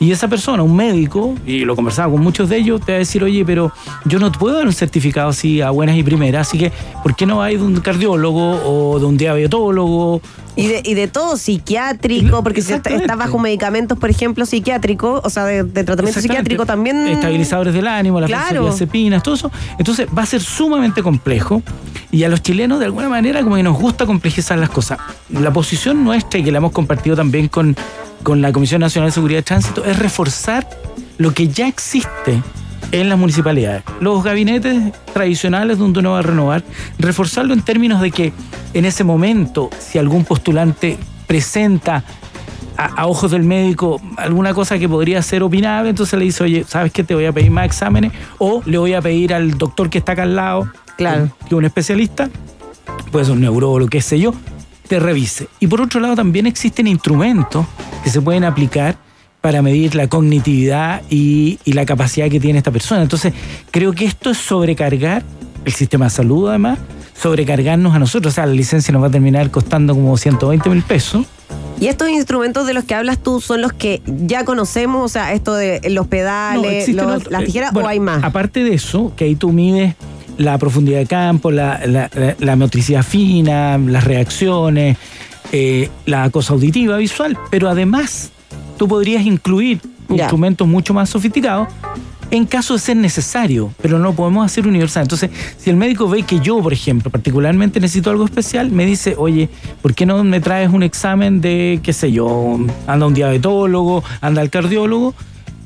Y 0.00 0.10
esa 0.10 0.26
persona, 0.26 0.62
un 0.64 0.74
médico, 0.74 1.34
y 1.46 1.60
lo 1.64 1.76
conversaba 1.76 2.10
con 2.12 2.20
muchos 2.20 2.48
de 2.48 2.56
ellos, 2.58 2.80
te 2.84 2.92
va 2.92 2.96
a 2.96 2.98
decir, 2.98 3.22
oye, 3.22 3.44
pero 3.44 3.72
yo 4.04 4.18
no 4.18 4.30
te 4.32 4.38
puedo 4.38 4.56
dar 4.56 4.66
un 4.66 4.72
certificado 4.72 5.28
así 5.28 5.60
a 5.62 5.70
buenas 5.70 5.96
y 5.96 6.02
primeras, 6.02 6.48
así 6.48 6.58
que, 6.58 6.72
¿por 7.04 7.14
qué 7.14 7.24
no 7.24 7.40
hay 7.40 7.56
de 7.56 7.62
un 7.62 7.76
cardiólogo 7.80 8.60
o 8.64 8.98
de 8.98 9.06
un 9.06 9.16
diabetólogo 9.16 10.20
Y 10.56 10.66
de, 10.66 10.82
y 10.84 10.94
de 10.94 11.06
todo 11.06 11.36
psiquiátrico, 11.36 12.42
porque 12.42 12.62
si 12.62 12.72
está, 12.72 12.90
está 12.90 13.14
bajo 13.14 13.38
medicamentos, 13.38 13.96
por 13.96 14.10
ejemplo, 14.10 14.44
psiquiátrico, 14.44 15.20
o 15.24 15.30
sea, 15.30 15.44
de, 15.44 15.62
de 15.62 15.84
tratamiento 15.84 16.20
psiquiátrico 16.20 16.66
también. 16.66 17.06
Estabilizadores 17.06 17.72
del 17.72 17.86
ánimo, 17.86 18.20
las 18.20 18.28
Claro. 18.28 18.64
benzodiazepinas, 18.64 19.22
todo 19.22 19.36
eso. 19.36 19.50
Entonces 19.78 20.08
va 20.16 20.22
a 20.22 20.26
ser 20.26 20.42
sumamente 20.42 21.02
complejo 21.02 21.62
y 22.10 22.24
a 22.24 22.28
los 22.28 22.42
chilenos 22.42 22.78
de 22.78 22.86
alguna 22.86 23.08
manera 23.08 23.42
como 23.42 23.56
que 23.56 23.62
nos 23.62 23.78
gusta 23.78 24.06
complejizar 24.06 24.58
las 24.58 24.70
cosas. 24.70 24.98
La 25.30 25.52
posición 25.52 26.04
nuestra 26.04 26.40
y 26.40 26.44
que 26.44 26.52
la 26.52 26.58
hemos 26.58 26.72
compartido 26.72 27.16
también 27.16 27.48
con, 27.48 27.76
con 28.22 28.40
la 28.42 28.52
Comisión 28.52 28.80
Nacional 28.80 29.10
de 29.10 29.14
Seguridad 29.14 29.38
de 29.38 29.44
Tránsito 29.44 29.84
es 29.84 29.98
reforzar 29.98 30.68
lo 31.18 31.32
que 31.32 31.48
ya 31.48 31.66
existe 31.66 32.42
en 32.92 33.08
las 33.08 33.18
municipalidades. 33.18 33.82
Los 34.00 34.22
gabinetes 34.22 34.92
tradicionales 35.12 35.78
donde 35.78 36.00
uno 36.00 36.12
va 36.12 36.20
a 36.20 36.22
renovar, 36.22 36.62
reforzarlo 36.98 37.54
en 37.54 37.62
términos 37.62 38.00
de 38.00 38.10
que 38.10 38.32
en 38.74 38.84
ese 38.84 39.04
momento, 39.04 39.70
si 39.78 39.98
algún 39.98 40.24
postulante 40.24 40.98
presenta 41.26 42.04
a, 42.76 42.84
a 42.84 43.06
ojos 43.06 43.30
del 43.30 43.42
médico 43.42 44.00
alguna 44.16 44.54
cosa 44.54 44.78
que 44.78 44.88
podría 44.88 45.22
ser 45.22 45.42
opinable, 45.42 45.90
entonces 45.90 46.18
le 46.18 46.26
dice, 46.26 46.44
oye, 46.44 46.64
¿sabes 46.66 46.92
qué? 46.92 47.02
Te 47.02 47.14
voy 47.14 47.26
a 47.26 47.32
pedir 47.32 47.50
más 47.50 47.66
exámenes 47.66 48.12
o 48.38 48.62
le 48.64 48.78
voy 48.78 48.94
a 48.94 49.02
pedir 49.02 49.34
al 49.34 49.56
doctor 49.58 49.90
que 49.90 49.98
está 49.98 50.12
acá 50.12 50.22
al 50.22 50.36
lado, 50.36 50.70
Claro. 50.96 51.30
que 51.48 51.54
un 51.54 51.64
especialista, 51.64 52.30
puede 53.12 53.24
ser 53.26 53.34
un 53.34 53.40
neurólogo, 53.42 53.88
qué 53.90 54.00
sé 54.00 54.18
yo, 54.18 54.34
te 54.88 54.98
revise. 55.00 55.48
Y 55.60 55.66
por 55.66 55.80
otro 55.80 56.00
lado 56.00 56.14
también 56.16 56.46
existen 56.46 56.86
instrumentos 56.86 57.66
que 58.04 58.10
se 58.10 58.20
pueden 58.20 58.44
aplicar 58.44 58.96
para 59.40 59.62
medir 59.62 59.94
la 59.94 60.08
cognitividad 60.08 61.02
y, 61.10 61.58
y 61.64 61.72
la 61.74 61.84
capacidad 61.86 62.28
que 62.28 62.40
tiene 62.40 62.58
esta 62.58 62.70
persona. 62.70 63.02
Entonces, 63.02 63.32
creo 63.70 63.92
que 63.92 64.04
esto 64.04 64.30
es 64.30 64.38
sobrecargar 64.38 65.22
el 65.64 65.72
sistema 65.72 66.06
de 66.06 66.10
salud, 66.10 66.48
además, 66.48 66.78
sobrecargarnos 67.20 67.94
a 67.94 67.98
nosotros. 67.98 68.32
O 68.32 68.34
sea, 68.34 68.46
la 68.46 68.52
licencia 68.54 68.92
nos 68.92 69.02
va 69.02 69.06
a 69.08 69.10
terminar 69.10 69.50
costando 69.50 69.94
como 69.94 70.16
120 70.16 70.68
mil 70.70 70.82
pesos. 70.82 71.26
Y 71.78 71.88
estos 71.88 72.08
instrumentos 72.10 72.66
de 72.66 72.74
los 72.74 72.84
que 72.84 72.94
hablas 72.94 73.18
tú 73.18 73.40
son 73.40 73.60
los 73.60 73.72
que 73.72 74.02
ya 74.06 74.44
conocemos, 74.44 75.04
o 75.04 75.08
sea, 75.08 75.32
esto 75.32 75.54
de 75.54 75.80
los 75.90 76.06
No, 76.06 76.10
pedales, 76.10 76.72
existen 76.88 77.06
los- 77.06 77.30
las 77.30 77.42
eh, 77.42 77.46
tijeras, 77.46 77.72
bueno, 77.72 77.86
o 77.88 77.90
hay 77.90 78.00
más. 78.00 78.24
Aparte 78.24 78.64
de 78.64 78.74
eso, 78.74 79.12
que 79.14 79.24
ahí 79.26 79.36
tú 79.36 79.52
mides 79.52 79.94
la 80.38 80.58
profundidad 80.58 80.98
de 80.98 81.06
campo, 81.06 81.50
la, 81.50 81.80
la- 81.86 82.10
la- 82.14 82.36
la 82.38 82.56
motricidad 82.56 83.02
fina, 83.02 83.78
las 83.78 84.04
reacciones, 84.04 84.96
eh, 85.52 85.88
la 86.06 86.28
cosa 86.30 86.52
auditiva, 86.54 86.96
visual, 86.98 87.38
pero 87.50 87.68
además 87.68 88.30
tú 88.78 88.88
podrías 88.88 89.24
incluir 89.24 89.80
Ya. 90.08 90.16
instrumentos 90.24 90.68
mucho 90.68 90.94
más 90.94 91.08
sofisticados 91.10 91.68
en 92.30 92.44
caso 92.44 92.74
de 92.74 92.80
ser 92.80 92.96
necesario, 92.96 93.72
pero 93.80 93.98
no 93.98 94.04
lo 94.06 94.12
podemos 94.12 94.44
hacer 94.44 94.66
universal. 94.66 95.02
Entonces, 95.02 95.30
si 95.58 95.70
el 95.70 95.76
médico 95.76 96.08
ve 96.08 96.24
que 96.24 96.40
yo, 96.40 96.60
por 96.60 96.72
ejemplo, 96.72 97.08
particularmente 97.10 97.78
necesito 97.78 98.10
algo 98.10 98.24
especial, 98.24 98.70
me 98.72 98.84
dice, 98.84 99.14
oye, 99.16 99.48
¿por 99.80 99.94
qué 99.94 100.06
no 100.06 100.22
me 100.24 100.40
traes 100.40 100.70
un 100.72 100.82
examen 100.82 101.40
de, 101.40 101.78
qué 101.84 101.92
sé 101.92 102.10
yo, 102.10 102.58
anda 102.88 103.06
un 103.06 103.14
diabetólogo, 103.14 104.02
anda 104.20 104.42
al 104.42 104.50
cardiólogo? 104.50 105.14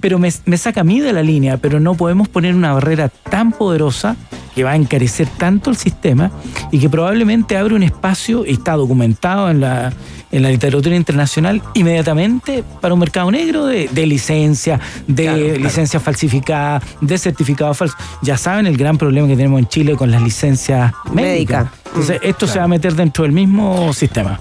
Pero 0.00 0.18
me, 0.18 0.30
me 0.44 0.56
saca 0.58 0.82
a 0.82 0.84
mí 0.84 1.00
de 1.00 1.12
la 1.14 1.22
línea, 1.22 1.56
pero 1.56 1.80
no 1.80 1.94
podemos 1.94 2.28
poner 2.28 2.54
una 2.54 2.72
barrera 2.74 3.08
tan 3.08 3.52
poderosa 3.52 4.16
que 4.54 4.64
va 4.64 4.72
a 4.72 4.76
encarecer 4.76 5.28
tanto 5.28 5.70
el 5.70 5.76
sistema 5.76 6.30
y 6.70 6.78
que 6.78 6.88
probablemente 6.88 7.56
abre 7.56 7.74
un 7.74 7.82
espacio, 7.82 8.44
y 8.46 8.52
está 8.52 8.72
documentado 8.72 9.50
en 9.50 9.60
la, 9.60 9.92
en 10.32 10.42
la 10.42 10.50
literatura 10.50 10.96
internacional, 10.96 11.62
inmediatamente 11.74 12.64
para 12.80 12.94
un 12.94 13.00
mercado 13.00 13.30
negro 13.30 13.66
de, 13.66 13.88
de 13.88 14.06
licencia, 14.06 14.80
de 15.06 15.24
Claro, 15.24 15.44
claro. 15.44 15.60
licencias 15.60 16.02
falsificadas, 16.02 16.82
de 17.00 17.18
certificados 17.18 17.76
falsos. 17.76 17.98
Ya 18.22 18.36
saben 18.36 18.66
el 18.66 18.76
gran 18.76 18.98
problema 18.98 19.28
que 19.28 19.36
tenemos 19.36 19.60
en 19.60 19.68
Chile 19.68 19.96
con 19.96 20.10
las 20.10 20.22
licencias 20.22 20.92
médicas. 21.12 21.64
Médica. 21.64 21.72
Entonces, 21.86 22.20
esto 22.22 22.46
se 22.46 22.58
va 22.58 22.64
a 22.64 22.68
meter 22.68 22.94
dentro 22.94 23.24
del 23.24 23.32
mismo 23.32 23.92
sistema. 23.92 24.38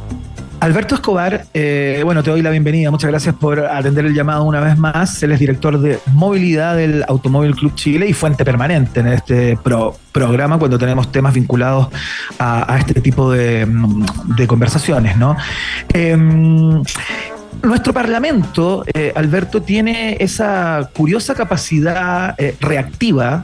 Alberto 0.62 0.96
Escobar, 0.96 1.46
eh, 1.54 2.02
bueno, 2.04 2.22
te 2.22 2.32
doy 2.32 2.42
la 2.42 2.50
bienvenida. 2.50 2.92
Muchas 2.92 3.10
gracias 3.10 3.34
por 3.36 3.60
atender 3.60 4.06
el 4.06 4.14
llamado 4.14 4.44
una 4.44 4.60
vez 4.60 4.78
más. 4.78 5.24
Él 5.24 5.32
es 5.32 5.40
director 5.40 5.80
de 5.80 6.00
movilidad 6.14 6.76
del 6.76 7.06
Automóvil 7.08 7.56
Club 7.56 7.76
Chile 7.76 8.08
y 8.08 8.14
fuente 8.14 8.44
permanente 8.44 9.00
en 9.00 9.08
este 9.08 9.58
pro- 9.58 9.96
programa 10.12 10.60
cuando 10.60 10.78
tenemos 10.78 11.12
temas 11.14 11.34
vinculados 11.34 11.88
a, 12.40 12.78
este 12.78 13.00
tipo 13.00 13.32
de, 13.32 13.66
de 14.36 14.48
conversaciones, 14.48 15.16
¿no? 15.16 15.38
Em, 15.94 16.84
nuestro 17.64 17.94
Parlamento, 17.94 18.86
eh, 18.94 19.12
Alberto, 19.16 19.62
tiene 19.62 20.18
esa 20.20 20.90
curiosa 20.96 21.36
capacidad 21.36 22.36
eh, 22.38 22.56
reactiva 22.60 23.44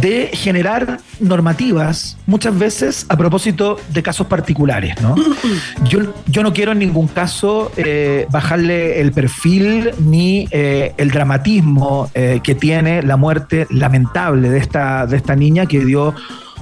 de 0.00 0.30
generar 0.32 0.98
normativas 1.20 2.16
muchas 2.26 2.58
veces 2.58 3.06
a 3.08 3.16
propósito 3.16 3.78
de 3.92 4.02
casos 4.02 4.26
particulares, 4.26 5.00
¿no? 5.02 5.14
Yo, 5.84 6.14
yo 6.26 6.42
no 6.42 6.52
quiero 6.52 6.72
en 6.72 6.78
ningún 6.78 7.08
caso 7.08 7.70
eh, 7.76 8.26
bajarle 8.30 9.00
el 9.00 9.12
perfil 9.12 9.90
ni 9.98 10.48
el 10.50 11.10
dramatismo 11.10 12.10
que 12.12 12.54
tiene 12.54 13.02
la 13.02 13.16
muerte 13.16 13.66
lamentable 13.70 14.48
de 14.48 14.58
esta, 14.58 15.06
de 15.06 15.16
esta 15.16 15.36
niña 15.36 15.66
que 15.66 15.84
dio 15.84 16.14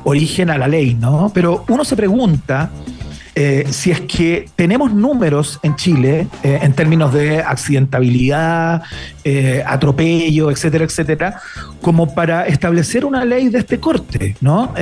origen 0.04 0.50
a 0.50 0.58
la 0.58 0.68
ley, 0.68 0.94
¿no? 0.94 1.30
Pero 1.34 1.64
uno 1.68 1.84
se 1.84 1.96
pregunta 1.96 2.70
eh, 3.34 3.66
si 3.70 3.90
es 3.90 4.00
que 4.00 4.48
tenemos 4.56 4.92
números 4.92 5.58
en 5.62 5.76
Chile 5.76 6.26
eh, 6.42 6.58
en 6.62 6.72
términos 6.72 7.12
de 7.12 7.40
accidentabilidad, 7.40 8.82
eh, 9.24 9.62
atropello, 9.66 10.50
etcétera, 10.50 10.84
etcétera, 10.84 11.40
como 11.80 12.14
para 12.14 12.46
establecer 12.46 13.04
una 13.04 13.24
ley 13.24 13.48
de 13.48 13.58
este 13.58 13.78
corte, 13.78 14.36
¿no? 14.40 14.74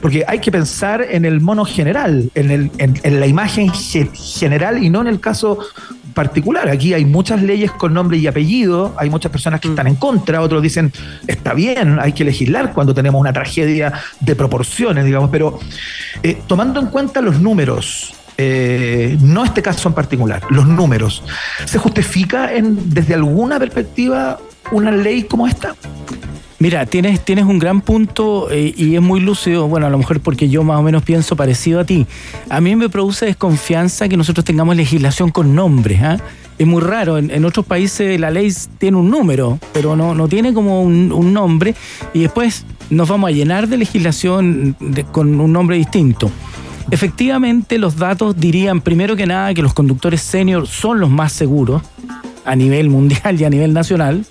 Porque 0.00 0.24
hay 0.26 0.38
que 0.38 0.50
pensar 0.50 1.04
en 1.08 1.24
el 1.24 1.40
mono 1.40 1.64
general, 1.64 2.30
en, 2.34 2.50
el- 2.50 2.70
en- 2.78 3.20
la 3.20 3.26
imagen 3.26 3.70
ge- 3.72 4.10
general 4.14 4.82
y 4.82 4.90
no 4.90 5.00
en 5.00 5.06
el 5.08 5.20
caso 5.20 5.58
particular. 6.14 6.68
Aquí 6.68 6.94
hay 6.94 7.04
muchas 7.04 7.42
leyes 7.42 7.70
con 7.72 7.92
nombre 7.92 8.16
y 8.16 8.26
apellido, 8.26 8.94
hay 8.96 9.10
muchas 9.10 9.30
personas 9.30 9.60
que 9.60 9.68
están 9.68 9.86
en 9.86 9.96
contra, 9.96 10.40
otros 10.40 10.62
dicen, 10.62 10.92
está 11.26 11.52
bien, 11.52 11.98
hay 12.00 12.12
que 12.12 12.24
legislar 12.24 12.72
cuando 12.72 12.94
tenemos 12.94 13.20
una 13.20 13.32
tragedia 13.32 13.92
de 14.20 14.36
proporciones, 14.36 15.04
digamos, 15.04 15.30
pero 15.30 15.58
eh, 16.22 16.40
tomando 16.46 16.80
en 16.80 16.86
cuenta 16.86 17.20
los 17.20 17.40
números, 17.40 18.14
eh, 18.38 19.18
no 19.20 19.44
este 19.44 19.60
caso 19.60 19.88
en 19.88 19.94
particular, 19.94 20.42
los 20.50 20.66
números, 20.66 21.22
¿se 21.64 21.78
justifica 21.78 22.54
en, 22.54 22.90
desde 22.90 23.14
alguna 23.14 23.58
perspectiva 23.58 24.38
una 24.70 24.90
ley 24.90 25.24
como 25.24 25.46
esta? 25.46 25.74
Mira, 26.64 26.86
tienes, 26.86 27.22
tienes 27.22 27.44
un 27.44 27.58
gran 27.58 27.82
punto 27.82 28.50
eh, 28.50 28.72
y 28.74 28.94
es 28.94 29.02
muy 29.02 29.20
lúcido, 29.20 29.68
bueno, 29.68 29.86
a 29.86 29.90
lo 29.90 29.98
mejor 29.98 30.20
porque 30.20 30.48
yo 30.48 30.62
más 30.62 30.78
o 30.78 30.82
menos 30.82 31.02
pienso 31.02 31.36
parecido 31.36 31.78
a 31.78 31.84
ti. 31.84 32.06
A 32.48 32.62
mí 32.62 32.74
me 32.74 32.88
produce 32.88 33.26
desconfianza 33.26 34.08
que 34.08 34.16
nosotros 34.16 34.46
tengamos 34.46 34.74
legislación 34.74 35.30
con 35.30 35.54
nombres. 35.54 36.00
¿ah? 36.02 36.16
Es 36.58 36.66
muy 36.66 36.80
raro, 36.80 37.18
en, 37.18 37.44
otros 37.44 37.66
países 37.66 38.18
la 38.18 38.30
ley 38.30 38.50
tiene 38.78 38.96
un 38.96 39.10
número, 39.10 39.58
pero 39.74 39.94
no, 39.94 40.14
no 40.14 40.26
tiene 40.26 40.54
como 40.54 40.80
un, 40.80 41.34
nombre 41.34 41.74
y 42.14 42.20
después 42.20 42.64
nos 42.88 43.10
vamos 43.10 43.28
a 43.28 43.32
llenar 43.34 43.68
de 43.68 43.76
legislación 43.76 44.74
con 45.12 45.38
un 45.38 45.52
nombre 45.52 45.76
distinto. 45.76 46.30
Efectivamente, 46.90 47.76
los 47.76 47.98
datos 47.98 48.40
dirían 48.40 48.80
primero 48.80 49.16
que 49.16 49.26
nada 49.26 49.52
que 49.52 49.60
los 49.60 49.74
conductores 49.74 50.22
senior 50.22 50.66
son 50.66 50.98
los 50.98 51.10
más 51.10 51.34
seguros 51.34 51.82
a 52.44 52.56
nivel 52.56 52.90
mundial 52.90 53.40
y 53.40 53.44
a 53.44 53.50
nivel 53.50 53.72
nacional 53.72 54.24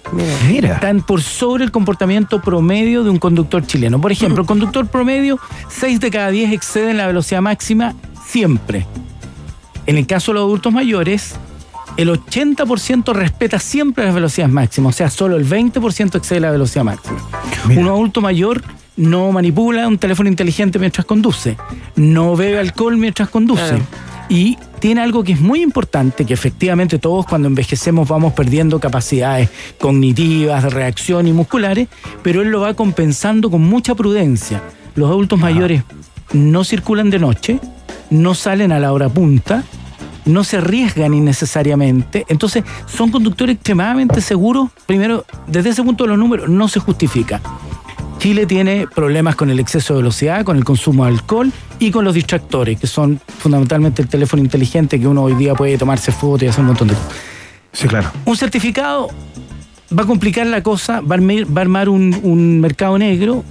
Mira. 0.48 0.76
están 0.76 1.02
por 1.02 1.22
sobre 1.22 1.64
el 1.64 1.72
comportamiento 1.72 2.42
promedio 2.42 3.04
de 3.04 3.10
un 3.10 3.18
conductor 3.18 3.66
chileno. 3.66 4.00
Por 4.00 4.12
ejemplo, 4.12 4.42
el 4.42 4.48
conductor 4.48 4.88
promedio, 4.88 5.40
6 5.70 6.00
de 6.00 6.12
cada 6.12 6.30
10 6.30 6.52
exceden 6.52 6.98
la 6.98 7.08
velocidad 7.08 7.42
máxima 7.42 7.96
siempre. 8.26 8.86
En 9.86 9.98
el 9.98 10.08
caso 10.08 10.32
de 10.32 10.36
los 10.36 10.46
adultos 10.46 10.72
mayores, 10.72 11.36
el 11.98 12.10
80% 12.10 13.14
respeta 13.14 13.60
siempre 13.60 14.06
las 14.06 14.16
velocidades 14.16 14.54
máximas, 14.54 14.96
o 14.96 14.98
sea, 14.98 15.10
solo 15.10 15.36
el 15.36 15.48
20% 15.48 16.16
excede 16.16 16.40
la 16.40 16.52
velocidad 16.52 16.84
máxima. 16.84 17.18
Mira. 17.68 17.82
Un 17.82 17.88
adulto 17.88 18.22
mayor 18.22 18.64
no 18.96 19.32
manipula 19.32 19.88
un 19.88 19.98
teléfono 19.98 20.30
inteligente 20.30 20.80
mientras 20.80 21.06
conduce, 21.06 21.58
no 21.96 22.36
bebe 22.36 22.60
alcohol 22.60 22.98
mientras 22.98 23.30
conduce. 23.30 23.68
Claro. 23.68 23.84
Y 24.34 24.58
tiene 24.80 25.02
algo 25.02 25.24
que 25.24 25.34
es 25.34 25.40
muy 25.40 25.62
importante, 25.62 26.26
que 26.26 26.34
efectivamente 26.34 26.98
todos 26.98 27.28
cuando 27.28 27.48
envejecemos 27.48 28.10
vamos 28.10 28.34
perdiendo 28.34 28.80
capacidades 28.80 29.52
cognitivas, 29.80 30.64
de 30.64 30.72
reacción 30.72 31.28
y 31.28 31.32
musculares, 31.32 31.88
pero 32.24 32.42
él 32.42 32.48
lo 32.48 32.62
va 32.62 32.74
compensando 32.74 33.52
con 33.52 33.62
mucha 33.62 33.94
prudencia. 33.94 34.64
Los 34.96 35.12
adultos 35.12 35.38
mayores 35.38 35.84
no 36.34 36.64
circulan 36.64 37.12
de 37.12 37.20
noche, 37.20 37.60
no 38.10 38.34
salen 38.34 38.72
a 38.72 38.80
la 38.80 38.92
hora 38.92 39.08
punta, 39.08 39.64
no 40.26 40.44
se 40.44 40.58
arriesgan 40.58 41.14
innecesariamente, 41.14 42.26
entonces 42.28 42.64
son 42.88 43.12
conductores 43.12 43.58
extremadamente 43.58 44.20
seguros. 44.20 44.72
Primero, 44.88 45.26
desde 45.46 45.70
ese 45.70 45.84
punto 45.84 46.06
de 46.06 46.10
los 46.10 46.18
números, 46.18 46.50
no 46.50 46.68
se 46.68 46.80
justifica. 46.80 47.40
Chile 48.24 48.46
tiene 48.46 48.88
problemas 48.88 49.36
con 49.36 49.50
el 49.50 49.60
exceso 49.60 49.96
de 49.96 50.00
velocidad, 50.00 50.46
con 50.46 50.56
el 50.56 50.64
consumo 50.64 51.04
de 51.04 51.12
alcohol 51.12 51.52
y 51.78 51.92
con 51.92 52.06
los 52.06 52.16
distractores, 52.16 52.80
que 52.80 52.88
son 52.88 53.20
fundamentalmente 53.28 54.02
el 54.02 54.08
teléfono 54.08 54.42
inteligente 54.42 54.98
que 54.98 55.06
uno 55.06 55.24
hoy 55.24 55.36
día 55.36 55.54
puede 55.56 55.78
tomarse 55.78 56.14
fotos 56.14 56.44
y 56.44 56.48
hacer 56.48 56.62
un 56.62 56.68
montón 56.68 56.88
de 56.88 56.94
cosas. 56.94 57.12
Sí, 57.74 57.86
claro. 57.86 58.10
Un 58.24 58.38
certificado 58.38 59.10
va 59.92 60.04
a 60.04 60.06
complicar 60.06 60.48
la 60.48 60.64
cosa, 60.64 61.02
va 61.02 61.16
a 61.16 61.18
armar, 61.18 61.46
va 61.46 61.60
a 61.60 61.62
armar 61.64 61.90
un, 61.90 62.18
un 62.24 62.62
mercado 62.62 62.98
negro. 62.98 63.44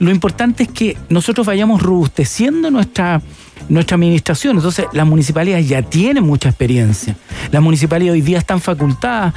Lo 0.00 0.10
importante 0.10 0.64
es 0.64 0.70
que 0.70 0.96
nosotros 1.08 1.46
vayamos 1.46 1.80
robusteciendo 1.80 2.68
nuestra, 2.68 3.22
nuestra 3.68 3.94
administración. 3.94 4.56
Entonces, 4.56 4.86
las 4.92 5.06
municipalidades 5.06 5.68
ya 5.68 5.82
tienen 5.82 6.24
mucha 6.24 6.48
experiencia. 6.48 7.14
Las 7.52 7.62
municipalidades 7.62 8.14
hoy 8.20 8.26
día 8.26 8.38
están 8.38 8.60
facultadas 8.60 9.34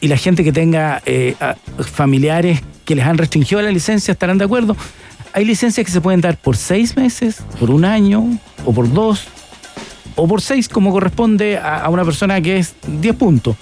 y 0.00 0.06
la 0.06 0.16
gente 0.16 0.44
que 0.44 0.52
tenga 0.52 1.02
eh, 1.06 1.34
familiares 1.92 2.62
que 2.88 2.94
les 2.94 3.04
han 3.04 3.18
restringido 3.18 3.60
la 3.60 3.70
licencia 3.70 4.12
estarán 4.12 4.38
de 4.38 4.46
acuerdo. 4.46 4.74
Hay 5.34 5.44
licencias 5.44 5.84
que 5.84 5.92
se 5.92 6.00
pueden 6.00 6.22
dar 6.22 6.38
por 6.38 6.56
seis 6.56 6.96
meses, 6.96 7.42
por 7.60 7.70
un 7.70 7.84
año 7.84 8.24
o 8.64 8.72
por 8.72 8.90
dos 8.90 9.26
o 10.16 10.26
por 10.26 10.40
seis 10.40 10.70
como 10.70 10.90
corresponde 10.90 11.58
a, 11.58 11.80
a 11.84 11.90
una 11.90 12.02
persona 12.02 12.40
que 12.40 12.56
es 12.56 12.76
10 12.86 13.14
puntos. 13.16 13.56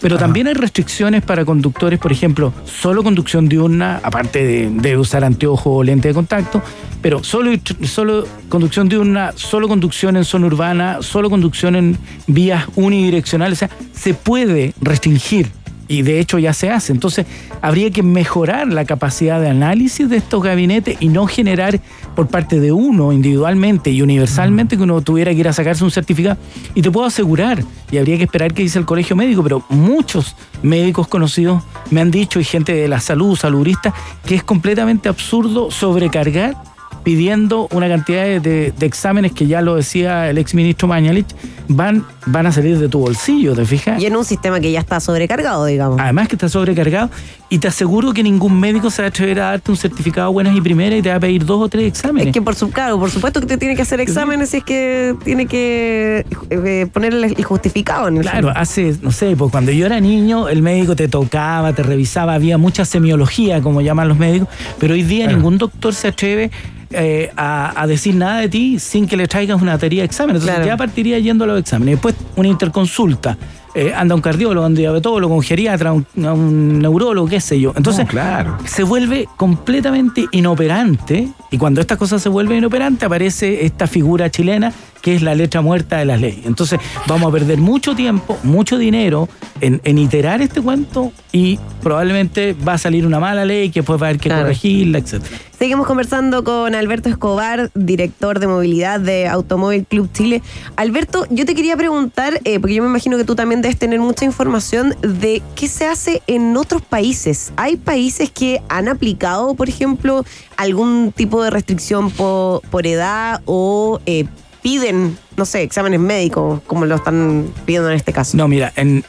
Pero 0.00 0.18
también 0.18 0.48
hay 0.48 0.54
restricciones 0.54 1.22
para 1.22 1.44
conductores, 1.44 2.00
por 2.00 2.10
ejemplo, 2.10 2.52
solo 2.64 3.04
conducción 3.04 3.48
diurna, 3.48 4.00
aparte 4.02 4.44
de, 4.44 4.68
de 4.68 4.98
usar 4.98 5.22
anteojo 5.22 5.76
o 5.76 5.84
lente 5.84 6.08
de 6.08 6.14
contacto, 6.14 6.60
pero 7.00 7.22
solo, 7.22 7.52
solo 7.84 8.26
conducción 8.48 8.88
diurna, 8.88 9.32
solo 9.36 9.68
conducción 9.68 10.16
en 10.16 10.24
zona 10.24 10.46
urbana, 10.46 10.98
solo 11.00 11.30
conducción 11.30 11.76
en 11.76 11.96
vías 12.26 12.66
unidireccionales. 12.74 13.58
O 13.58 13.60
sea, 13.60 13.70
se 13.92 14.14
puede 14.14 14.74
restringir 14.80 15.52
y 15.88 16.02
de 16.02 16.20
hecho 16.20 16.38
ya 16.38 16.52
se 16.52 16.70
hace. 16.70 16.92
Entonces, 16.92 17.26
habría 17.62 17.90
que 17.90 18.02
mejorar 18.02 18.68
la 18.68 18.84
capacidad 18.84 19.40
de 19.40 19.48
análisis 19.48 20.08
de 20.08 20.16
estos 20.16 20.42
gabinetes 20.42 20.96
y 21.00 21.08
no 21.08 21.26
generar 21.26 21.80
por 22.14 22.28
parte 22.28 22.60
de 22.60 22.72
uno 22.72 23.12
individualmente 23.12 23.90
y 23.90 24.02
universalmente 24.02 24.76
que 24.76 24.82
uno 24.82 25.00
tuviera 25.00 25.32
que 25.32 25.40
ir 25.40 25.48
a 25.48 25.52
sacarse 25.52 25.84
un 25.84 25.90
certificado. 25.90 26.36
Y 26.74 26.82
te 26.82 26.90
puedo 26.90 27.06
asegurar, 27.06 27.62
y 27.90 27.98
habría 27.98 28.16
que 28.16 28.24
esperar 28.24 28.54
que 28.54 28.62
dice 28.62 28.78
el 28.78 28.84
colegio 28.84 29.16
médico, 29.16 29.42
pero 29.42 29.64
muchos 29.68 30.36
médicos 30.62 31.08
conocidos 31.08 31.62
me 31.90 32.00
han 32.00 32.10
dicho, 32.10 32.40
y 32.40 32.44
gente 32.44 32.74
de 32.74 32.88
la 32.88 33.00
salud, 33.00 33.36
saludista, 33.36 33.94
que 34.26 34.34
es 34.34 34.42
completamente 34.42 35.08
absurdo 35.08 35.70
sobrecargar 35.70 36.73
pidiendo 37.04 37.68
una 37.70 37.88
cantidad 37.88 38.24
de, 38.24 38.40
de- 38.40 38.72
de 38.76 38.86
exámenes 38.86 39.32
que 39.32 39.46
ya 39.46 39.60
lo 39.60 39.76
decía 39.76 40.28
el 40.30 40.38
exministro 40.38 40.88
Mañalich, 40.88 41.26
van, 41.68 42.04
van 42.26 42.46
a 42.46 42.52
salir 42.52 42.78
de 42.78 42.88
tu 42.88 42.98
bolsillo, 43.00 43.54
¿te 43.54 43.64
fijas? 43.64 44.02
Y 44.02 44.06
en 44.06 44.16
un 44.16 44.24
sistema 44.24 44.58
que 44.60 44.72
ya 44.72 44.80
está 44.80 44.98
sobrecargado, 45.00 45.64
digamos. 45.66 46.00
Además 46.00 46.28
que 46.28 46.34
está 46.36 46.48
sobrecargado 46.48 47.10
y 47.50 47.58
te 47.58 47.68
aseguro 47.68 48.12
que 48.12 48.22
ningún 48.22 48.58
médico 48.58 48.90
se 48.90 49.02
va 49.02 49.06
a 49.06 49.08
atrever 49.10 49.38
a 49.40 49.44
darte 49.50 49.70
un 49.70 49.76
certificado 49.76 50.32
buenas 50.32 50.56
y 50.56 50.60
primeras 50.60 50.98
y 50.98 51.02
te 51.02 51.10
va 51.10 51.16
a 51.16 51.20
pedir 51.20 51.44
dos 51.44 51.60
o 51.62 51.68
tres 51.68 51.86
exámenes. 51.86 52.28
Es 52.28 52.32
que 52.32 52.42
por 52.42 52.54
su 52.54 52.70
claro, 52.70 52.98
por 52.98 53.10
supuesto 53.10 53.40
que 53.40 53.46
te 53.46 53.58
tiene 53.58 53.76
que 53.76 53.82
hacer 53.82 54.00
exámenes 54.00 54.52
y 54.54 54.56
es 54.58 54.64
que 54.64 55.14
tiene 55.24 55.46
que 55.46 56.26
eh, 56.50 56.86
ponerle 56.92 57.28
el 57.28 57.44
justificado 57.44 58.08
en 58.08 58.16
el 58.16 58.22
Claro, 58.22 58.50
hace, 58.54 58.96
no 59.02 59.12
sé, 59.12 59.36
pues 59.36 59.50
cuando 59.50 59.70
yo 59.72 59.86
era 59.86 60.00
niño, 60.00 60.48
el 60.48 60.62
médico 60.62 60.96
te 60.96 61.06
tocaba, 61.08 61.72
te 61.74 61.82
revisaba, 61.82 62.34
había 62.34 62.58
mucha 62.58 62.84
semiología, 62.84 63.60
como 63.60 63.80
llaman 63.82 64.08
los 64.08 64.18
médicos, 64.18 64.48
pero 64.78 64.94
hoy 64.94 65.02
día 65.02 65.26
ningún 65.28 65.58
doctor 65.58 65.94
se 65.94 66.08
atreve 66.08 66.50
eh, 66.90 67.30
a, 67.36 67.80
a 67.80 67.86
decir 67.86 68.14
nada 68.14 68.40
de 68.40 68.48
ti 68.48 68.78
sin 68.78 69.06
que 69.06 69.16
le 69.16 69.26
traigas 69.26 69.60
una 69.60 69.72
batería 69.72 70.02
de 70.02 70.06
exámenes. 70.06 70.42
Entonces 70.42 70.56
Claro. 70.64 70.70
ya 70.72 70.76
partiría 70.76 71.18
yendo 71.18 71.44
a 71.44 71.46
los 71.48 71.60
exámenes. 71.60 71.94
Después 71.96 72.14
una 72.36 72.48
interconsulta. 72.48 73.36
Eh, 73.74 73.92
anda 73.94 74.14
un 74.14 74.20
cardiólogo, 74.20 74.66
un 74.66 74.74
diabetólogo, 74.74 75.34
un 75.34 75.42
geriatra, 75.42 75.92
un, 75.92 76.06
un 76.16 76.78
neurólogo, 76.80 77.26
qué 77.28 77.40
sé 77.40 77.58
yo. 77.60 77.72
Entonces, 77.76 78.04
No, 78.04 78.10
claro. 78.10 78.58
se 78.64 78.82
vuelve 78.82 79.28
completamente 79.36 80.26
inoperante 80.32 81.28
y 81.50 81.58
cuando 81.58 81.80
estas 81.80 81.98
cosas 81.98 82.22
se 82.22 82.28
vuelven 82.28 82.58
inoperantes 82.58 83.04
aparece 83.04 83.64
esta 83.64 83.86
figura 83.86 84.30
chilena 84.30 84.72
que 85.02 85.14
es 85.14 85.20
la 85.20 85.34
letra 85.34 85.60
muerta 85.60 85.98
de 85.98 86.06
las 86.06 86.18
leyes. 86.18 86.46
Entonces 86.46 86.80
vamos 87.06 87.28
a 87.28 87.32
perder 87.32 87.58
mucho 87.58 87.94
tiempo, 87.94 88.38
mucho 88.42 88.78
dinero 88.78 89.28
en, 89.60 89.80
en 89.84 89.98
iterar 89.98 90.40
este 90.40 90.62
cuento 90.62 91.12
y 91.30 91.58
probablemente 91.82 92.54
va 92.66 92.72
a 92.74 92.78
salir 92.78 93.06
una 93.06 93.20
mala 93.20 93.44
ley 93.44 93.68
que 93.70 93.80
después 93.80 94.00
va 94.00 94.06
a 94.06 94.08
haber 94.10 94.20
que 94.20 94.30
Claro. 94.30 94.42
corregirla, 94.44 94.98
etc. 94.98 95.22
Seguimos 95.58 95.86
conversando 95.86 96.42
con 96.42 96.74
Alberto 96.74 97.10
Escobar, 97.10 97.70
director 97.74 98.40
de 98.40 98.46
movilidad 98.46 98.98
de 98.98 99.28
Automóvil 99.28 99.84
Club 99.86 100.08
Chile. 100.12 100.42
Alberto, 100.76 101.26
yo 101.30 101.44
te 101.44 101.54
quería 101.54 101.76
preguntar, 101.76 102.40
eh, 102.44 102.58
porque 102.58 102.74
yo 102.74 102.82
me 102.82 102.88
imagino 102.88 103.16
que 103.18 103.24
tú 103.24 103.34
también 103.34 103.60
debes 103.64 103.78
tener 103.78 103.98
mucha 103.98 104.26
información 104.26 104.94
de 105.00 105.40
qué 105.54 105.68
se 105.68 105.86
hace 105.86 106.22
en 106.26 106.54
otros 106.54 106.82
países. 106.82 107.50
¿Hay 107.56 107.76
países 107.76 108.30
que 108.30 108.60
han 108.68 108.88
aplicado, 108.88 109.54
por 109.54 109.70
ejemplo, 109.70 110.22
algún 110.58 111.12
tipo 111.16 111.42
de 111.42 111.48
restricción 111.48 112.10
po- 112.10 112.60
por, 112.70 112.86
edad 112.86 113.40
o 113.46 114.00
eh, 114.04 114.26
piden, 114.60 115.16
no 115.38 115.46
sé, 115.46 115.62
exámenes 115.62 115.98
médicos, 115.98 116.60
como 116.66 116.84
lo 116.84 116.96
están 116.96 117.46
pidiendo 117.64 117.88
en 117.88 117.96
este 117.96 118.12
caso? 118.12 118.36
No, 118.36 118.48
mira, 118.48 118.70
en, 118.76 119.02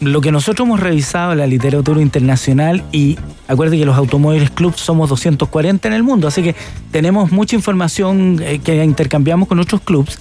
lo 0.00 0.22
que 0.22 0.32
nosotros 0.32 0.66
hemos 0.66 0.80
revisado 0.80 1.34
la 1.34 1.46
literatura 1.46 2.00
internacional 2.00 2.82
y 2.90 3.18
acuérdate 3.46 3.78
que 3.78 3.84
los 3.84 3.96
automóviles 3.98 4.50
club 4.50 4.74
somos 4.76 5.10
240 5.10 5.86
en 5.86 5.92
el 5.92 6.02
mundo, 6.02 6.28
así 6.28 6.42
que 6.42 6.54
tenemos 6.92 7.30
mucha 7.30 7.56
información 7.56 8.40
eh, 8.42 8.58
que 8.58 8.82
intercambiamos 8.82 9.48
con 9.48 9.58
otros 9.60 9.82
clubs. 9.82 10.18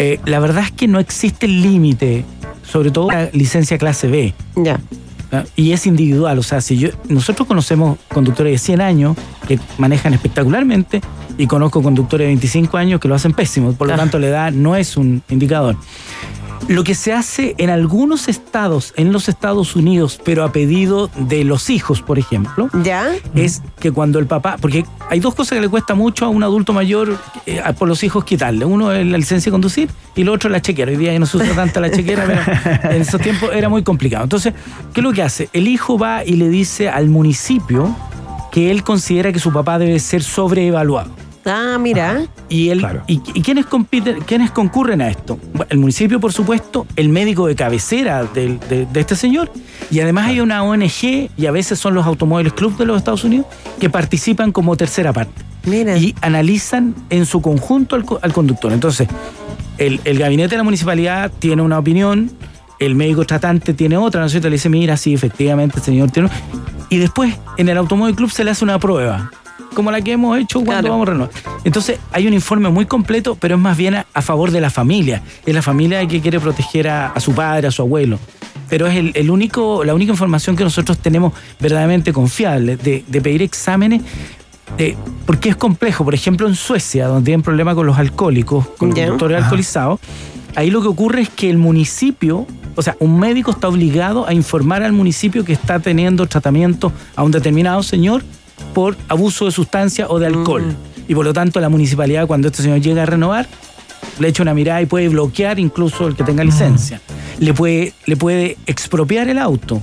Eh, 0.00 0.18
la 0.24 0.40
verdad 0.40 0.64
es 0.64 0.72
que 0.72 0.88
no 0.88 0.98
existe 0.98 1.46
límite, 1.46 2.24
sobre 2.70 2.90
todo 2.90 3.10
la 3.10 3.30
licencia 3.32 3.78
clase 3.78 4.08
B. 4.08 4.34
Ya. 4.56 4.80
¿ah? 5.32 5.44
Y 5.56 5.72
es 5.72 5.86
individual, 5.86 6.38
o 6.38 6.42
sea, 6.42 6.60
si 6.60 6.78
yo, 6.78 6.90
nosotros 7.08 7.48
conocemos 7.48 7.98
conductores 8.08 8.52
de 8.52 8.58
100 8.58 8.80
años 8.80 9.16
que 9.46 9.58
manejan 9.78 10.14
espectacularmente 10.14 11.00
y 11.38 11.46
conozco 11.46 11.82
conductores 11.82 12.26
de 12.26 12.28
25 12.28 12.76
años 12.76 13.00
que 13.00 13.08
lo 13.08 13.14
hacen 13.14 13.32
pésimo, 13.32 13.72
por 13.72 13.88
lo 13.88 13.96
tanto 13.96 14.18
la 14.18 14.26
edad 14.26 14.52
no 14.52 14.76
es 14.76 14.96
un 14.96 15.22
indicador. 15.28 15.76
Lo 16.66 16.84
que 16.84 16.94
se 16.94 17.12
hace 17.14 17.54
en 17.58 17.70
algunos 17.70 18.28
estados, 18.28 18.92
en 18.96 19.12
los 19.12 19.28
Estados 19.28 19.74
Unidos, 19.76 20.20
pero 20.24 20.44
a 20.44 20.52
pedido 20.52 21.08
de 21.16 21.44
los 21.44 21.70
hijos, 21.70 22.02
por 22.02 22.18
ejemplo, 22.18 22.68
¿Ya? 22.82 23.10
es 23.34 23.62
que 23.80 23.90
cuando 23.90 24.18
el 24.18 24.26
papá, 24.26 24.56
porque 24.60 24.84
hay 25.08 25.20
dos 25.20 25.34
cosas 25.34 25.56
que 25.56 25.60
le 25.62 25.68
cuesta 25.68 25.94
mucho 25.94 26.26
a 26.26 26.28
un 26.28 26.42
adulto 26.42 26.72
mayor 26.74 27.16
eh, 27.46 27.60
a- 27.64 27.72
por 27.72 27.88
los 27.88 28.02
hijos 28.02 28.24
quitarle. 28.24 28.64
Uno 28.66 28.92
es 28.92 29.06
la 29.06 29.16
licencia 29.16 29.48
de 29.50 29.52
conducir 29.52 29.88
y 30.14 30.24
lo 30.24 30.32
otro 30.34 30.48
es 30.48 30.52
la 30.52 30.60
chequera. 30.60 30.90
Hoy 30.90 30.98
día 30.98 31.12
ya 31.12 31.18
no 31.18 31.26
se 31.26 31.38
usa 31.38 31.54
tanto 31.54 31.80
la 31.80 31.90
chequera, 31.90 32.24
pero 32.26 32.92
en 32.94 33.02
esos 33.02 33.20
tiempos 33.20 33.50
era 33.54 33.68
muy 33.70 33.82
complicado. 33.82 34.24
Entonces, 34.24 34.52
¿qué 34.92 35.00
es 35.00 35.04
lo 35.04 35.12
que 35.12 35.22
hace? 35.22 35.48
El 35.54 35.68
hijo 35.68 35.98
va 35.98 36.24
y 36.24 36.32
le 36.32 36.48
dice 36.50 36.88
al 36.90 37.08
municipio 37.08 37.96
que 38.52 38.70
él 38.70 38.82
considera 38.82 39.32
que 39.32 39.38
su 39.38 39.52
papá 39.52 39.78
debe 39.78 39.98
ser 40.00 40.22
sobreevaluado. 40.22 41.10
Ah, 41.44 41.78
mira. 41.80 42.22
Y, 42.48 42.68
él, 42.70 42.80
Claro. 42.80 43.02
y, 43.06 43.20
y 43.34 43.42
quiénes, 43.42 43.66
compiten, 43.66 44.20
quiénes 44.20 44.50
concurren 44.50 45.00
a 45.00 45.08
esto? 45.08 45.38
Bueno, 45.52 45.66
el 45.70 45.78
municipio, 45.78 46.20
por 46.20 46.32
supuesto, 46.32 46.86
el 46.96 47.08
médico 47.08 47.46
de 47.46 47.54
cabecera 47.54 48.24
del- 48.24 48.58
de, 48.68 48.86
de 48.86 49.00
este 49.00 49.16
señor, 49.16 49.50
y 49.90 50.00
además 50.00 50.26
hay 50.28 50.40
una 50.40 50.62
ONG, 50.62 51.30
y 51.36 51.46
a 51.46 51.50
veces 51.50 51.78
son 51.78 51.94
los 51.94 52.06
Automóviles 52.06 52.52
Club 52.52 52.76
de 52.76 52.84
los 52.86 52.98
Estados 52.98 53.24
Unidos, 53.24 53.46
que 53.80 53.88
participan 53.88 54.52
como 54.52 54.76
tercera 54.76 55.12
parte. 55.12 55.42
Mira. 55.64 55.96
Y 55.96 56.14
analizan 56.20 56.94
en 57.10 57.26
su 57.26 57.40
conjunto 57.42 57.96
al, 57.96 58.04
al 58.22 58.32
conductor. 58.32 58.72
Entonces, 58.72 59.08
el, 59.78 60.00
el 60.04 60.18
gabinete 60.18 60.50
de 60.50 60.56
la 60.58 60.62
municipalidad 60.64 61.30
tiene 61.38 61.62
una 61.62 61.78
opinión, 61.78 62.30
el 62.78 62.94
médico 62.94 63.24
tratante 63.24 63.74
tiene 63.74 63.96
otra, 63.96 64.20
¿no 64.20 64.26
es 64.26 64.32
cierto? 64.32 64.48
Le 64.48 64.54
dice, 64.54 64.68
mira, 64.68 64.96
sí, 64.96 65.14
efectivamente, 65.14 65.78
el 65.78 65.82
señor 65.84 66.10
tiene... 66.10 66.28
Y 66.90 66.96
después, 66.96 67.34
en 67.58 67.68
el 67.68 67.76
Automóvil 67.76 68.14
Club 68.14 68.30
se 68.30 68.44
le 68.44 68.50
hace 68.52 68.64
una 68.64 68.78
prueba, 68.78 69.30
como 69.74 69.90
la 69.90 70.00
que 70.00 70.12
hemos 70.12 70.36
hecho 70.38 70.60
cuando 70.60 70.72
Claro. 70.88 70.90
vamos 70.90 71.08
a 71.08 71.10
renovar. 71.12 71.30
Entonces, 71.64 71.98
hay 72.12 72.26
un 72.26 72.34
informe 72.34 72.68
muy 72.70 72.86
completo, 72.86 73.36
pero 73.38 73.54
es 73.56 73.60
más 73.60 73.76
bien 73.76 73.94
a, 73.96 74.06
a 74.14 74.22
favor 74.22 74.50
de 74.50 74.60
la 74.60 74.70
familia. 74.70 75.22
Es 75.46 75.54
la 75.54 75.62
familia 75.62 76.06
que 76.06 76.20
quiere 76.20 76.40
proteger 76.40 76.88
a, 76.88 77.08
a 77.08 77.20
su 77.20 77.32
padre, 77.32 77.68
a 77.68 77.70
su 77.70 77.82
abuelo. 77.82 78.18
Pero 78.68 78.86
es 78.86 78.96
el, 78.96 79.12
el 79.14 79.30
único, 79.30 79.82
la 79.84 79.94
única 79.94 80.12
información 80.12 80.54
que 80.56 80.64
nosotros 80.64 80.98
tenemos 80.98 81.32
verdaderamente 81.58 82.12
confiable 82.12 82.76
de, 82.76 83.04
de 83.06 83.20
pedir 83.20 83.42
exámenes. 83.42 84.02
eh, 84.76 84.96
porque 85.24 85.48
es 85.48 85.56
complejo. 85.56 86.04
Por 86.04 86.14
ejemplo, 86.14 86.46
en 86.46 86.54
Suecia, 86.54 87.06
donde 87.06 87.24
tienen 87.26 87.42
problema 87.42 87.74
con 87.74 87.86
los 87.86 87.96
alcohólicos, 87.98 88.66
con 88.76 88.88
los 88.90 88.96
Ya. 88.98 89.04
conductores 89.04 89.42
alcoholizados, 89.42 90.00
ahí 90.54 90.70
lo 90.70 90.82
que 90.82 90.88
ocurre 90.88 91.22
es 91.22 91.30
que 91.30 91.48
el 91.48 91.56
municipio, 91.58 92.46
o 92.76 92.82
sea, 92.82 92.94
un 93.00 93.18
médico 93.18 93.50
está 93.50 93.68
obligado 93.68 94.26
a 94.28 94.34
informar 94.34 94.82
al 94.82 94.92
municipio 94.92 95.44
que 95.44 95.52
está 95.54 95.80
teniendo 95.80 96.26
tratamiento 96.26 96.92
a 97.16 97.22
un 97.22 97.30
determinado 97.30 97.82
señor 97.82 98.22
por 98.74 98.96
abuso 99.08 99.46
de 99.46 99.52
sustancia 99.52 100.06
o 100.08 100.18
de 100.18 100.26
alcohol. 100.26 100.74
Y 101.06 101.14
por 101.14 101.24
lo 101.24 101.32
tanto, 101.32 101.60
la 101.60 101.68
municipalidad, 101.68 102.26
cuando 102.26 102.48
este 102.48 102.62
señor 102.62 102.80
llega 102.80 103.02
a 103.02 103.06
renovar, 103.06 103.46
le 104.18 104.28
echa 104.28 104.42
una 104.42 104.54
mirada 104.54 104.82
y 104.82 104.86
puede 104.86 105.08
bloquear 105.08 105.58
incluso 105.58 106.06
el 106.06 106.16
que 106.16 106.24
tenga 106.24 106.44
licencia. 106.44 107.00
Le 107.38 107.54
puede, 107.54 107.94
le 108.06 108.16
puede 108.16 108.56
expropiar 108.66 109.28
el 109.28 109.38
auto. 109.38 109.80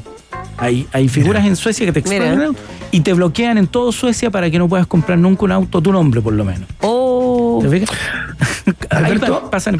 Hay, 0.58 0.88
hay 0.94 1.10
figuras 1.10 1.46
en 1.46 1.56
Suecia 1.56 1.86
que 1.86 1.92
te 1.92 2.00
expropian 2.00 2.32
Mira. 2.32 2.44
el 2.44 2.48
auto 2.50 2.62
y 2.96 3.02
te 3.02 3.14
bloquean 3.14 3.58
en 3.58 3.68
todo 3.68 3.92
Suecia 3.92 4.32
para 4.32 4.50
que 4.50 4.58
no 4.58 4.70
puedas 4.70 4.88
comprar 4.88 5.18
nunca 5.18 5.44
un 5.44 5.52
auto 5.52 5.80
a 5.80 5.82
tu 5.82 5.92
nombre, 5.92 6.22
por 6.22 6.32
lo 6.32 6.46
menos. 6.46 6.70
Oh. 6.80 7.60
¿Te 7.62 7.70
fijas? 7.70 7.90
Alberto. 8.90 9.50
pasan. 9.52 9.78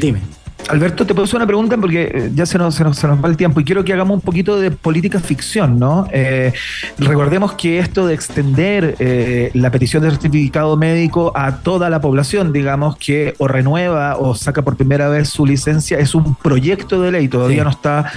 Dime. 0.00 0.20
Alberto, 0.68 1.04
te 1.04 1.14
puedo 1.14 1.24
hacer 1.24 1.36
una 1.36 1.46
pregunta 1.46 1.76
porque 1.76 2.10
eh, 2.14 2.30
ya 2.34 2.46
se 2.46 2.56
nos, 2.56 2.74
se, 2.76 2.84
nos, 2.84 2.96
se 2.96 3.06
nos 3.08 3.22
va 3.22 3.28
el 3.28 3.36
tiempo 3.36 3.60
y 3.60 3.64
quiero 3.64 3.84
que 3.84 3.92
hagamos 3.92 4.14
un 4.16 4.20
poquito 4.20 4.58
de 4.60 4.70
política 4.70 5.18
ficción, 5.18 5.78
¿no? 5.78 6.06
Eh, 6.12 6.52
recordemos 6.98 7.54
que 7.54 7.78
esto 7.80 8.06
de 8.06 8.14
extender 8.14 8.94
eh, 9.00 9.50
la 9.54 9.70
petición 9.70 10.02
de 10.04 10.10
certificado 10.10 10.76
médico 10.76 11.32
a 11.34 11.56
toda 11.56 11.90
la 11.90 12.00
población, 12.00 12.52
digamos, 12.52 12.96
que 12.96 13.34
o 13.38 13.48
renueva 13.48 14.16
o 14.16 14.34
saca 14.36 14.62
por 14.62 14.76
primera 14.76 15.08
vez 15.08 15.28
su 15.28 15.44
licencia, 15.44 15.98
es 15.98 16.14
un 16.14 16.36
proyecto 16.36 17.00
de 17.02 17.12
ley, 17.12 17.28
todavía 17.28 17.58
Sí. 17.58 17.64
no 17.64 17.70
está 17.70 18.12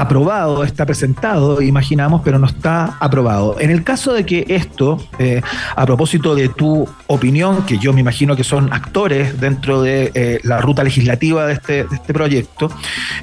aprobado, 0.00 0.64
está 0.64 0.86
presentado, 0.86 1.60
imaginamos, 1.60 2.22
pero 2.24 2.38
no 2.38 2.46
está 2.46 2.96
aprobado. 3.00 3.60
En 3.60 3.70
el 3.70 3.84
caso 3.84 4.14
de 4.14 4.24
que 4.24 4.46
esto, 4.48 4.98
eh, 5.18 5.42
a 5.76 5.84
propósito 5.84 6.34
de 6.34 6.48
tu 6.48 6.88
opinión, 7.06 7.66
que 7.66 7.76
yo 7.78 7.92
me 7.92 8.00
imagino 8.00 8.34
que 8.34 8.42
son 8.42 8.72
actores 8.72 9.38
dentro 9.38 9.82
de 9.82 10.10
eh, 10.14 10.40
la 10.42 10.58
ruta 10.58 10.82
legislativa 10.82 11.46
de 11.46 11.52
este, 11.52 11.86
este 11.92 12.14
proyecto, 12.14 12.70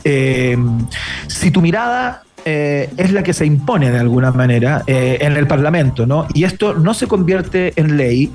eh, 0.03 0.55
si 1.27 1.49
tu 1.49 1.61
mirada 1.61 2.23
eh, 2.49 2.89
es 2.95 3.11
la 3.11 3.23
que 3.23 3.33
se 3.33 3.45
impone 3.45 3.91
de 3.91 3.99
alguna 3.99 4.31
manera 4.31 4.81
eh, 4.87 5.17
en 5.19 5.35
el 5.35 5.47
Parlamento, 5.47 6.05
¿no? 6.05 6.27
Y 6.33 6.45
esto 6.45 6.75
no 6.75 6.93
se 6.93 7.05
convierte 7.05 7.73
en 7.75 7.97
ley. 7.97 8.31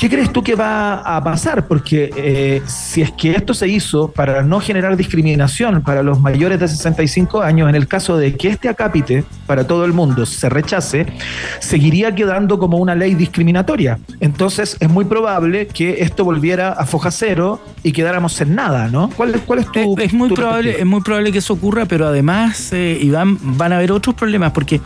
¿Qué 0.00 0.10
crees 0.10 0.32
tú 0.32 0.42
que 0.42 0.56
va 0.56 0.94
a 0.94 1.22
pasar? 1.22 1.68
Porque 1.68 2.10
eh, 2.16 2.62
si 2.66 3.02
es 3.02 3.12
que 3.12 3.36
esto 3.36 3.54
se 3.54 3.68
hizo 3.68 4.10
para 4.10 4.42
no 4.42 4.58
generar 4.58 4.96
discriminación 4.96 5.82
para 5.82 6.02
los 6.02 6.18
mayores 6.20 6.58
de 6.58 6.66
65 6.66 7.40
años, 7.40 7.68
en 7.68 7.76
el 7.76 7.86
caso 7.86 8.16
de 8.16 8.36
que 8.36 8.48
este 8.48 8.68
acápite 8.68 9.22
para 9.46 9.64
todo 9.64 9.84
el 9.84 9.92
mundo 9.92 10.26
se 10.26 10.48
rechace, 10.48 11.06
seguiría 11.60 12.16
quedando 12.16 12.58
como 12.58 12.78
una 12.78 12.96
ley 12.96 13.14
discriminatoria. 13.14 14.00
Entonces 14.18 14.76
es 14.80 14.90
muy 14.90 15.04
probable 15.04 15.68
que 15.68 16.02
esto 16.02 16.24
volviera 16.24 16.72
a 16.72 16.84
foja 16.84 17.12
cero 17.12 17.60
y 17.84 17.92
quedáramos 17.92 18.40
en 18.40 18.56
nada, 18.56 18.88
¿no? 18.88 19.08
¿Cuál, 19.10 19.40
cuál 19.46 19.60
es 19.60 19.70
tu 19.70 19.96
Es, 19.98 20.06
es 20.06 20.12
muy 20.12 20.30
tu 20.30 20.34
probable, 20.34 20.80
es 20.80 20.86
muy 20.86 21.00
probable 21.02 21.30
que 21.30 21.38
eso 21.38 21.54
ocurra, 21.54 21.84
pero 21.84 22.08
además, 22.08 22.72
eh, 22.72 22.98
Iván, 23.00 23.35
van 23.40 23.72
a 23.72 23.76
haber 23.76 23.92
otros 23.92 24.14
problemas, 24.14 24.52
porque 24.52 24.80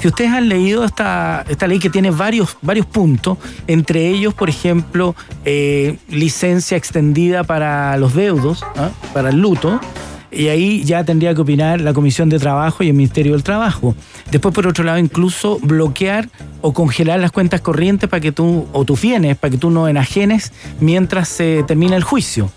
si 0.00 0.08
ustedes 0.08 0.30
han 0.30 0.48
leído 0.48 0.84
esta, 0.84 1.44
esta 1.48 1.66
ley 1.66 1.78
que 1.78 1.90
tiene 1.90 2.10
varios, 2.10 2.56
varios 2.62 2.86
puntos, 2.86 3.38
entre 3.66 4.08
ellos, 4.08 4.34
por 4.34 4.48
ejemplo, 4.48 5.14
eh, 5.44 5.98
licencia 6.08 6.76
extendida 6.76 7.44
para 7.44 7.96
los 7.96 8.14
deudos, 8.14 8.62
¿ah? 8.76 8.90
para 9.12 9.30
el 9.30 9.40
luto, 9.40 9.80
y 10.30 10.48
ahí 10.48 10.84
ya 10.84 11.04
tendría 11.04 11.34
que 11.34 11.40
opinar 11.40 11.80
la 11.80 11.92
Comisión 11.92 12.28
de 12.28 12.38
Trabajo 12.38 12.82
y 12.82 12.88
el 12.88 12.94
Ministerio 12.94 13.32
del 13.32 13.44
Trabajo. 13.44 13.94
Después, 14.30 14.54
por 14.54 14.66
otro 14.66 14.84
lado, 14.84 14.98
incluso 14.98 15.58
bloquear 15.62 16.28
o 16.60 16.72
congelar 16.72 17.20
las 17.20 17.30
cuentas 17.30 17.60
corrientes 17.60 18.08
para 18.08 18.20
que 18.20 18.32
tú, 18.32 18.66
o 18.72 18.84
tus 18.84 19.00
bienes, 19.00 19.36
para 19.36 19.52
que 19.52 19.58
tú 19.58 19.70
no 19.70 19.86
enajenes 19.86 20.52
mientras 20.80 21.28
se 21.28 21.62
termina 21.62 21.96
el 21.96 22.02
juicio. 22.02 22.50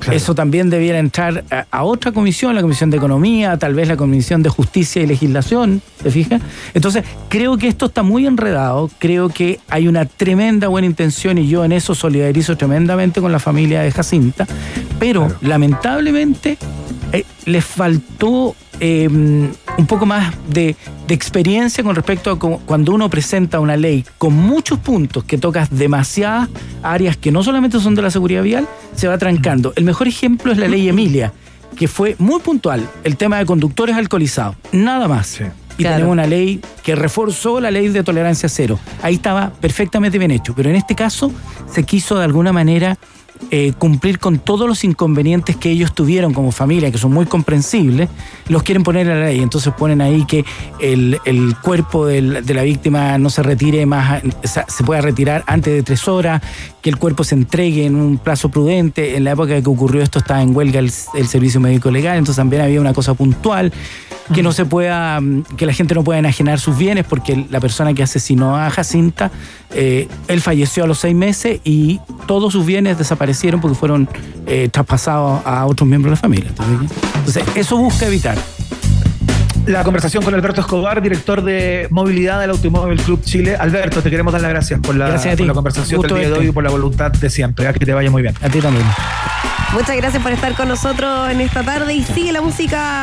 Claro. 0.00 0.16
Eso 0.16 0.34
también 0.34 0.70
debiera 0.70 0.98
entrar 0.98 1.44
a, 1.50 1.66
a 1.70 1.84
otra 1.84 2.10
comisión, 2.12 2.54
la 2.54 2.62
Comisión 2.62 2.90
de 2.90 2.96
Economía, 2.96 3.56
tal 3.58 3.74
vez 3.74 3.86
la 3.86 3.96
Comisión 3.96 4.42
de 4.42 4.48
Justicia 4.48 5.02
y 5.02 5.06
Legislación, 5.06 5.82
¿te 6.02 6.10
fijas? 6.10 6.40
Entonces, 6.74 7.04
creo 7.28 7.56
que 7.58 7.68
esto 7.68 7.86
está 7.86 8.02
muy 8.02 8.26
enredado, 8.26 8.90
creo 8.98 9.28
que 9.28 9.60
hay 9.68 9.86
una 9.88 10.06
tremenda 10.06 10.68
buena 10.68 10.86
intención 10.86 11.38
y 11.38 11.46
yo 11.48 11.64
en 11.64 11.72
eso 11.72 11.94
solidarizo 11.94 12.56
tremendamente 12.56 13.20
con 13.20 13.30
la 13.30 13.38
familia 13.38 13.82
de 13.82 13.92
Jacinta, 13.92 14.46
pero 14.98 15.26
Claro. 15.26 15.36
lamentablemente 15.42 16.56
eh, 17.12 17.24
les 17.44 17.64
faltó 17.64 18.54
eh, 18.80 19.06
un 19.08 19.86
poco 19.86 20.06
más 20.06 20.32
de, 20.48 20.76
de 21.10 21.14
experiencia 21.16 21.82
con 21.82 21.96
respecto 21.96 22.30
a 22.30 22.38
cuando 22.38 22.92
uno 22.92 23.10
presenta 23.10 23.58
una 23.58 23.76
ley 23.76 24.04
con 24.16 24.32
muchos 24.32 24.78
puntos 24.78 25.24
que 25.24 25.38
tocas 25.38 25.68
demasiadas 25.76 26.48
áreas 26.84 27.16
que 27.16 27.32
no 27.32 27.42
solamente 27.42 27.80
son 27.80 27.96
de 27.96 28.02
la 28.02 28.12
seguridad 28.12 28.44
vial, 28.44 28.68
se 28.94 29.08
va 29.08 29.18
trancando. 29.18 29.72
El 29.74 29.82
mejor 29.84 30.06
ejemplo 30.06 30.52
es 30.52 30.58
la 30.58 30.68
ley 30.68 30.88
Emilia, 30.88 31.32
que 31.74 31.88
fue 31.88 32.14
muy 32.20 32.38
puntual, 32.40 32.88
el 33.02 33.16
tema 33.16 33.38
de 33.38 33.44
conductores 33.44 33.96
alcoholizados, 33.96 34.54
nada 34.70 35.08
más. 35.08 35.26
Sí. 35.26 35.44
Y 35.78 35.82
Claro. 35.82 35.96
tenemos 35.96 36.12
una 36.12 36.26
ley 36.26 36.60
que 36.84 36.94
reforzó 36.94 37.58
la 37.58 37.72
ley 37.72 37.88
de 37.88 38.04
tolerancia 38.04 38.48
cero. 38.48 38.78
Ahí 39.02 39.14
estaba 39.16 39.50
perfectamente 39.50 40.16
bien 40.16 40.30
hecho, 40.30 40.54
pero 40.54 40.70
en 40.70 40.76
este 40.76 40.94
caso 40.94 41.32
se 41.72 41.82
quiso 41.82 42.16
de 42.18 42.24
alguna 42.24 42.52
manera 42.52 42.98
eh, 43.50 43.72
cumplir 43.76 44.18
con 44.18 44.38
todos 44.38 44.68
los 44.68 44.84
inconvenientes 44.84 45.56
que 45.56 45.70
ellos 45.70 45.92
tuvieron 45.94 46.32
como 46.32 46.52
familia, 46.52 46.90
que 46.90 46.98
son 46.98 47.12
muy 47.12 47.26
comprensibles, 47.26 48.08
los 48.48 48.62
quieren 48.62 48.82
poner 48.82 49.08
en 49.08 49.20
la 49.20 49.26
ley. 49.26 49.40
Entonces 49.40 49.72
ponen 49.76 50.00
ahí 50.00 50.24
que 50.24 50.44
el, 50.78 51.18
el 51.24 51.56
cuerpo 51.56 52.06
de 52.06 52.20
la 52.22 52.62
víctima 52.62 53.18
no 53.18 53.30
se 53.30 53.42
retire 53.42 53.86
más, 53.86 54.22
se 54.44 54.84
pueda 54.84 55.00
retirar 55.00 55.42
antes 55.46 55.74
de 55.74 55.82
tres 55.82 56.06
horas, 56.06 56.42
que 56.82 56.90
el 56.90 56.96
cuerpo 56.96 57.24
se 57.24 57.34
entregue 57.34 57.86
en 57.86 57.96
un 57.96 58.18
plazo 58.18 58.48
prudente. 58.48 59.16
En 59.16 59.24
la 59.24 59.32
época 59.32 59.60
que 59.60 59.68
ocurrió 59.68 60.02
esto 60.02 60.18
estaba 60.18 60.42
en 60.42 60.54
huelga 60.54 60.78
el, 60.78 60.92
el 61.14 61.28
servicio 61.28 61.60
médico 61.60 61.90
legal, 61.90 62.18
entonces 62.18 62.36
también 62.36 62.62
había 62.62 62.80
una 62.80 62.94
cosa 62.94 63.14
puntual 63.14 63.72
que 64.32 64.42
no 64.42 64.52
se 64.52 64.64
pueda, 64.64 65.20
mm, 65.20 65.42
que 65.56 65.66
la 65.66 65.72
gente 65.72 65.94
no 65.94 66.04
pueda 66.04 66.18
enajenar 66.18 66.60
sus 66.60 66.76
bienes 66.76 67.04
porque 67.04 67.46
la 67.50 67.60
persona 67.60 67.94
que 67.94 68.02
asesinó 68.02 68.56
a 68.56 68.70
Jacinta, 68.70 69.30
eh, 69.74 70.08
él 70.28 70.40
falleció 70.40 70.84
a 70.84 70.86
los 70.86 70.98
seis 70.98 71.14
meses 71.14 71.60
y 71.64 72.00
todos 72.26 72.52
sus 72.52 72.64
bienes 72.64 72.98
desaparecieron 72.98 73.60
porque 73.60 73.76
fueron 73.76 74.08
eh, 74.46 74.68
traspasados 74.70 75.44
a 75.44 75.66
otros 75.66 75.88
miembros 75.88 76.10
de 76.10 76.16
la 76.16 76.20
familia. 76.20 76.48
Entonces, 76.48 76.88
entonces, 77.16 77.44
eso 77.56 77.76
busca 77.76 78.06
evitar. 78.06 78.38
La 79.66 79.84
conversación 79.84 80.24
con 80.24 80.34
Alberto 80.34 80.62
Escobar, 80.62 81.02
director 81.02 81.42
de 81.42 81.86
movilidad 81.90 82.40
del 82.40 82.50
Automóvil 82.50 83.00
Club 83.00 83.22
Chile. 83.22 83.56
Alberto, 83.56 84.02
te 84.02 84.10
queremos 84.10 84.32
dar 84.32 84.42
las 84.42 84.50
gracias 84.50 84.80
por 84.80 84.94
la, 84.94 85.08
Gracias 85.08 85.36
por 85.36 85.46
la 85.46 85.52
conversación 85.52 86.00
del 86.00 86.08
día 86.10 86.18
de 86.18 86.24
verte. 86.24 86.40
hoy 86.40 86.48
y 86.48 86.52
por 86.52 86.64
la 86.64 86.70
voluntad 86.70 87.12
de 87.12 87.30
siempre. 87.30 87.68
A 87.68 87.72
que 87.72 87.84
te 87.84 87.92
vaya 87.92 88.10
muy 88.10 88.22
bien. 88.22 88.34
A 88.42 88.48
ti 88.48 88.60
también. 88.60 88.86
Muchas 89.72 89.96
gracias 89.96 90.22
por 90.22 90.32
estar 90.32 90.52
con 90.54 90.68
nosotros 90.68 91.30
en 91.30 91.40
esta 91.40 91.62
tarde 91.62 91.94
y 91.94 92.02
sigue 92.02 92.32
la 92.32 92.40
música. 92.40 92.98